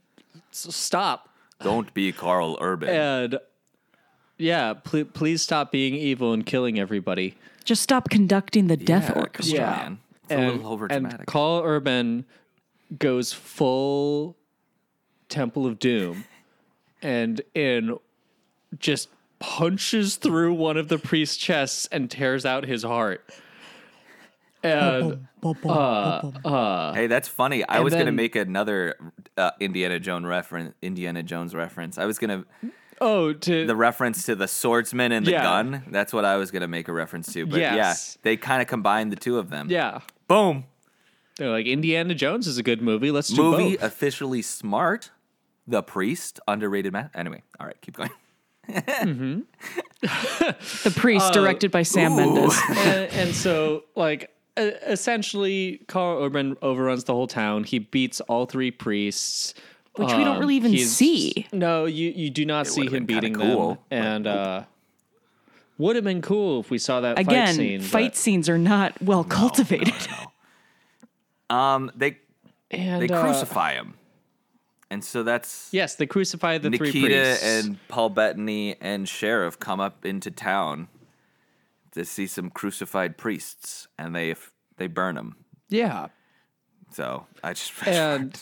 [0.52, 1.28] stop!"
[1.62, 2.88] Don't be Karl Urban.
[2.90, 3.40] And
[4.38, 7.36] yeah, pl- please stop being evil and killing everybody.
[7.66, 9.58] Just stop conducting the death Yeah, orchestra.
[9.60, 9.70] yeah.
[9.72, 10.00] man.
[10.32, 11.26] It's a and, little over and.
[11.26, 12.26] Karl Urban
[12.98, 14.38] goes full
[15.30, 16.26] Temple of Doom
[17.02, 17.98] and in
[18.80, 19.10] just
[19.40, 23.28] punches through one of the priest's chests and tears out his heart.
[24.64, 27.68] And Hey, that's funny.
[27.68, 28.96] I and was gonna make another
[29.38, 30.76] uh, Indiana Jones reference.
[30.82, 31.98] Indiana Jones reference.
[31.98, 32.46] I was gonna
[33.00, 35.44] oh, to the reference to the swordsman and the Yeah.
[35.44, 35.84] gun.
[35.90, 37.48] That's what I was gonna make a reference to.
[37.48, 38.16] But Yes.
[38.16, 39.68] yeah, they kind of combined the two of them.
[39.72, 40.02] yeah,
[40.32, 40.66] Boom.
[41.38, 43.12] they're like Indiana Jones is a good movie.
[43.12, 43.84] Let's do Movie both.
[43.84, 45.12] officially smart.
[45.68, 47.10] The priest underrated man.
[47.14, 48.10] Anyway, all right, keep going.
[50.02, 52.60] The priest, directed by Sam Mendes.
[52.70, 57.64] and, and so like essentially Karl Urban overruns the whole town.
[57.64, 59.54] He beats all three priests.
[59.96, 61.48] Which we don't really even see.
[61.52, 63.78] No, you you do not see him beating cool, them.
[63.90, 64.64] but And uh
[65.78, 67.82] would have been cool if we saw that fight Again, scene.
[67.82, 69.94] fight scenes are not well cultivated.
[71.52, 72.18] Um, they
[72.70, 73.96] and they uh, crucify him.
[74.90, 77.44] And so that's Yes, they crucify the three priests.
[77.44, 80.88] and Paul Bettany and Sheriff come up into town
[81.94, 84.36] to see some crucified priests, and they
[84.78, 85.36] they burn them.
[85.70, 86.08] yeah,
[86.92, 88.38] So I just and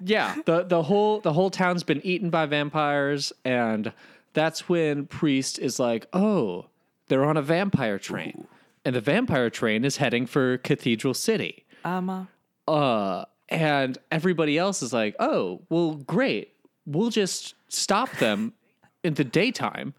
[0.00, 3.92] yeah, the the whole the whole town's been eaten by vampires, and
[4.32, 6.66] that's when Priest is like, "Oh,
[7.08, 8.46] they're on a vampire train,
[8.86, 12.28] and the vampire train is heading for Cathedral City." Ama.
[12.66, 16.54] Uh, and everybody else is like, "Oh, well, great.
[16.86, 18.54] We'll just stop them
[19.04, 19.92] in the daytime."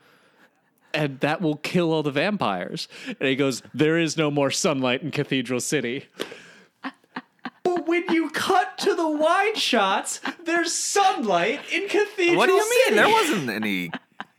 [0.94, 2.88] And that will kill all the vampires.
[3.08, 6.06] And he goes, There is no more sunlight in Cathedral City.
[7.62, 12.36] But when you cut to the wide shots, there's sunlight in Cathedral City.
[12.36, 12.96] What do you mean?
[12.96, 13.92] There wasn't any.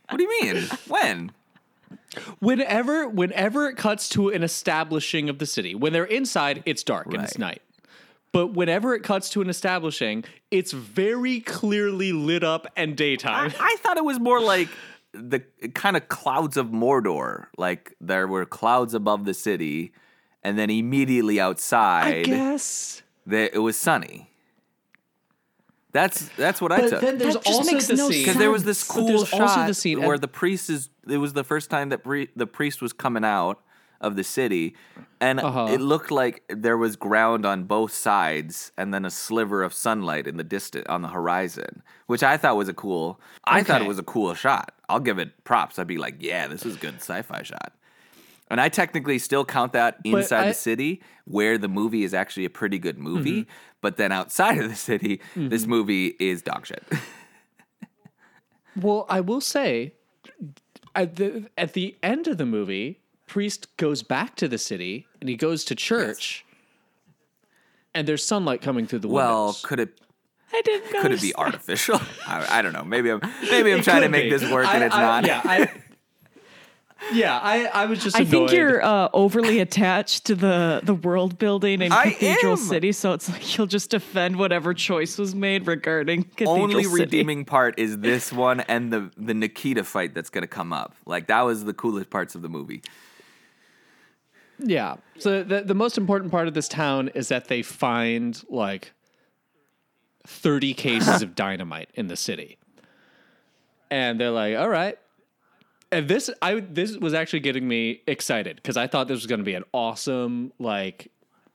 [0.09, 0.63] What do you mean?
[0.87, 1.31] When?
[2.39, 7.13] Whenever, whenever it cuts to an establishing of the city, when they're inside, it's dark
[7.13, 7.61] and it's night.
[8.31, 13.53] But whenever it cuts to an establishing, it's very clearly lit up and daytime.
[13.59, 14.69] I thought it was more like
[15.13, 15.39] the
[15.73, 17.47] kind of clouds of Mordor.
[17.57, 19.93] Like there were clouds above the city,
[20.43, 23.01] and then immediately outside, I guess.
[23.25, 24.28] the, it was sunny.
[25.91, 27.01] That's that's what I But took.
[27.01, 29.07] then there's That just also makes the no scene because there was this But cool
[29.07, 30.89] there's shot also the scene where the priest is.
[31.07, 33.59] It was the first time that pri- the priest was coming out
[34.01, 34.75] of the city,
[35.19, 35.67] and Uh-huh.
[35.71, 40.25] it looked like there was ground on both sides, and then a sliver of sunlight
[40.27, 43.19] in the distant on the horizon, which I thought was a cool.
[43.43, 44.73] I thought it was a cool shot.
[44.87, 45.77] I'll give it props.
[45.79, 47.73] I'd be like, yeah, this is a good sci-fi shot.
[48.49, 52.45] And I technically still count that inside I- the city, where the movie is actually
[52.45, 53.41] a pretty good movie.
[53.43, 53.49] Mm-hmm.
[53.81, 56.83] But then outside of the city, this movie is dog shit.
[58.75, 59.93] Well, I will say,
[60.95, 65.29] at the at the end of the movie, Priest goes back to the city and
[65.29, 66.45] he goes to church,
[67.93, 69.65] and there's sunlight coming through the well, windows.
[69.65, 70.01] could it
[70.53, 71.37] I didn't could it be that.
[71.39, 71.99] artificial?
[72.27, 72.83] I, I don't know.
[72.83, 74.29] Maybe I'm maybe I'm It trying to make be.
[74.37, 75.25] this work I- and it's not.
[75.25, 75.69] Yeah, I,
[77.13, 78.15] yeah, I, I was just.
[78.15, 82.57] I think you're uh, overly attached to the the world building in I Cathedral am.
[82.57, 86.83] City, so it's like you'll just defend whatever choice was made regarding Cathedral The Only
[86.83, 87.01] City.
[87.03, 90.95] redeeming part is this one and the the Nikita fight that's gonna come up.
[91.05, 92.81] Like that was the coolest parts of the movie.
[94.59, 94.97] Yeah.
[95.17, 98.93] So the the most important part of this town is that they find like
[100.27, 102.57] 30 cases of dynamite in the city.
[103.89, 104.97] And they're like, "All right."
[105.91, 109.39] And this I this was actually getting me excited cuz I thought this was going
[109.39, 111.11] to be an awesome like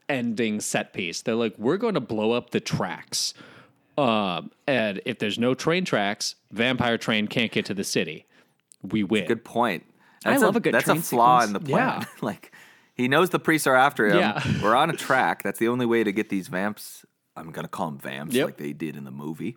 [0.09, 1.23] ending set piece.
[1.23, 3.33] They're like, "We're going to blow up the tracks."
[3.97, 8.27] Um, and if there's no train tracks, vampire train can't get to the city.
[8.83, 9.27] We win.
[9.27, 9.85] Good point.
[10.25, 11.47] I That's love a good That's a flaw sequence.
[11.47, 12.01] in the plan.
[12.01, 12.07] Yeah.
[12.21, 12.53] like
[12.95, 14.19] he knows the priests are after him.
[14.19, 14.43] Yeah.
[14.63, 15.43] We're on a track.
[15.45, 17.05] That's the only way to get these vamps.
[17.37, 18.47] I'm gonna call them vamps, Yep.
[18.47, 19.57] like they did in the movie.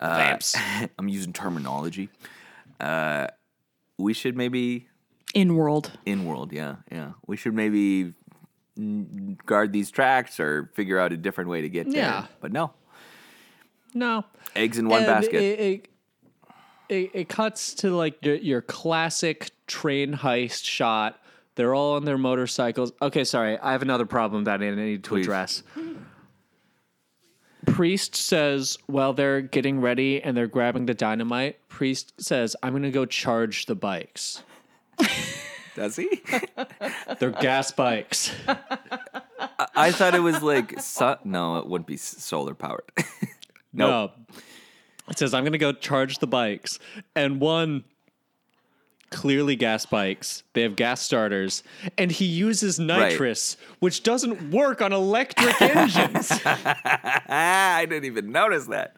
[0.00, 0.56] Vamps.
[0.98, 2.08] I'm using terminology.
[2.78, 3.26] Uh,
[3.98, 4.86] we should maybe
[5.34, 5.98] in world.
[6.06, 7.12] in world, yeah, yeah.
[7.26, 8.14] We should maybe
[9.44, 11.96] guard these tracks or figure out a different way to get there.
[12.00, 12.26] Yeah.
[12.40, 12.72] But no,
[13.92, 14.24] no.
[14.54, 15.42] eggs in one And basket.
[15.42, 15.88] It, it,
[16.88, 21.20] it, it cuts to like your, your classic train heist shot.
[21.56, 22.92] They're all on their motorcycles.
[23.02, 23.58] Okay, sorry.
[23.58, 25.26] I have another problem that I need to Please.
[25.26, 25.64] address.
[27.66, 32.82] Priest says, while they're getting ready and they're grabbing the dynamite, Priest says, I'm going
[32.82, 34.42] to go charge the bikes.
[35.76, 36.22] Does he?
[37.20, 38.32] They're gas bikes.
[39.76, 42.90] I thought it was like su- no, it wouldn't be solar powered.
[43.72, 44.10] No.
[45.08, 46.78] It says, I'm going to go charge the bikes.
[47.14, 47.84] And one,
[49.10, 50.42] clearly gas bikes.
[50.52, 51.62] They have gas starters.
[51.96, 56.30] And he uses nitrous, which doesn't work on electric engines.
[56.44, 58.96] I didn't even notice that.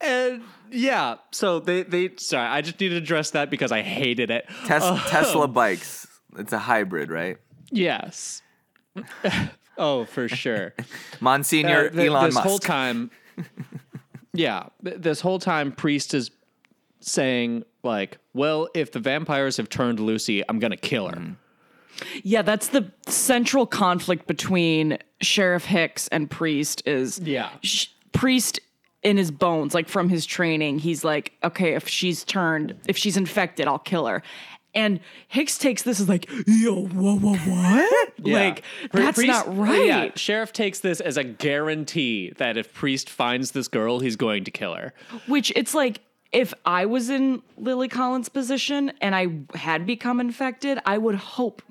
[0.00, 4.30] and yeah, so they, they, sorry, I just need to address that because I hated
[4.30, 4.46] it.
[4.66, 6.06] Tes- Tesla bikes.
[6.38, 7.38] It's a hybrid, right?
[7.70, 8.42] Yes.
[9.78, 10.74] oh, for sure.
[11.20, 12.46] Monsignor Uh, th- Elon this Musk.
[12.46, 13.10] whole time,
[14.34, 16.30] yeah, th- this whole time, Priest is
[17.06, 21.32] saying like, "Well, if the vampires have turned Lucy, I'm gonna kill her." Mm-hmm.
[22.24, 27.48] Yeah, that's the central conflict between Sheriff Hicks and Priest is Yeah.
[27.62, 28.60] Sh- Priest
[29.02, 33.16] in his bones, like from his training, he's like, okay, if she's turned, if she's
[33.16, 34.22] infected, I'll kill her.
[34.74, 38.12] And Hicks takes this as like, yo, whoa, whoa, what?
[38.18, 39.86] Like, Pri- that's Priest- not right.
[39.86, 44.44] Yeah, Sheriff takes this as a guarantee that if Priest finds this girl, he's going
[44.44, 44.92] to kill her.
[45.28, 46.00] Which it's like,
[46.36, 51.62] if I was in Lily Collins' position and I had become infected, I would hope,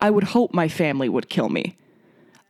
[0.00, 1.76] I would hope my family would kill me.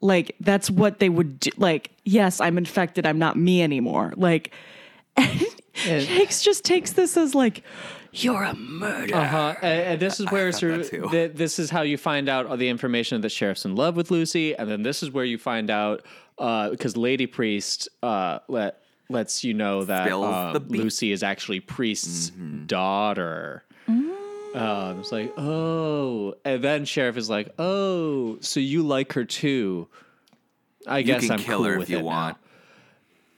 [0.01, 1.51] Like that's what they would do.
[1.59, 3.05] Like, yes, I'm infected.
[3.05, 4.15] I'm not me anymore.
[4.16, 4.51] Like,
[5.16, 5.45] and
[5.85, 7.62] Jakes just takes this as like,
[8.12, 9.19] you're a murderer.
[9.19, 9.55] Uh-huh.
[9.61, 12.47] And, and this is where thought sort of th- this is how you find out
[12.47, 15.36] all the information that sheriff's in love with Lucy, and then this is where you
[15.36, 16.03] find out
[16.39, 20.59] because Lady Priest uh, let lets you know that uh.
[20.69, 22.31] Lucy is actually Priest's
[22.67, 23.65] daughter.
[24.55, 29.89] Um, it's like, oh, and then sheriff is like, oh, so you like her too?
[30.87, 32.37] I You guess can I'm kill cool her with if you it now." want.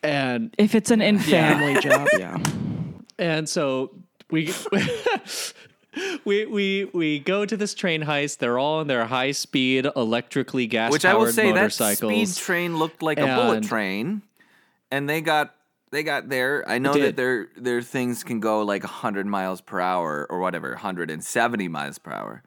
[0.02, 2.38] And If it's an in family job, yeah.
[3.18, 3.92] and so
[4.30, 4.52] we
[6.24, 8.38] we we we go to this train heist.
[8.38, 12.36] They're all in their high speed, electrically gas Which I will say that motorcycles.
[12.36, 14.22] speed train looked like a bullet train,
[14.90, 15.54] and they got
[15.92, 16.64] they got there.
[16.68, 20.70] I know that their their things can go like 100 miles per hour or whatever,
[20.70, 22.42] 170 miles per hour.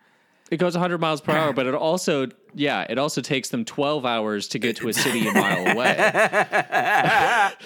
[0.51, 4.05] it goes 100 miles per hour, but it also yeah, it also takes them 12
[4.05, 7.51] hours to get to a city a mile away.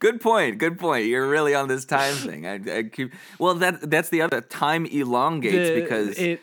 [0.00, 0.58] Good point.
[0.58, 1.06] Good point.
[1.06, 2.46] You're really on this time thing.
[2.46, 3.54] I, I keep well.
[3.54, 6.40] That that's the other time elongates The- because it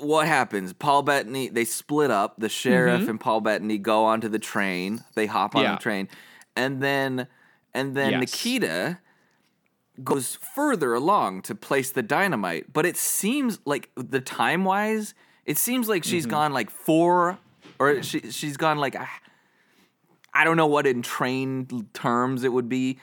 [0.00, 0.72] what happens?
[0.74, 2.34] Paul Bettany, they split up.
[2.38, 3.10] The sheriff Mm-hmm.
[3.10, 5.02] and Paul Bettany go onto the train.
[5.14, 5.76] They hop on Yeah.
[5.76, 6.08] the train,
[6.60, 7.26] and then
[7.74, 8.20] and then Yes.
[8.20, 8.98] Nikita
[10.02, 12.72] goes further along to place the dynamite.
[12.72, 15.14] But it seems like the time wise,
[15.46, 16.30] it seems like she's Mm-hmm.
[16.30, 17.38] gone like four,
[17.78, 19.18] or she she's gone like ah,
[20.34, 22.98] I don't know what in train terms it would be,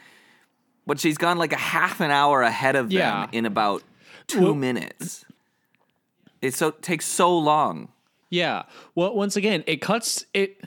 [0.86, 3.28] but she's gone like a half an hour ahead of them Yeah.
[3.32, 3.84] in about
[4.28, 5.26] two Well- minutes.
[6.42, 7.90] It so takes so long.
[8.30, 8.64] Yeah.
[8.94, 10.64] Well, once again, it cuts it.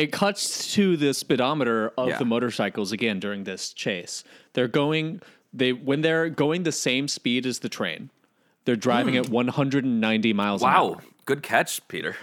[0.00, 2.18] It cuts to the speedometer of Yeah.
[2.18, 4.24] the motorcycles again during this chase.
[4.54, 5.20] They're going.
[5.52, 8.10] They when they're going the same speed as the train,
[8.64, 10.88] they're driving at 190 miles an hour.
[10.92, 10.94] Hmm.
[10.94, 12.16] Wow, good catch, Peter.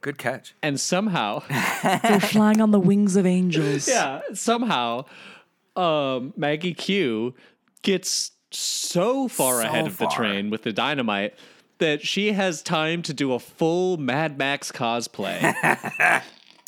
[0.00, 0.54] Good catch.
[0.62, 1.42] And somehow,
[2.02, 3.88] They're flying on the wings of angels.
[3.88, 5.06] yeah, somehow,
[5.76, 7.34] um, Maggie Q
[7.82, 11.34] gets so far So ahead of the train with the dynamite
[11.78, 15.40] that she has time to do a full Mad Max cosplay.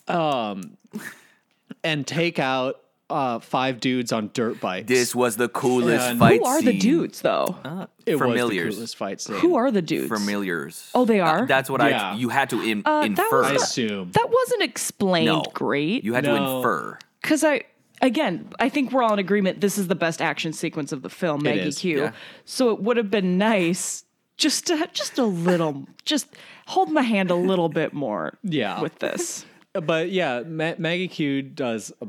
[0.09, 0.77] um,
[1.85, 4.89] and take out uh, five dudes on dirt bikes.
[4.89, 7.57] This was the coolest And- fight Who are the dudes though?
[8.05, 8.66] it familiars.
[8.66, 9.37] was the coolest fight scene.
[9.37, 10.09] Who are the dudes?
[10.09, 10.91] Familiars.
[10.95, 11.47] Oh, they Uh, are?
[11.47, 12.12] that's what Yeah.
[12.12, 12.15] I.
[12.16, 13.43] You had to in, Uh, that infer.
[13.43, 14.11] was I assume.
[14.12, 16.03] That wasn't explained no, great.
[16.05, 16.99] You had to infer.
[17.23, 17.62] because I
[18.03, 19.61] again, I think we're all in agreement.
[19.61, 21.99] This is the best action sequence of the film, Maggie Q.
[21.99, 22.12] yeah.
[22.45, 24.05] So it would have been nice
[24.37, 26.27] just to just a little, just
[26.66, 28.37] hold my hand a little bit more.
[28.43, 28.81] Yeah.
[28.83, 29.47] with this.
[29.81, 32.07] But yeah, Ma- Maggie Q does a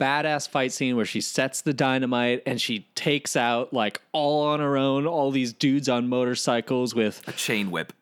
[0.00, 4.58] badass fight scene where she sets the dynamite and she takes out like all on
[4.60, 7.92] her own all these dudes on motorcycles with A chain whip.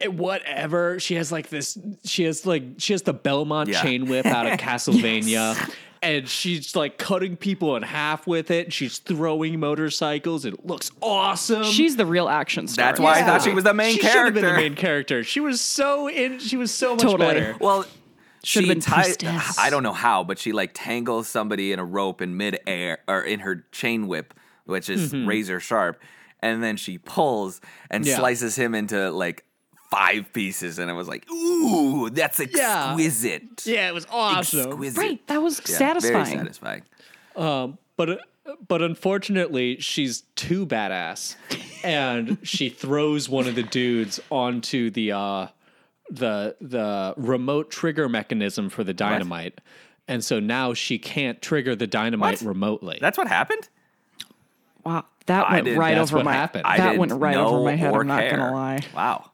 [0.00, 0.98] eh, whatever.
[1.00, 1.76] She has like this.
[2.04, 3.82] She has like she has the Belmont Yeah.
[3.82, 5.72] chain whip out of Castlevania.
[6.02, 8.74] And she's like cutting people in half with it.
[8.74, 10.44] She's throwing motorcycles.
[10.44, 11.64] It looks awesome.
[11.64, 12.86] She's the real action star.
[12.86, 15.24] That's why I thought she was the main she should have been the main character.
[15.24, 16.40] She was so in.
[16.40, 17.18] She was so much Totally.
[17.34, 17.56] better.
[17.58, 17.86] Well,
[18.44, 19.24] Should've she tied.
[19.58, 23.22] I don't know how, but she like tangles somebody in a rope in midair or
[23.22, 24.34] in her chain whip,
[24.64, 25.26] which is mm-hmm.
[25.28, 26.00] razor sharp,
[26.40, 27.60] and then she pulls
[27.90, 28.16] and Yeah.
[28.16, 29.44] slices him into like
[29.90, 34.68] five pieces, and I was like, "Ooh, that's exquisite." Yeah, it was awesome.
[34.68, 34.98] Exquisite.
[35.00, 36.24] Right, that was Yeah, satisfying.
[36.24, 36.82] Very satisfying.
[37.36, 38.16] Um, but uh,
[38.68, 41.36] but unfortunately she's too badass
[41.82, 45.46] and she throws one of the dudes onto the uh
[46.10, 49.60] the the remote trigger mechanism for the dynamite
[50.06, 52.48] and so now she can't trigger the dynamite What?
[52.48, 53.68] remotely That's what happened.
[54.84, 56.32] Wow, that I went right that's over my.
[56.34, 56.66] happened.
[56.66, 57.94] I That went right over my head.
[57.94, 58.36] I'm not care.
[58.36, 58.80] gonna lie.
[58.94, 59.30] Wow.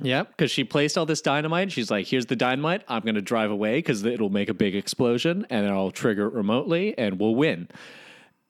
[0.00, 1.70] Yep, because she placed all this dynamite.
[1.70, 2.82] She's like, "Here's the dynamite.
[2.88, 6.26] I'm going to drive away because it'll make a big explosion, and then I'll trigger
[6.26, 7.68] it remotely, and we'll win."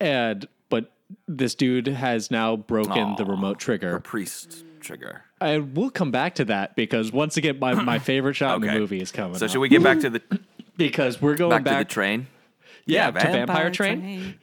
[0.01, 0.93] And but
[1.29, 3.91] this dude has now broken the remote trigger.
[3.93, 5.25] Her priest trigger.
[5.45, 8.75] And we'll come back to that because once again, my, my favorite shot in Okay.
[8.75, 9.37] the movie is coming.
[9.39, 9.51] So up.
[9.53, 10.23] should we get back to the
[10.77, 12.27] because we're going back, back, to the train?
[12.87, 14.35] yeah, to Vampire Train.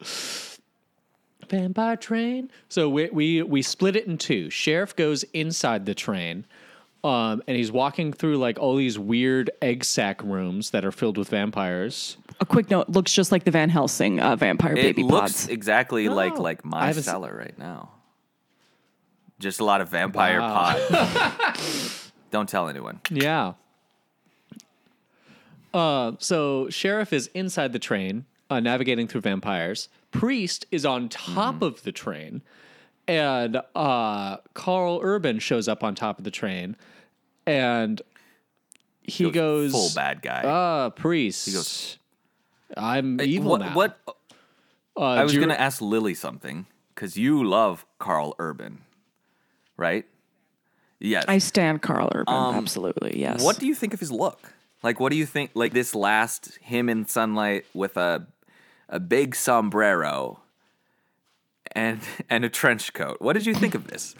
[1.48, 2.50] Vampire Train.
[2.68, 4.50] So we, we we split it in two.
[4.50, 6.44] Sheriff goes inside the train,
[7.04, 11.16] um, and he's walking through like all these weird egg sac rooms that are filled
[11.16, 12.18] with vampires.
[12.40, 15.48] A quick note: looks just like the Van Helsing uh, vampire It baby looks pods.
[15.48, 17.92] exactly like like I my haven't se- cellar right now.
[19.38, 20.74] Just a lot of vampire Wow.
[20.88, 21.56] pod.
[22.30, 23.00] Don't tell anyone.
[23.10, 23.54] Yeah.
[25.72, 29.88] Uh, so sheriff is inside the train, uh, navigating through vampires.
[30.10, 31.64] Priest is on top Mm-hmm.
[31.64, 32.42] of the train,
[33.06, 36.74] and uh, Karl Urban shows up on top of the train,
[37.46, 38.00] and
[39.02, 40.42] he goes, full bad guy.
[40.44, 41.46] Ah, priest.
[41.46, 41.98] He goes,
[42.76, 43.60] I'm evil what?
[43.60, 43.74] now.
[43.74, 43.98] What?
[44.96, 48.80] Uh, I was gonna ask Lily something because you love Karl Urban,
[49.78, 50.04] right?
[51.00, 51.24] Yes.
[51.28, 52.34] I stand Karl Urban.
[52.34, 53.38] absolutely, yes.
[53.40, 54.52] Um, What do you think of his look?
[54.82, 55.52] Like, what do you think?
[55.54, 58.26] Like this last him in sunlight with a
[58.90, 60.40] a big sombrero
[61.72, 62.00] and
[62.30, 63.16] and a trench coat.
[63.20, 64.14] What did you think of this?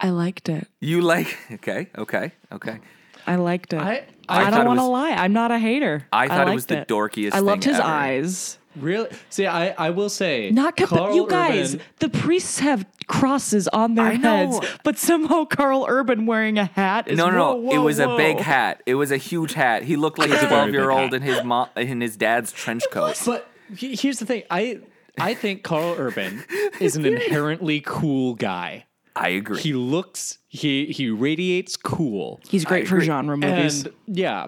[0.00, 0.66] I liked it.
[0.80, 1.36] You like?
[1.52, 2.78] Okay, okay, okay.
[3.26, 3.80] I liked it.
[3.80, 5.10] I- I, I don't want to lie.
[5.10, 6.06] I'm not a hater.
[6.10, 7.82] I thought it liked was the dorkiest I loved his ever.
[7.86, 8.56] eyes.
[8.76, 9.08] Really?
[9.30, 11.74] See, I, I will say, Not Cap- Karl you guys.
[11.74, 14.60] Urban- The priests have crosses on their I know.
[14.60, 17.54] heads, but somehow Karl Urban wearing a hat is No, no, no.
[17.56, 18.82] whoa, it whoa, was a big hat.
[18.86, 19.82] It was a huge hat.
[19.84, 22.82] He looked like a a twelve year old in his mom in his dad's trench
[22.90, 23.20] coat.
[23.24, 23.46] But
[23.76, 24.42] here's the thing.
[24.50, 24.80] I
[25.18, 26.44] I think Karl Urban
[26.80, 28.86] is an inherently cool guy.
[29.16, 29.60] I agree.
[29.60, 32.40] He looks he he radiates cool.
[32.48, 33.06] He's great for agree.
[33.06, 33.84] genre movies.
[33.84, 34.46] And yeah.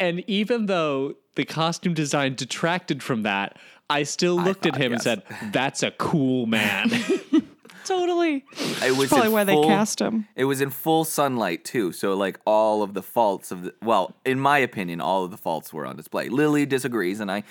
[0.00, 3.56] And even though the costume design detracted from that,
[3.88, 5.04] I still looked at thought, him and yes.
[5.04, 6.90] said, "That's a cool man."
[7.84, 8.44] totally.
[8.82, 10.26] it was Probably in why they cast him.
[10.36, 14.14] It was in full sunlight too, so like all of the faults of the well,
[14.24, 16.28] in my opinion, all of the faults were on display.
[16.28, 17.44] Lily disagrees, and I,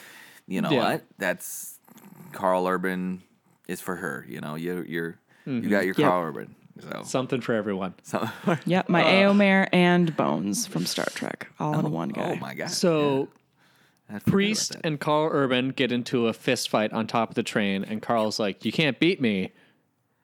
[0.48, 0.92] you know Yeah.
[0.92, 1.04] what?
[1.18, 1.80] That's
[2.34, 3.24] Karl Urban
[3.68, 4.26] is for her.
[4.28, 5.64] You know, you you're Mm-hmm.
[5.64, 6.08] you got your Yep.
[6.10, 6.56] Karl Urban.
[6.82, 7.94] So, Something for everyone.
[8.04, 8.30] so
[8.66, 12.34] yep, my Éomer and Bones from Star Trek, all in one guy.
[12.34, 12.70] oh my god.
[12.70, 13.30] So I forgot about
[14.26, 18.02] Priest and Karl Urban get into a fist fight on top of the train, and
[18.02, 19.52] Karl's like, "You can't beat me.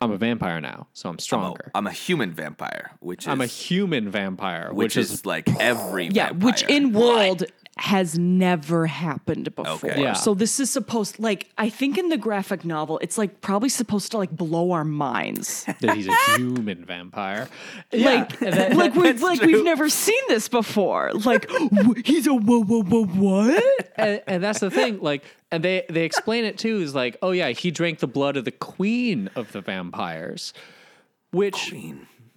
[0.01, 1.71] I'm a vampire now, so I'm stronger.
[1.73, 6.07] I'm a human vampire, which is I'm a human vampire, which, which, is, like every
[6.07, 7.43] Yeah, which in world
[7.77, 9.89] has never happened before.
[9.89, 10.01] Okay.
[10.01, 10.13] Yeah.
[10.13, 14.11] So this is supposed like I think in the graphic novel it's like probably supposed
[14.11, 15.65] to like blow our minds.
[15.81, 17.49] that he's a human vampire.
[17.91, 21.11] Yeah, like like we've like we've never seen this before.
[21.13, 23.63] Like wh- he's a whoa whoa whoa what?
[23.95, 24.99] and, and that's the thing.
[25.01, 26.77] Like, and they they explain it too.
[26.77, 30.53] Is like, oh yeah, he drank the blood of the queen of the vampires,
[31.31, 31.73] which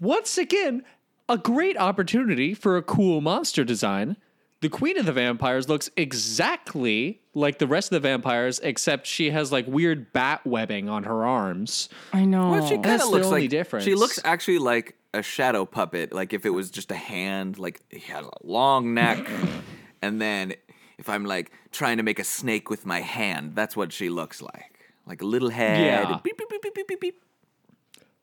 [0.01, 0.83] once again,
[1.29, 4.17] a great opportunity for a cool monster design.
[4.61, 9.31] The queen of the vampires looks exactly like the rest of the vampires, except she
[9.31, 11.89] has like weird bat webbing on her arms.
[12.13, 12.51] I know.
[12.51, 13.85] Well, she kind That's of the looks only like difference.
[13.85, 16.13] She looks actually like a shadow puppet.
[16.13, 19.29] Like if it was just a hand, like he has a long neck,
[20.03, 20.55] and then
[20.99, 24.41] if I'm like trying to make a snake with my hand, that's what she looks
[24.41, 24.73] like.
[25.07, 25.85] Like a little head.
[25.85, 26.13] Yeah.
[26.15, 27.23] and beep, beep, beep, beep, beep, beep, beep.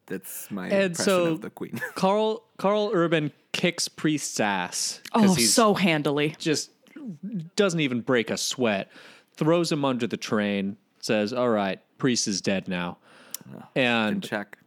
[0.07, 1.79] That's my And impression so of the queen.
[1.95, 5.01] Karl Karl Urban kicks Priest's ass.
[5.13, 6.35] oh, he's so handily.
[6.39, 6.71] just
[7.55, 8.91] doesn't even break a sweat.
[9.35, 10.77] Throws him under the train.
[10.99, 12.97] Says, "All right, Priest is dead now."
[13.75, 14.57] And check.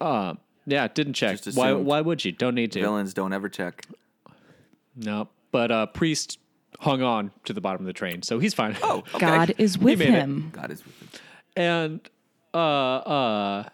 [0.00, 1.38] yeah, didn't check.
[1.54, 1.72] Why?
[1.72, 2.32] Why would you?
[2.32, 2.80] Don't need to.
[2.80, 3.86] Villains don't ever check.
[4.96, 6.38] No, but uh, Priest
[6.80, 8.76] hung on to the bottom of the train, so he's fine.
[8.82, 9.18] Oh, okay.
[9.26, 10.14] God is with made it.
[10.14, 10.50] him.
[10.52, 11.20] God is with him.
[11.56, 12.00] and
[12.54, 13.68] uh, uh,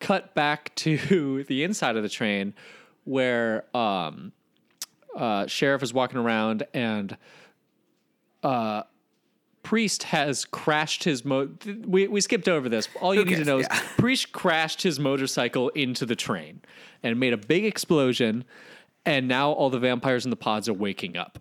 [0.00, 2.54] cut back to the inside of the train
[3.04, 4.32] where um,
[5.16, 7.16] uh, sheriff is walking around and
[8.42, 8.82] uh,
[9.62, 11.48] priest has crashed his mo.
[11.86, 12.88] We we skipped over this.
[13.00, 13.80] All you need to know is Yeah.
[13.98, 16.60] priest crashed his motorcycle into the train
[17.02, 18.44] and made a big explosion.
[19.04, 21.38] And now all the vampires in the pods are waking up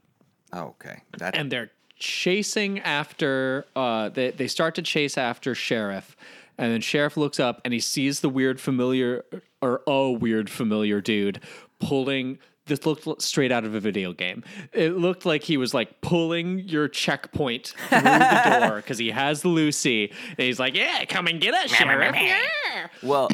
[0.53, 1.01] Oh, okay.
[1.17, 6.15] That and they're chasing after uh they, they start to chase after sheriff
[6.57, 9.23] and then sheriff looks up and he sees the weird familiar
[9.61, 11.39] or oh weird familiar dude
[11.79, 14.43] pulling this looked straight out of a video game
[14.73, 19.45] it looked like he was like pulling your checkpoint through the door because he has
[19.45, 22.87] lucy and he's like yeah come and get us sheriff yeah.
[23.03, 23.29] well,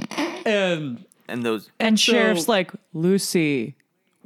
[0.45, 3.75] and and those And so- sheriff's like, Lucy,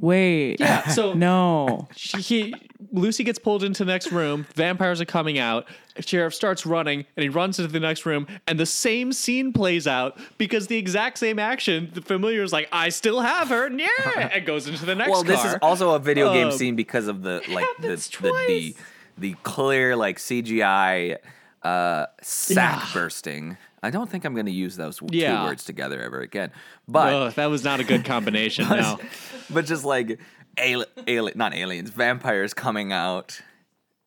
[0.00, 0.58] wait.
[0.60, 1.86] yeah so No.
[1.96, 2.54] she, he
[2.92, 4.46] Lucy gets pulled into the next room.
[4.54, 5.66] Vampires are coming out.
[6.00, 9.86] Sheriff starts running, and he runs into the next room, and the same scene plays
[9.86, 11.90] out because the exact same action.
[11.92, 13.86] The familiar is like, "I still have her," and yeah,
[14.32, 15.10] and goes into the next.
[15.10, 17.88] Well, this is also a video game Um, scene because of the like the
[18.20, 18.76] the, the
[19.18, 21.16] the clear like CGI
[21.62, 22.88] uh, sack Yeah.
[22.94, 23.56] bursting.
[23.82, 25.38] I don't think I'm going to use those Yeah.
[25.38, 26.50] two words together ever again.
[26.88, 28.68] But Ugh, that was not a good combination.
[28.68, 28.98] no,
[29.50, 30.18] but just like
[30.60, 33.40] ali- ali- not aliens, vampires coming out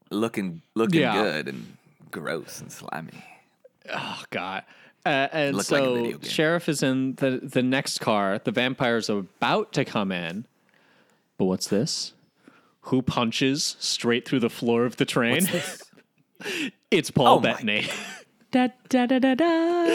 [0.10, 1.14] looking looking Yeah.
[1.14, 1.78] good and
[2.12, 3.24] gross and slimy.
[3.94, 4.64] oh god.
[5.06, 6.22] Uh, and Looked like so game.
[6.22, 8.38] sheriff is in the the next car.
[8.38, 10.46] The vampires are about to come in,
[11.38, 12.14] but what's this?
[12.86, 15.48] Who punches straight through the floor of the train?
[16.92, 17.88] it's Paul Oh Bettany.
[18.52, 19.86] Da da da da da.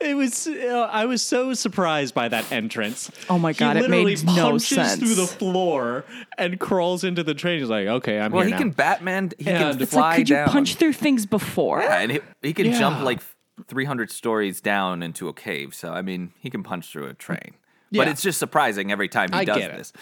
[0.00, 0.46] it was.
[0.46, 3.10] Uh, I was so surprised by that entrance.
[3.28, 4.98] Oh my God, He it made literally no punches sense.
[4.98, 6.04] through the floor
[6.38, 7.60] and crawls into the train.
[7.60, 9.30] He's like, "Okay, I'm Well, here Well, he now." can Batman.
[9.38, 11.80] He And- can It's fly like, could you punch through things before?
[11.82, 12.78] Yeah, and he, he can Yeah.
[12.78, 13.20] jump like
[13.68, 15.74] 300 stories down into a cave.
[15.74, 17.54] So I mean, he can punch through a train.
[17.92, 19.92] But it's just surprising every time he I does get this,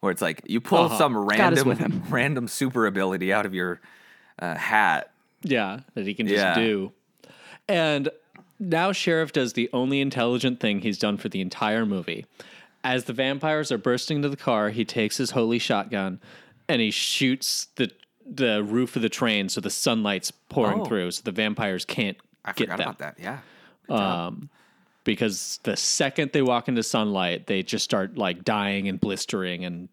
[0.00, 0.98] where it's like you pull Uh-huh.
[0.98, 2.02] some God with random him.
[2.10, 3.80] random super ability out of your
[4.40, 5.11] uh, hat.
[5.42, 6.54] Yeah, that he can just Yeah.
[6.54, 6.92] do.
[7.68, 8.08] And
[8.58, 12.26] now Sheriff does the only intelligent thing he's done for the entire movie.
[12.84, 16.20] As the vampires are bursting into the car, he takes his holy shotgun
[16.68, 17.90] and he shoots the
[18.24, 20.84] the roof of the train so the sunlight's pouring Oh.
[20.84, 22.86] through so the vampires can't I get forgot them.
[22.88, 23.16] about that.
[23.20, 23.38] Yeah.
[23.88, 24.48] Um,
[25.02, 29.88] because the second they walk into sunlight, they just start like dying and blistering and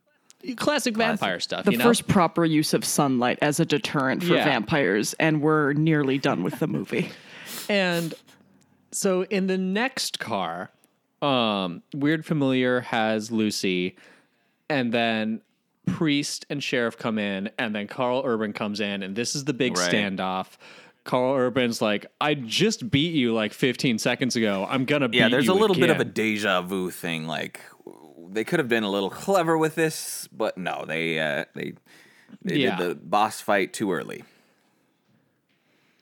[0.56, 1.66] classic, vampire stuff.
[1.66, 1.84] The you know?
[1.84, 4.46] first proper use of sunlight as a deterrent for Yeah.
[4.46, 7.10] vampires, and we're nearly done with the movie.
[7.68, 8.16] And
[8.92, 10.72] so in the next car,
[11.22, 13.96] um, Weird Familiar has Lucy,
[14.70, 15.42] and then
[15.86, 19.54] Priest and Sheriff come in, and then Karl Urban comes in, and this is the
[19.54, 19.92] big Right.
[19.92, 20.58] standoff.
[21.04, 24.68] Karl Urban's like, I just beat you like 15 seconds ago.
[24.70, 27.26] I'm gonna beat Yeah, there's you a little bit of a deja vu thing.
[27.28, 27.62] Like
[28.32, 31.74] they could have been a little clever with this, but no, they uh, they
[32.44, 32.76] they Yeah.
[32.78, 34.24] did the boss fight too early.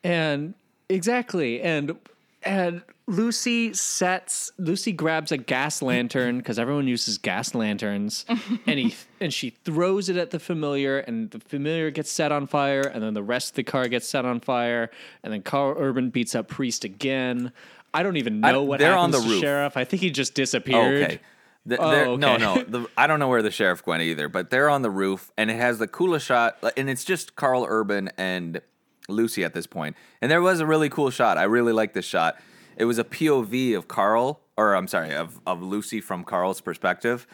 [0.04, 0.54] And
[0.90, 1.62] exactly.
[1.62, 1.98] And
[2.44, 8.26] and Lucy sets Lucy grabs a gas lantern because everyone uses gas lanterns,
[8.68, 12.48] and he and she throws it at the familiar, and the familiar gets set on
[12.48, 14.90] fire, and then the rest of the car gets set on fire,
[15.24, 17.52] and then Karl Urban beats up Priest again.
[17.94, 19.41] I don't even I- know what they're on happens the to roof.
[19.41, 19.78] Sheriff.
[19.78, 21.04] I think he just disappeared.
[21.04, 21.20] Okay.
[21.68, 22.64] The- Oh, they're- No, no.
[22.68, 25.52] The, I don't know where the sheriff went either, but they're on the roof, and
[25.52, 28.61] it has the coolest shot, and it's just Karl Urban and
[29.10, 29.95] Lucy at this point.
[30.22, 31.38] And there was a really cool shot.
[31.38, 32.38] I really like this shot.
[32.77, 37.26] It was a POV of Karl, or I'm sorry, of of Lucy from Karl's perspective,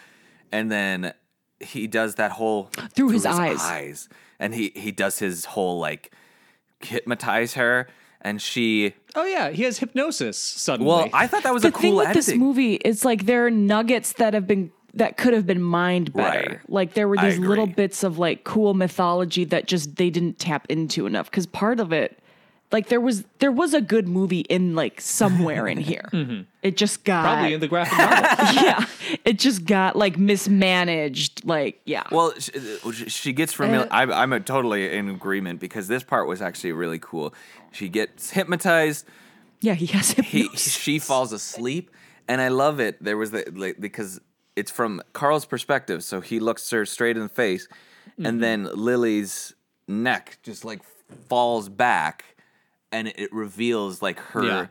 [0.52, 1.14] and then
[1.60, 4.10] he does that whole Through his eyes.
[4.40, 6.12] and he he does his whole like
[6.82, 7.88] hypnotize her,
[8.24, 8.94] and she.
[9.16, 10.90] Oh yeah, he has hypnosis suddenly.
[10.90, 12.20] Well, I thought that was the a thing cool with editing.
[12.20, 16.14] this movie is like there are nuggets that have been that could have been mined
[16.14, 16.50] better.
[16.52, 16.70] Right.
[16.70, 20.66] Like there were these little bits of like cool mythology that just they didn't tap
[20.70, 22.20] into enough because part of it
[22.74, 26.10] like there was there was a good movie in like somewhere in here.
[26.64, 27.34] It just got Mm-hmm.
[27.34, 28.56] probably in the graphic novel.
[28.64, 28.86] yeah,
[29.26, 31.46] it just got like mismanaged.
[31.46, 32.50] Like yeah, Well, sh-
[32.86, 33.88] uh, she gets familiar.
[33.92, 37.34] I'm, I'm a totally in agreement because this part was actually really cool.
[37.72, 39.06] She gets hypnotized.
[39.62, 40.74] yeah, he has He, hypnosis.
[40.74, 41.92] she falls asleep,
[42.30, 43.04] and I love it.
[43.04, 44.22] There was the like, because
[44.56, 48.26] it's from Karl's perspective, so he looks her straight in the face, Mm-hmm.
[48.26, 49.54] and then Lily's
[49.88, 50.82] neck just like
[51.30, 52.33] falls back,
[52.94, 54.68] and it, it reveals like her Yeah.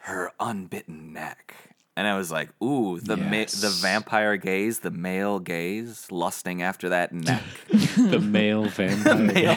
[0.00, 1.54] her unbitten neck.
[1.98, 6.90] And I was like, "Ooh, the ma- the vampire gaze, the male gaze, lusting after
[6.90, 7.42] that neck."
[7.96, 9.56] the male vampire.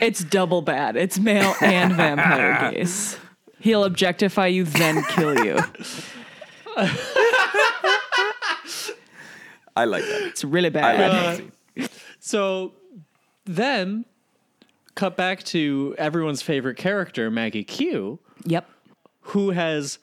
[0.00, 0.96] It's double bad.
[0.96, 3.16] It's male and vampire gaze.
[3.60, 5.58] He'll objectify you, then kill you.
[9.76, 10.22] I like that.
[10.22, 11.00] It's really bad.
[11.00, 11.84] like that.
[11.84, 11.88] Uh,
[12.18, 12.72] so
[13.46, 14.04] then
[14.94, 18.68] cut back to everyone's favorite character, Maggie Q, Yep.
[19.20, 19.98] who has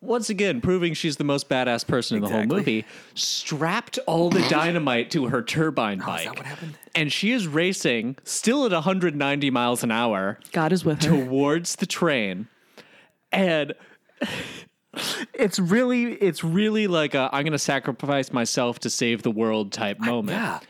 [0.00, 2.56] once again proving she's the most badass person in the whole Exactly.
[2.58, 2.84] movie,
[3.14, 6.24] strapped all the dynamite to her turbine Oh, is bike.
[6.24, 6.76] that what happened?
[6.94, 11.08] And she is racing still at 190 miles an hour God is with her.
[11.24, 12.48] towards the train.
[13.30, 13.74] And
[15.34, 19.72] it's really it's really like a I'm going to sacrifice myself to save the world
[19.72, 20.36] type moment.
[20.38, 20.60] Yeah.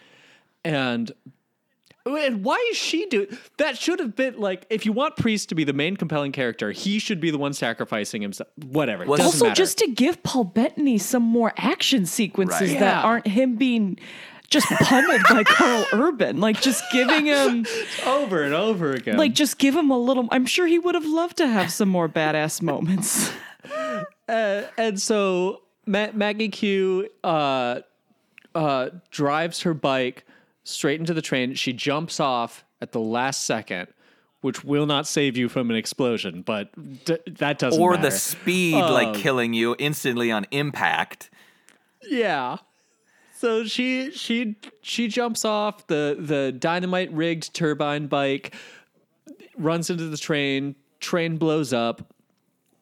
[0.65, 1.11] And
[2.07, 3.27] and why is she doing
[3.59, 3.79] that?
[3.79, 6.99] Should have been like if you want Priest to be the main compelling character, he
[6.99, 8.49] should be the one sacrificing himself.
[8.67, 9.05] Whatever.
[9.05, 9.55] Well, also, matter.
[9.57, 12.81] just to give Paul Bettany some more action sequences Right.
[12.81, 13.03] that Yeah.
[13.03, 13.99] aren't him being
[14.51, 16.39] just pummeled by Karl Urban.
[16.39, 17.65] Like, just giving him,
[18.07, 19.17] over and over again.
[19.17, 20.29] like, just give him a little.
[20.31, 23.33] I'm sure he would have loved to have some more badass moments.
[24.29, 27.81] and so Ma- Maggie Q uh,
[28.55, 30.25] uh, drives her bike
[30.65, 31.55] straight into the train.
[31.55, 33.89] She jumps off at the last second,
[34.41, 36.71] which will not save you from an explosion, but
[37.05, 38.03] d- that doesn't Or matter.
[38.05, 41.31] the speed like killing you instantly on impact.
[42.03, 42.59] Yeah.
[43.35, 48.55] So she she she jumps off the the dynamite rigged turbine bike,
[49.57, 50.77] runs into the train.
[51.01, 52.15] Train blows up.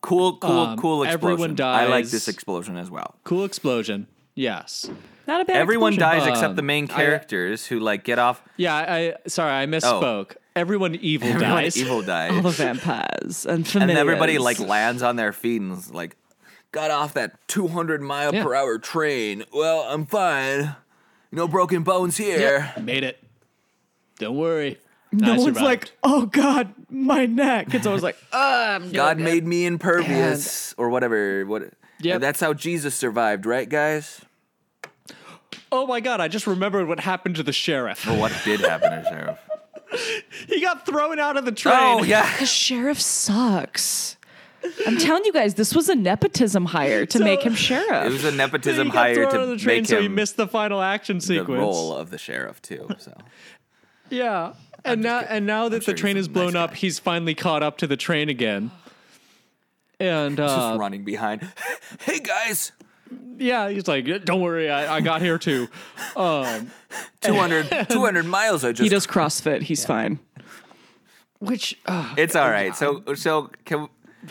[0.03, 1.13] Cool, cool, Um, cool explosion.
[1.33, 1.87] everyone dies.
[1.87, 3.17] I like this explosion as well.
[3.25, 4.07] Cool explosion.
[4.35, 4.89] Yes.
[5.27, 5.57] Not a bad.
[5.57, 6.19] Everyone explosion.
[6.21, 8.43] dies except Um, the main I- characters who like get off.
[8.57, 8.75] Yeah.
[8.75, 10.33] I, I sorry I misspoke.
[10.57, 11.77] Everyone evil Everyone dies.
[11.77, 12.33] evil dies.
[12.33, 12.57] All dies.
[12.57, 13.99] the vampires and and familiars.
[13.99, 16.17] everybody like lands on their feet and like,
[16.73, 18.43] got off that 200 mile Yeah.
[18.43, 19.45] per hour train.
[19.53, 20.75] Well, I'm fine.
[21.33, 22.73] No broken bones here.
[22.81, 23.23] Made it.
[24.19, 24.79] Don't worry.
[25.13, 27.73] No I one's like, oh God, my neck.
[27.75, 31.45] It's always like, oh, I'm God doing made me impervious or whatever.
[31.47, 31.73] What?
[32.01, 32.15] Yep.
[32.15, 34.21] And that's how Jesus survived, right, guys?
[35.73, 36.21] Oh my god!
[36.21, 38.07] I just remembered what happened to the sheriff.
[38.07, 39.39] Well, what did happen to the Sheriff?
[40.47, 41.75] He got thrown out of the train.
[41.77, 42.39] Oh yeah.
[42.39, 44.17] The sheriff sucks.
[44.87, 48.07] I'm telling you guys, this was a nepotism hire to make him sheriff.
[48.07, 50.01] It was a He nepotism got hire thrown out to of the train, make so
[50.01, 51.49] he missed the final action sequence.
[51.49, 52.89] the role of the sheriff too.
[52.99, 53.17] So
[54.11, 54.53] Yeah,
[54.85, 55.37] and now kidding.
[55.39, 56.77] and now that sure the he's train is blown nice up, guy.
[56.77, 58.71] he's finally caught up to the train again.
[59.99, 61.47] And just uh, running behind.
[62.01, 62.71] Hey guys,
[63.41, 65.69] yeah, he's like, "Don't worry, I, I got here too."
[66.17, 66.71] Um,
[67.23, 68.65] 200, 200 miles.
[68.65, 68.83] I just.
[68.83, 69.63] he does CrossFit.
[69.63, 70.19] He's fine.
[71.39, 72.75] which uh, It's all right.
[72.77, 73.89] So so can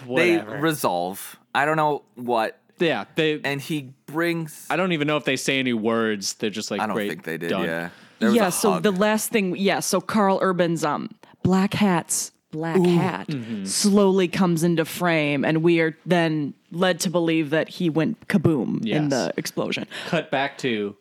[0.07, 1.38] they resolve?
[1.56, 3.41] I don't know what, yeah, they.
[3.44, 4.68] and he brings.
[4.69, 6.36] I don't even know if they say any words.
[6.36, 7.49] They're just like, I don't "Great, think they did.
[7.49, 7.90] done." Yeah.
[8.19, 8.48] There was yeah.
[8.48, 8.84] a So hug.
[8.84, 9.80] the last thing, yeah.
[9.80, 11.10] So Karl Urban's um
[11.41, 13.65] black hats, black hat Mm-hmm.
[13.65, 18.85] slowly comes into frame, and we are then led to believe that he went kaboom
[18.85, 19.85] in the explosion.
[20.07, 20.95] Cut back to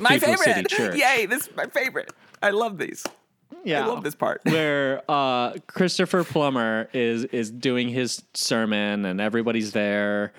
[0.00, 0.68] my Cathedral City favorite.
[0.70, 0.96] Church.
[0.98, 1.26] Yay!
[1.26, 2.12] This is my favorite.
[2.42, 3.04] I love these.
[3.64, 4.40] yeah, I love this part.
[4.44, 10.32] where uh, Christopher Plummer is is doing his sermon and everybody's there,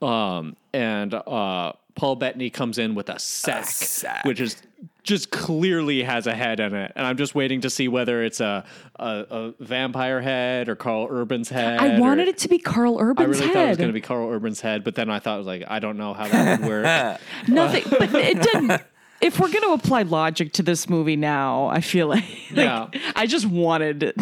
[0.00, 4.24] um, and uh, Paul Bettany comes in with a sack, sack.
[4.24, 4.56] which is
[5.02, 8.40] just clearly has a head in it, and I'm just waiting to see whether it's
[8.40, 8.64] a
[8.96, 11.80] a, a vampire head or Karl Urban's head.
[11.80, 13.16] I wanted or- it to be Karl Urban's head.
[13.16, 15.18] I Urban's really thought it was going to be Karl Urban's head, but then I
[15.18, 16.84] thought it was like I don't know how that would work.
[17.48, 18.82] Nothing, but it didn't.
[19.20, 22.88] If we're going to apply logic to this movie now, I feel like, like, Yeah.
[23.14, 24.16] I just wanted it.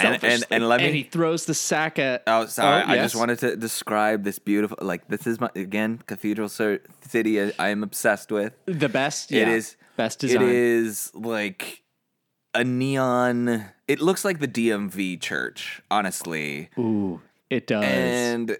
[0.00, 2.22] And, and, and let and he throws the sack at.
[2.26, 2.82] Oh, sorry.
[2.82, 3.12] Oh, I yes.
[3.12, 4.78] just wanted to describe this beautiful.
[4.80, 7.42] Like this is my again Cathedral City.
[7.42, 8.54] I, I am obsessed with.
[8.64, 9.30] the best.
[9.30, 10.42] It yeah, is best design.
[10.42, 11.82] It is like
[12.54, 13.66] a neon.
[13.88, 16.70] It looks like the DMV church, honestly.
[16.78, 17.20] Ooh,
[17.50, 17.84] it does.
[17.84, 18.56] And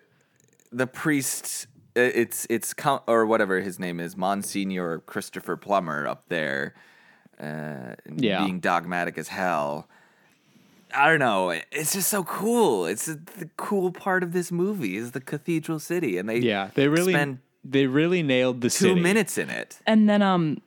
[0.70, 6.74] the priest, it's it's count or whatever his name is, Monsignor Christopher Plummer up there,
[7.40, 8.44] uh, Yeah.
[8.44, 9.88] being dogmatic as hell.
[10.94, 11.48] I don't know.
[11.70, 12.84] It's just so cool.
[12.84, 16.86] It's the cool part of this movie is the cathedral city, and they Yeah, they
[16.88, 19.00] really spend they really nailed the two city.
[19.00, 19.78] minutes in it.
[19.86, 20.60] and then, um,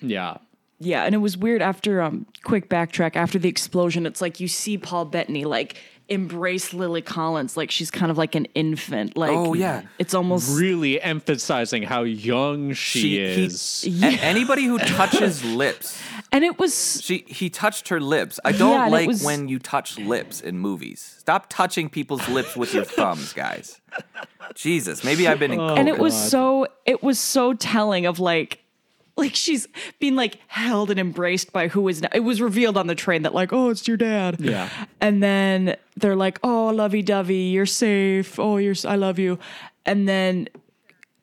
[0.00, 0.36] Yeah.
[0.78, 4.48] yeah, and it was weird after, um, quick backtrack, after the explosion, it's like you
[4.48, 5.76] see Paul Bettany, like,
[6.08, 9.16] embrace Lily Collins like she's kind of like an infant.
[9.16, 9.82] Like, Oh, yeah.
[9.98, 10.56] It's almost.
[10.56, 13.82] Really emphasizing how young she, She- is.
[13.84, 14.08] A- yeah.
[14.20, 16.00] anybody who touches lips,
[16.30, 17.02] And it was.
[17.02, 18.38] she he touched her lips.
[18.44, 21.16] I don't Yeah, like was- when you touch lips in movies.
[21.18, 23.80] Stop touching people's lips with your thumbs, guys.
[24.54, 25.60] Jesus, maybe I've been in.
[25.60, 28.60] and it was so it was so telling of like
[29.16, 29.66] like she's
[29.98, 33.22] being like held and embraced by who is now it was revealed on the train
[33.22, 34.40] that like oh it's your dad.
[34.40, 34.68] Yeah.
[35.00, 38.38] and then they're like oh lovey-dovey you're safe.
[38.38, 39.38] Oh you're I love you.
[39.84, 40.48] And then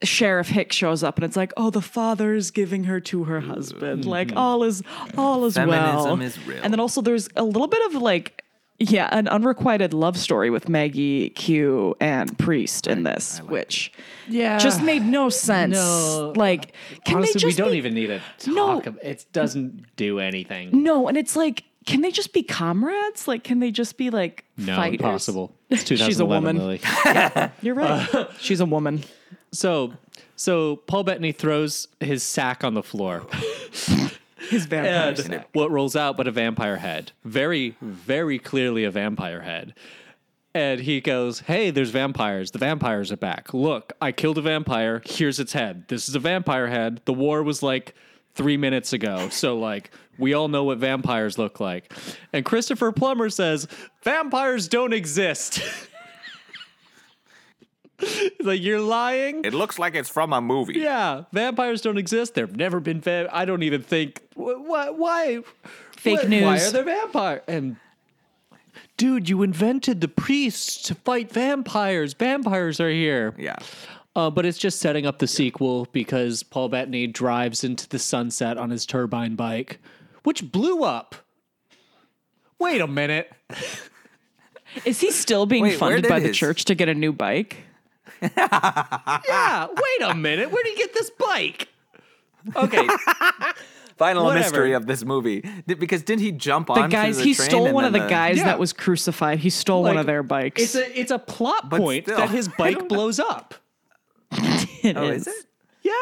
[0.04, 3.42] sheriff hicks shows up and it's like oh the father is giving her to her
[3.42, 4.06] husband.
[4.06, 4.38] Like mm-hmm.
[4.38, 4.84] all is
[5.18, 6.20] all is well.
[6.22, 8.43] Is and then also there's a little bit of like
[8.80, 13.92] yeah, an unrequited love story with Maggie Q and Priest in this, which
[14.28, 14.58] Yeah.
[14.58, 15.74] just made no sense.
[15.76, 16.34] No.
[16.36, 16.74] Like,
[17.06, 18.76] can Honestly, they just we don't be, even need to No.
[18.76, 18.88] talk.
[18.88, 20.84] ab- It doesn't do anything.
[20.84, 23.28] No, and it's like, can they just be comrades?
[23.28, 25.00] Like, can they just be like No, fighters?
[25.00, 25.56] impossible.
[25.70, 26.58] It's She's a woman.
[26.58, 26.82] Lily.
[27.62, 28.14] You're right.
[28.14, 29.04] Uh, She's a woman.
[29.52, 29.94] So,
[30.36, 33.24] so Paul Bettany throws his sack on the floor.
[34.50, 35.20] His vampires.
[35.26, 37.12] And what rolls out but a vampire head.
[37.24, 39.74] Very, very clearly a vampire head.
[40.56, 42.52] And he goes, Hey, there's vampires.
[42.52, 43.54] The vampires are back.
[43.54, 45.02] Look, I killed a vampire.
[45.06, 45.86] Here's its head.
[45.88, 47.02] This is a vampire head.
[47.06, 47.96] The war was like
[48.36, 49.30] three minutes ago.
[49.30, 51.92] So, like, we all know what vampires look like.
[52.32, 53.68] And Christopher Plummer says,
[54.04, 55.62] Vampires don't exist.
[58.00, 59.44] He's like, You're lying?
[59.46, 60.80] It looks like it's from a movie.
[60.80, 62.34] Yeah, vampires don't exist.
[62.36, 63.02] There've never been.
[63.02, 64.22] Va- I don't even think.
[64.36, 65.42] Wh- wh- why?
[65.96, 66.44] Fake wh- news.
[66.44, 67.42] Why are there vampires?
[67.48, 67.78] And
[68.98, 72.14] dude, you invented the priests to fight vampires.
[72.14, 73.34] Vampires are here.
[73.38, 73.56] Yeah.
[74.16, 78.58] Uh, but it's just setting up the sequel because Paul Bettany drives into the sunset
[78.58, 79.80] on his turbine bike,
[80.24, 81.16] which blew up.
[82.60, 83.32] Wait a minute.
[84.86, 87.58] Is he still being Wait, funded by the his- church to get a new bike?
[89.28, 90.52] Yeah, wait a minute.
[90.52, 91.68] Where'd he get this bike?
[92.56, 92.88] Okay,
[93.98, 94.44] Final Whatever.
[94.44, 95.42] mystery of this movie.
[95.68, 98.46] Did, because didn't he jump on The guys, he stole one of the guys Yeah.
[98.46, 99.40] that was crucified.
[99.40, 100.62] He stole one of their bikes.
[100.62, 103.54] It's a it's a plot But point still, that his bike blows up.
[104.32, 105.28] It Oh, is.
[105.28, 105.46] is it?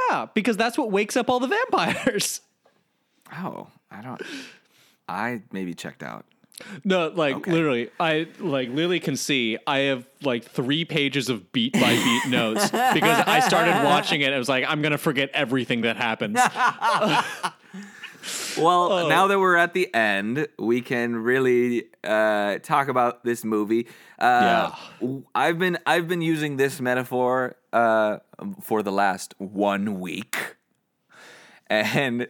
[0.09, 2.41] Yeah, because that's what wakes up all the vampires.
[3.33, 4.21] Oh, I don't.
[5.07, 6.25] I maybe checked out.
[6.83, 7.51] No, like Okay.
[7.51, 12.25] literally, I like literally can see I have like three pages of beat by beat
[12.29, 14.31] notes because I started watching it.
[14.31, 16.39] I was like, I'm gonna forget everything that happens.
[18.57, 19.07] Well, Oh.
[19.09, 23.87] now that we're at the end, we can really uh, talk about this movie.
[24.19, 28.17] Uh, w- I've been I've been using this metaphor uh,
[28.61, 30.57] for the last one week,
[31.67, 32.27] and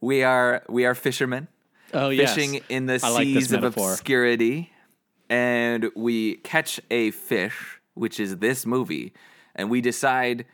[0.00, 1.48] we are we are fishermen
[1.94, 4.70] Oh yes, fishing in the I like seas of obscurity,
[5.28, 9.12] and we catch a fish, which is this movie,
[9.54, 10.44] and we decide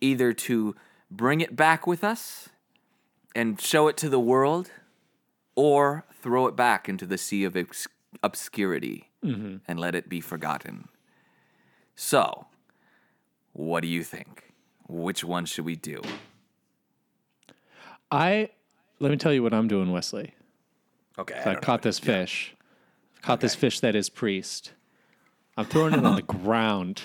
[0.00, 0.74] either to
[1.10, 2.48] bring it back with us
[3.34, 4.70] and show it to the world,
[5.54, 7.88] or throw it back into the sea of obs-
[8.22, 9.56] obscurity Mm-hmm.
[9.66, 10.86] and let it be forgotten.
[11.96, 12.46] So,
[13.54, 14.52] what do you think?
[14.88, 16.00] Which one should we do?
[18.10, 18.50] I
[19.00, 20.34] let me tell you what I'm doing, Wesley.
[21.18, 22.54] Okay, I caught this fish.
[23.22, 24.72] Caught this fish that is priest.
[25.56, 27.02] I'm throwing it on the ground.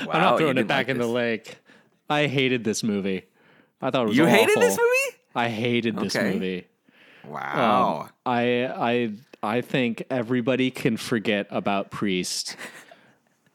[0.00, 1.58] I'm not throwing it back like in the lake.
[2.10, 3.24] I hated this movie.
[3.80, 5.18] I thought it was You hated this movie?
[5.34, 6.66] I hated this movie.
[7.26, 8.08] Wow.
[8.26, 12.56] I I I think everybody can forget about Priest.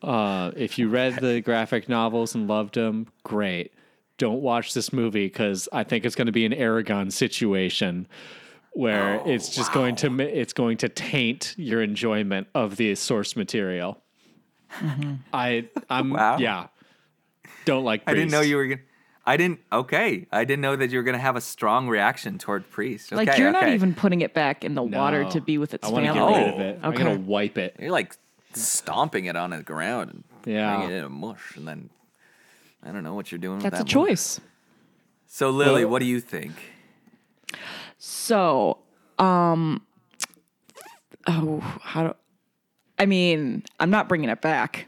[0.01, 3.73] Uh, if you read the graphic novels and loved them, great.
[4.17, 8.07] Don't watch this movie because I think it's going to be an Eragon situation
[8.73, 12.95] where Oh, it's just going to ma- it's going to taint your enjoyment of the
[12.95, 14.01] source material.
[14.79, 15.13] Mm-hmm.
[15.33, 16.37] I I'm Wow.
[16.37, 16.67] yeah.
[17.65, 18.03] Don't like.
[18.07, 18.81] I didn't know you were gonna.
[19.25, 19.59] I didn't.
[19.71, 23.11] Okay, I didn't know that you were gonna have a strong reaction toward priest.
[23.13, 25.87] Okay, Like you're not even putting it back in the water to be with its
[25.87, 26.33] I want to family.
[26.33, 26.79] get rid of it.
[26.83, 27.75] I'm gonna wipe it.
[27.79, 28.15] You're like
[28.53, 30.23] stomping it on the ground and
[30.55, 30.77] Yeah.
[30.77, 31.89] making it a mush, and then
[32.83, 33.59] I don't know what you're doing.
[33.59, 34.07] That's a with that mush.
[34.09, 34.39] choice.
[35.27, 36.53] So Lily, Well- what do you think?
[37.99, 38.77] So,
[39.19, 39.85] um,
[41.27, 42.15] oh, how do
[42.97, 43.63] I mean?
[43.79, 44.87] I'm not bringing it back.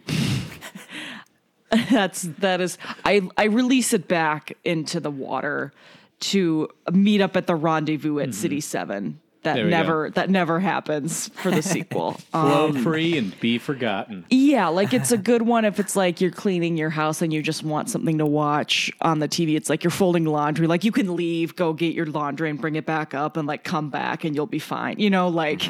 [1.91, 5.73] That's that is I I release it back into the water
[6.21, 9.19] to meet up at the rendezvous at City Seven.
[9.43, 9.55] That Mm-hmm.
[9.57, 9.77] There we go.
[9.77, 12.17] never that never happens for the sequel.
[12.33, 14.25] Um, free and be forgotten.
[14.29, 17.41] yeah, like it's a good one if it's like you're cleaning your house and you
[17.41, 19.55] just want something to watch on the TV.
[19.55, 20.67] It's like you're folding laundry.
[20.67, 23.63] Like you can leave, go get your laundry and bring it back up and like
[23.63, 24.99] come back and you'll be fine.
[24.99, 25.63] You know, like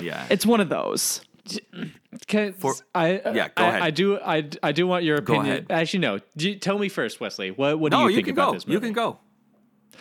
[0.00, 0.26] Yeah.
[0.30, 1.20] it's one of those.
[2.26, 2.54] Can,
[2.94, 3.82] I Yeah, go I, ahead.
[3.82, 5.46] I do I, I do want your opinion.
[5.46, 5.66] ahead.
[5.70, 6.18] Actually, no.
[6.36, 7.50] Do you- tell me first, Wesley.
[7.50, 8.52] What what do no, you you think can about go.
[8.54, 8.74] this movie?
[8.74, 9.18] You can go.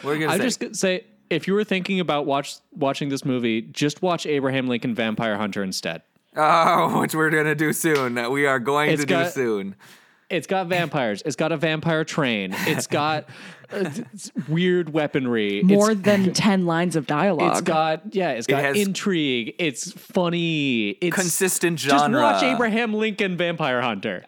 [0.02, 0.44] What are you gonna I say?
[0.68, 4.95] just say if you were thinking about watch watching this movie, just watch Abraham Lincoln
[4.95, 6.02] Vampire Hunter instead.
[6.36, 8.32] oh, which we're gonna do soon.
[8.32, 9.76] We are going It's to do soon.
[10.30, 11.24] It's got vampires.
[11.26, 12.54] It's got a vampire train.
[12.66, 13.30] It's got
[13.72, 15.62] uh, it's weird weaponry.
[15.64, 17.52] More It's, than 10 lines of dialogue.
[17.54, 18.32] it's got yeah.
[18.32, 19.56] It's got has- intrigue.
[19.58, 20.90] It's funny.
[20.99, 24.26] It's Consistent Just watch Abraham Lincoln Vampire Hunter.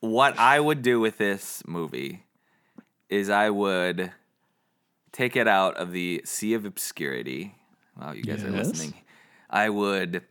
[0.00, 2.24] what I would do with this movie
[3.08, 4.12] is I would
[5.16, 7.54] take it out of the sea of obscurity.
[7.98, 8.94] Wow, you guys are listening.
[9.48, 10.22] I would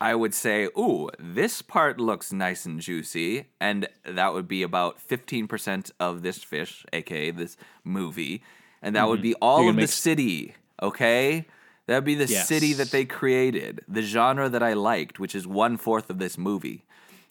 [0.00, 4.98] I would say, "Ooh, this part looks nice and juicy." And that would be about
[5.00, 8.42] 15% of this fish, aka this movie.
[8.82, 11.46] And that would be all of the city, okay?
[11.86, 12.46] That'd be the Yes.
[12.48, 16.36] city that they created, the genre that I liked, which is one fourth of this
[16.36, 16.84] movie.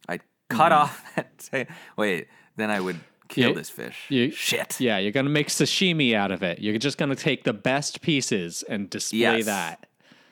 [0.08, 1.42] I'd cut off that.
[1.42, 3.98] Say, wait, then I would kill Yeah, this fish.
[4.10, 4.80] You- Shit.
[4.80, 6.60] Yeah, you're gonna make sashimi out of it.
[6.60, 9.46] You're just gonna take the best pieces and display Yes.
[9.46, 9.86] that.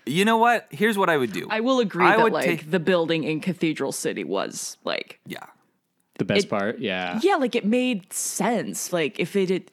[0.05, 0.67] You know what?
[0.71, 1.47] Here's what I would do.
[1.49, 5.19] I will agree I that would like take- the building in Cathedral City was like
[5.27, 5.45] yeah.
[6.17, 7.19] The best It- part, yeah.
[7.23, 8.91] yeah, like it made sense.
[8.93, 9.71] Like if it had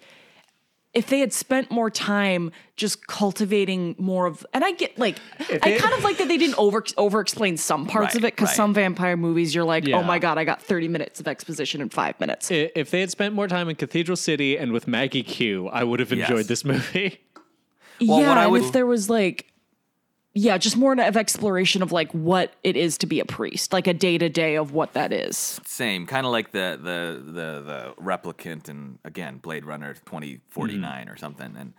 [0.94, 5.58] if they had spent more time just cultivating more of and I get like I
[5.62, 8.48] they- kind of like that they didn't over over explain some parts of it because
[8.48, 8.56] right.
[8.56, 9.98] some vampire movies you're like, Yeah.
[9.98, 12.50] oh my god, I got 30 minutes of exposition in five minutes.
[12.50, 16.00] If they had spent more time in Cathedral City and with Maggie Q, I would
[16.00, 16.46] have enjoyed Yes.
[16.46, 17.20] this movie.
[18.00, 19.46] Well, yeah, what I and would- if there was like
[20.38, 23.88] yeah, just more of exploration of like what it is to be a priest, like
[23.88, 25.60] a day to day of what that is.
[25.64, 31.16] Same, kind of like the the the the replicant and again Blade Runner 2049 or
[31.16, 31.56] something.
[31.58, 31.74] And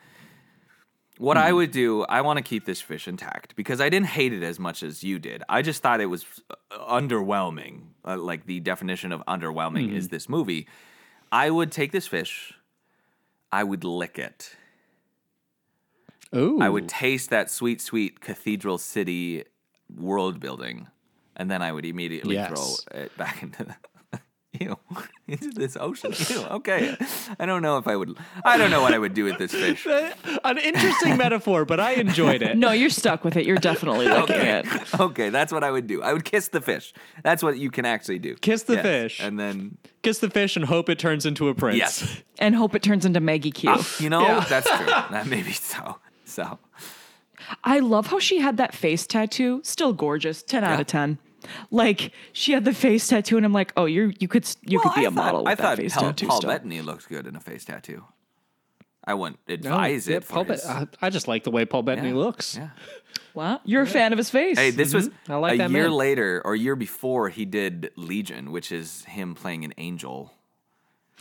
[1.17, 4.33] what I would do, I want to keep this fish intact because I didn't hate
[4.33, 5.41] it as much as you did.
[5.47, 7.83] I just thought it was uh, underwhelming.
[8.03, 10.67] Uh, like the definition of underwhelming is this movie.
[11.31, 12.53] I would take this fish,
[13.53, 14.55] I would lick it.
[16.35, 16.59] Ooh.
[16.61, 19.43] I would taste that sweet, sweet cathedral city
[19.95, 20.87] world building,
[21.35, 22.49] and then I would immediately Yes.
[22.49, 23.75] throw it back into the.
[24.59, 24.75] Ew.
[25.27, 26.11] Into this ocean.
[26.27, 26.41] Ew.
[26.57, 26.97] Okay.
[27.39, 28.17] I don't know if I would.
[28.43, 29.85] I don't know what I would do with this fish.
[30.43, 32.57] An interesting metaphor, but I enjoyed it.
[32.57, 33.45] No, you're stuck with it.
[33.45, 34.49] You're definitely looking Okay.
[34.49, 34.99] at it.
[34.99, 36.01] Okay, that's what I would do.
[36.01, 36.93] I would kiss the fish.
[37.23, 38.33] That's what you can actually do.
[38.37, 38.83] Kiss the Yes.
[38.83, 39.19] fish.
[39.21, 41.77] And then, Kiss the fish and hope it turns into a prince.
[41.77, 42.23] yes.
[42.39, 43.69] And hope it turns into Maggie Q.
[43.69, 44.45] Ah, you know, Yeah.
[44.49, 44.85] that's true.
[44.87, 45.99] That may be so.
[46.29, 46.59] So,
[47.63, 49.61] I love how she had that face tattoo.
[49.63, 50.43] Still gorgeous.
[50.43, 51.17] 10 out of 10.
[51.71, 54.93] Like she had the face tattoo and I'm like, "Oh, you you could you Well,
[54.93, 56.81] could be I a model Thought, I that thought face Paul, tattoo Paul still." Bettany
[56.81, 58.03] looked good in a face tattoo.
[59.05, 60.25] I wouldn't No, advise yeah, it.
[60.25, 62.15] For Paul his- I, I just like the way Paul Bettany Yeah.
[62.15, 62.57] looks.
[62.57, 62.69] yeah.
[63.33, 63.61] Wow.
[63.63, 64.57] You're a fan of his face.
[64.59, 65.31] Hey, this was Mm-hmm.
[65.31, 65.91] I like a that year man.
[65.93, 70.33] later or year before he did Legion, which is him playing an angel.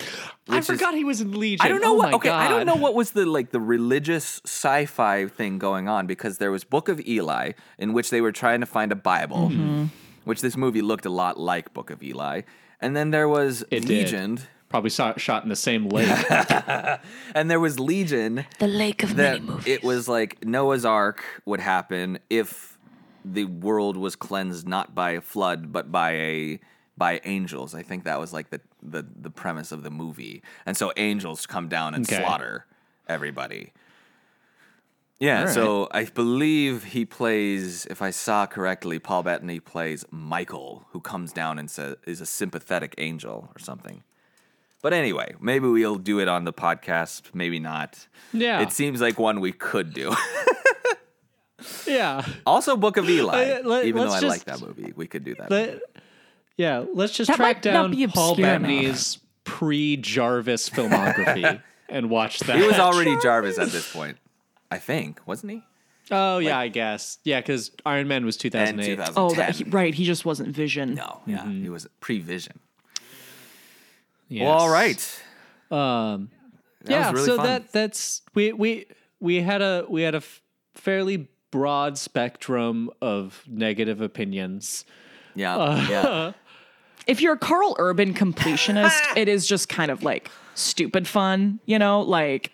[0.00, 1.64] I Which is- forgot he was in Legion.
[1.64, 2.10] I don't know Oh what.
[2.10, 6.06] my Okay, I don't know what was the like the religious sci-fi thing going on
[6.06, 9.48] because there was Book of Eli in which they were trying to find a Bible,
[9.50, 9.84] Mm-hmm.
[10.24, 12.42] which this movie looked a lot like Book of Eli,
[12.80, 13.88] and then there was It did.
[13.88, 14.38] Legion,
[14.68, 16.08] Probably saw it shot in the same lake.
[17.34, 22.18] and there was Legion the lake of that it was like Noah's Ark would happen
[22.30, 22.76] if
[23.24, 26.60] the world was cleansed not by a flood but by a
[26.98, 27.74] by angels.
[27.74, 30.42] I think that was like the the, the premise of the movie.
[30.66, 32.22] And so angels come down and Okay.
[32.22, 32.66] slaughter
[33.08, 33.72] everybody.
[35.20, 40.86] Yeah, All so I believe he plays, if I saw correctly, Paul Bettany plays Michael,
[40.92, 44.04] who comes down and says is a sympathetic angel or something.
[44.80, 48.06] But anyway, maybe we'll do it on the podcast, maybe not.
[48.32, 48.60] Yeah.
[48.60, 50.14] It seems like one we could do.
[51.86, 52.24] yeah.
[52.46, 53.50] also, Book of Eli.
[53.54, 55.50] Uh, let- even though I like that movie, we could do that.
[55.50, 55.80] Let-
[56.58, 58.60] yeah, let's just That track down Paul obscure enough.
[58.62, 62.56] Bettany's pre-Jarvis filmography and watch that.
[62.58, 64.18] he was already Jarvis at this point,
[64.70, 65.62] I think, wasn't he?
[66.10, 67.18] Oh yeah, I guess.
[67.24, 68.98] Yeah, because Iron Man was 2008.
[69.16, 69.94] Oh, that he, right.
[69.94, 70.94] He just wasn't Vision.
[70.94, 71.62] No, yeah, Mm-hmm.
[71.62, 72.58] he was pre-Vision.
[74.28, 74.44] Yes.
[74.44, 75.22] Well, all right.
[75.70, 76.30] Um,
[76.84, 77.46] That yeah, was really so fun.
[77.46, 78.86] that that's we we
[79.20, 80.40] we had a we had a f-
[80.74, 84.84] fairly broad spectrum of negative opinions.
[85.34, 86.32] yeah, uh, yeah.
[87.08, 91.78] If you're a Karl Urban completionist, it is just kind of like stupid fun, you
[91.80, 92.52] know, like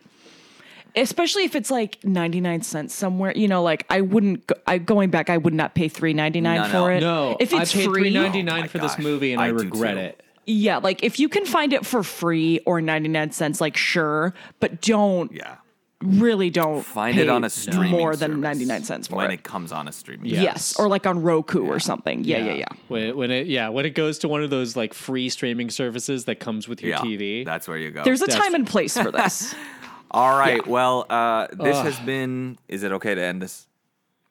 [0.96, 5.10] especially if it's like 99 cents somewhere, you know, like I wouldn't go, I going
[5.10, 6.68] back I would not pay 3.99 No, no.
[6.68, 7.00] for it.
[7.00, 9.42] No, if it's I paid free, three ninety Oh nine my for this movie, and
[9.42, 10.22] I, I regret it.
[10.46, 14.80] yeah, like if you can find it for free or 99 cents like sure, but
[14.80, 15.56] don't yeah.
[16.04, 19.30] Really don't Find pay it on a streaming more than service 99 cents for when
[19.30, 19.34] it.
[19.34, 20.26] it comes on a streaming.
[20.26, 20.42] Yeah.
[20.42, 22.24] Yes, or like on Roku or something.
[22.24, 22.68] Yeah, yeah, yeah.
[22.88, 26.24] When, when it yeah when it goes to one of those like free streaming services
[26.26, 27.44] that comes with your yeah, TV.
[27.44, 28.04] That's where you go.
[28.04, 29.54] There's a That's- time and place for this.
[30.10, 30.66] all right.
[30.66, 32.58] Well, uh, this has been.
[32.68, 33.66] Is it okay to end this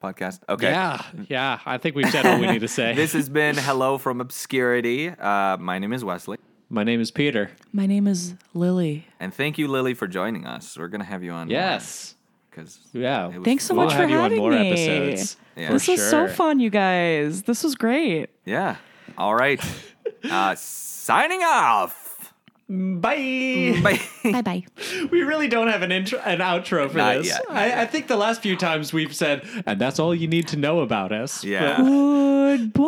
[0.01, 0.39] podcast?
[0.49, 0.69] Okay.
[0.69, 1.59] Yeah, yeah.
[1.65, 2.93] I think we've said all we need to say.
[3.03, 5.09] This has been Hello from Obscurity.
[5.09, 6.37] Uh, my name is Wesley.
[6.73, 7.51] My name is Peter.
[7.71, 9.05] My name is Lily.
[9.19, 10.75] And thank you, Lily, for joining us.
[10.75, 11.47] We're going to have you on.
[11.47, 12.15] Yes.
[12.49, 13.31] Because Yeah.
[13.43, 14.71] Thanks so We'll much have for you on having more me.
[14.71, 15.37] episodes.
[15.55, 15.67] Yeah.
[15.67, 17.43] for This was so fun, you guys.
[17.43, 18.31] This was great.
[18.43, 18.77] Yeah.
[19.19, 19.63] All right.
[20.23, 22.33] uh, signing off.
[22.67, 23.79] Bye.
[23.83, 24.01] Bye.
[24.23, 24.65] Bye bye.
[25.11, 27.27] We really don't have an intro, an outro for Not this.
[27.27, 30.47] yet, I, I think the last few times we've said, and that's all you need
[30.47, 31.43] to know about us.
[31.43, 31.77] Yeah.
[31.77, 32.81] Goodbye.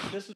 [0.00, 0.32] But this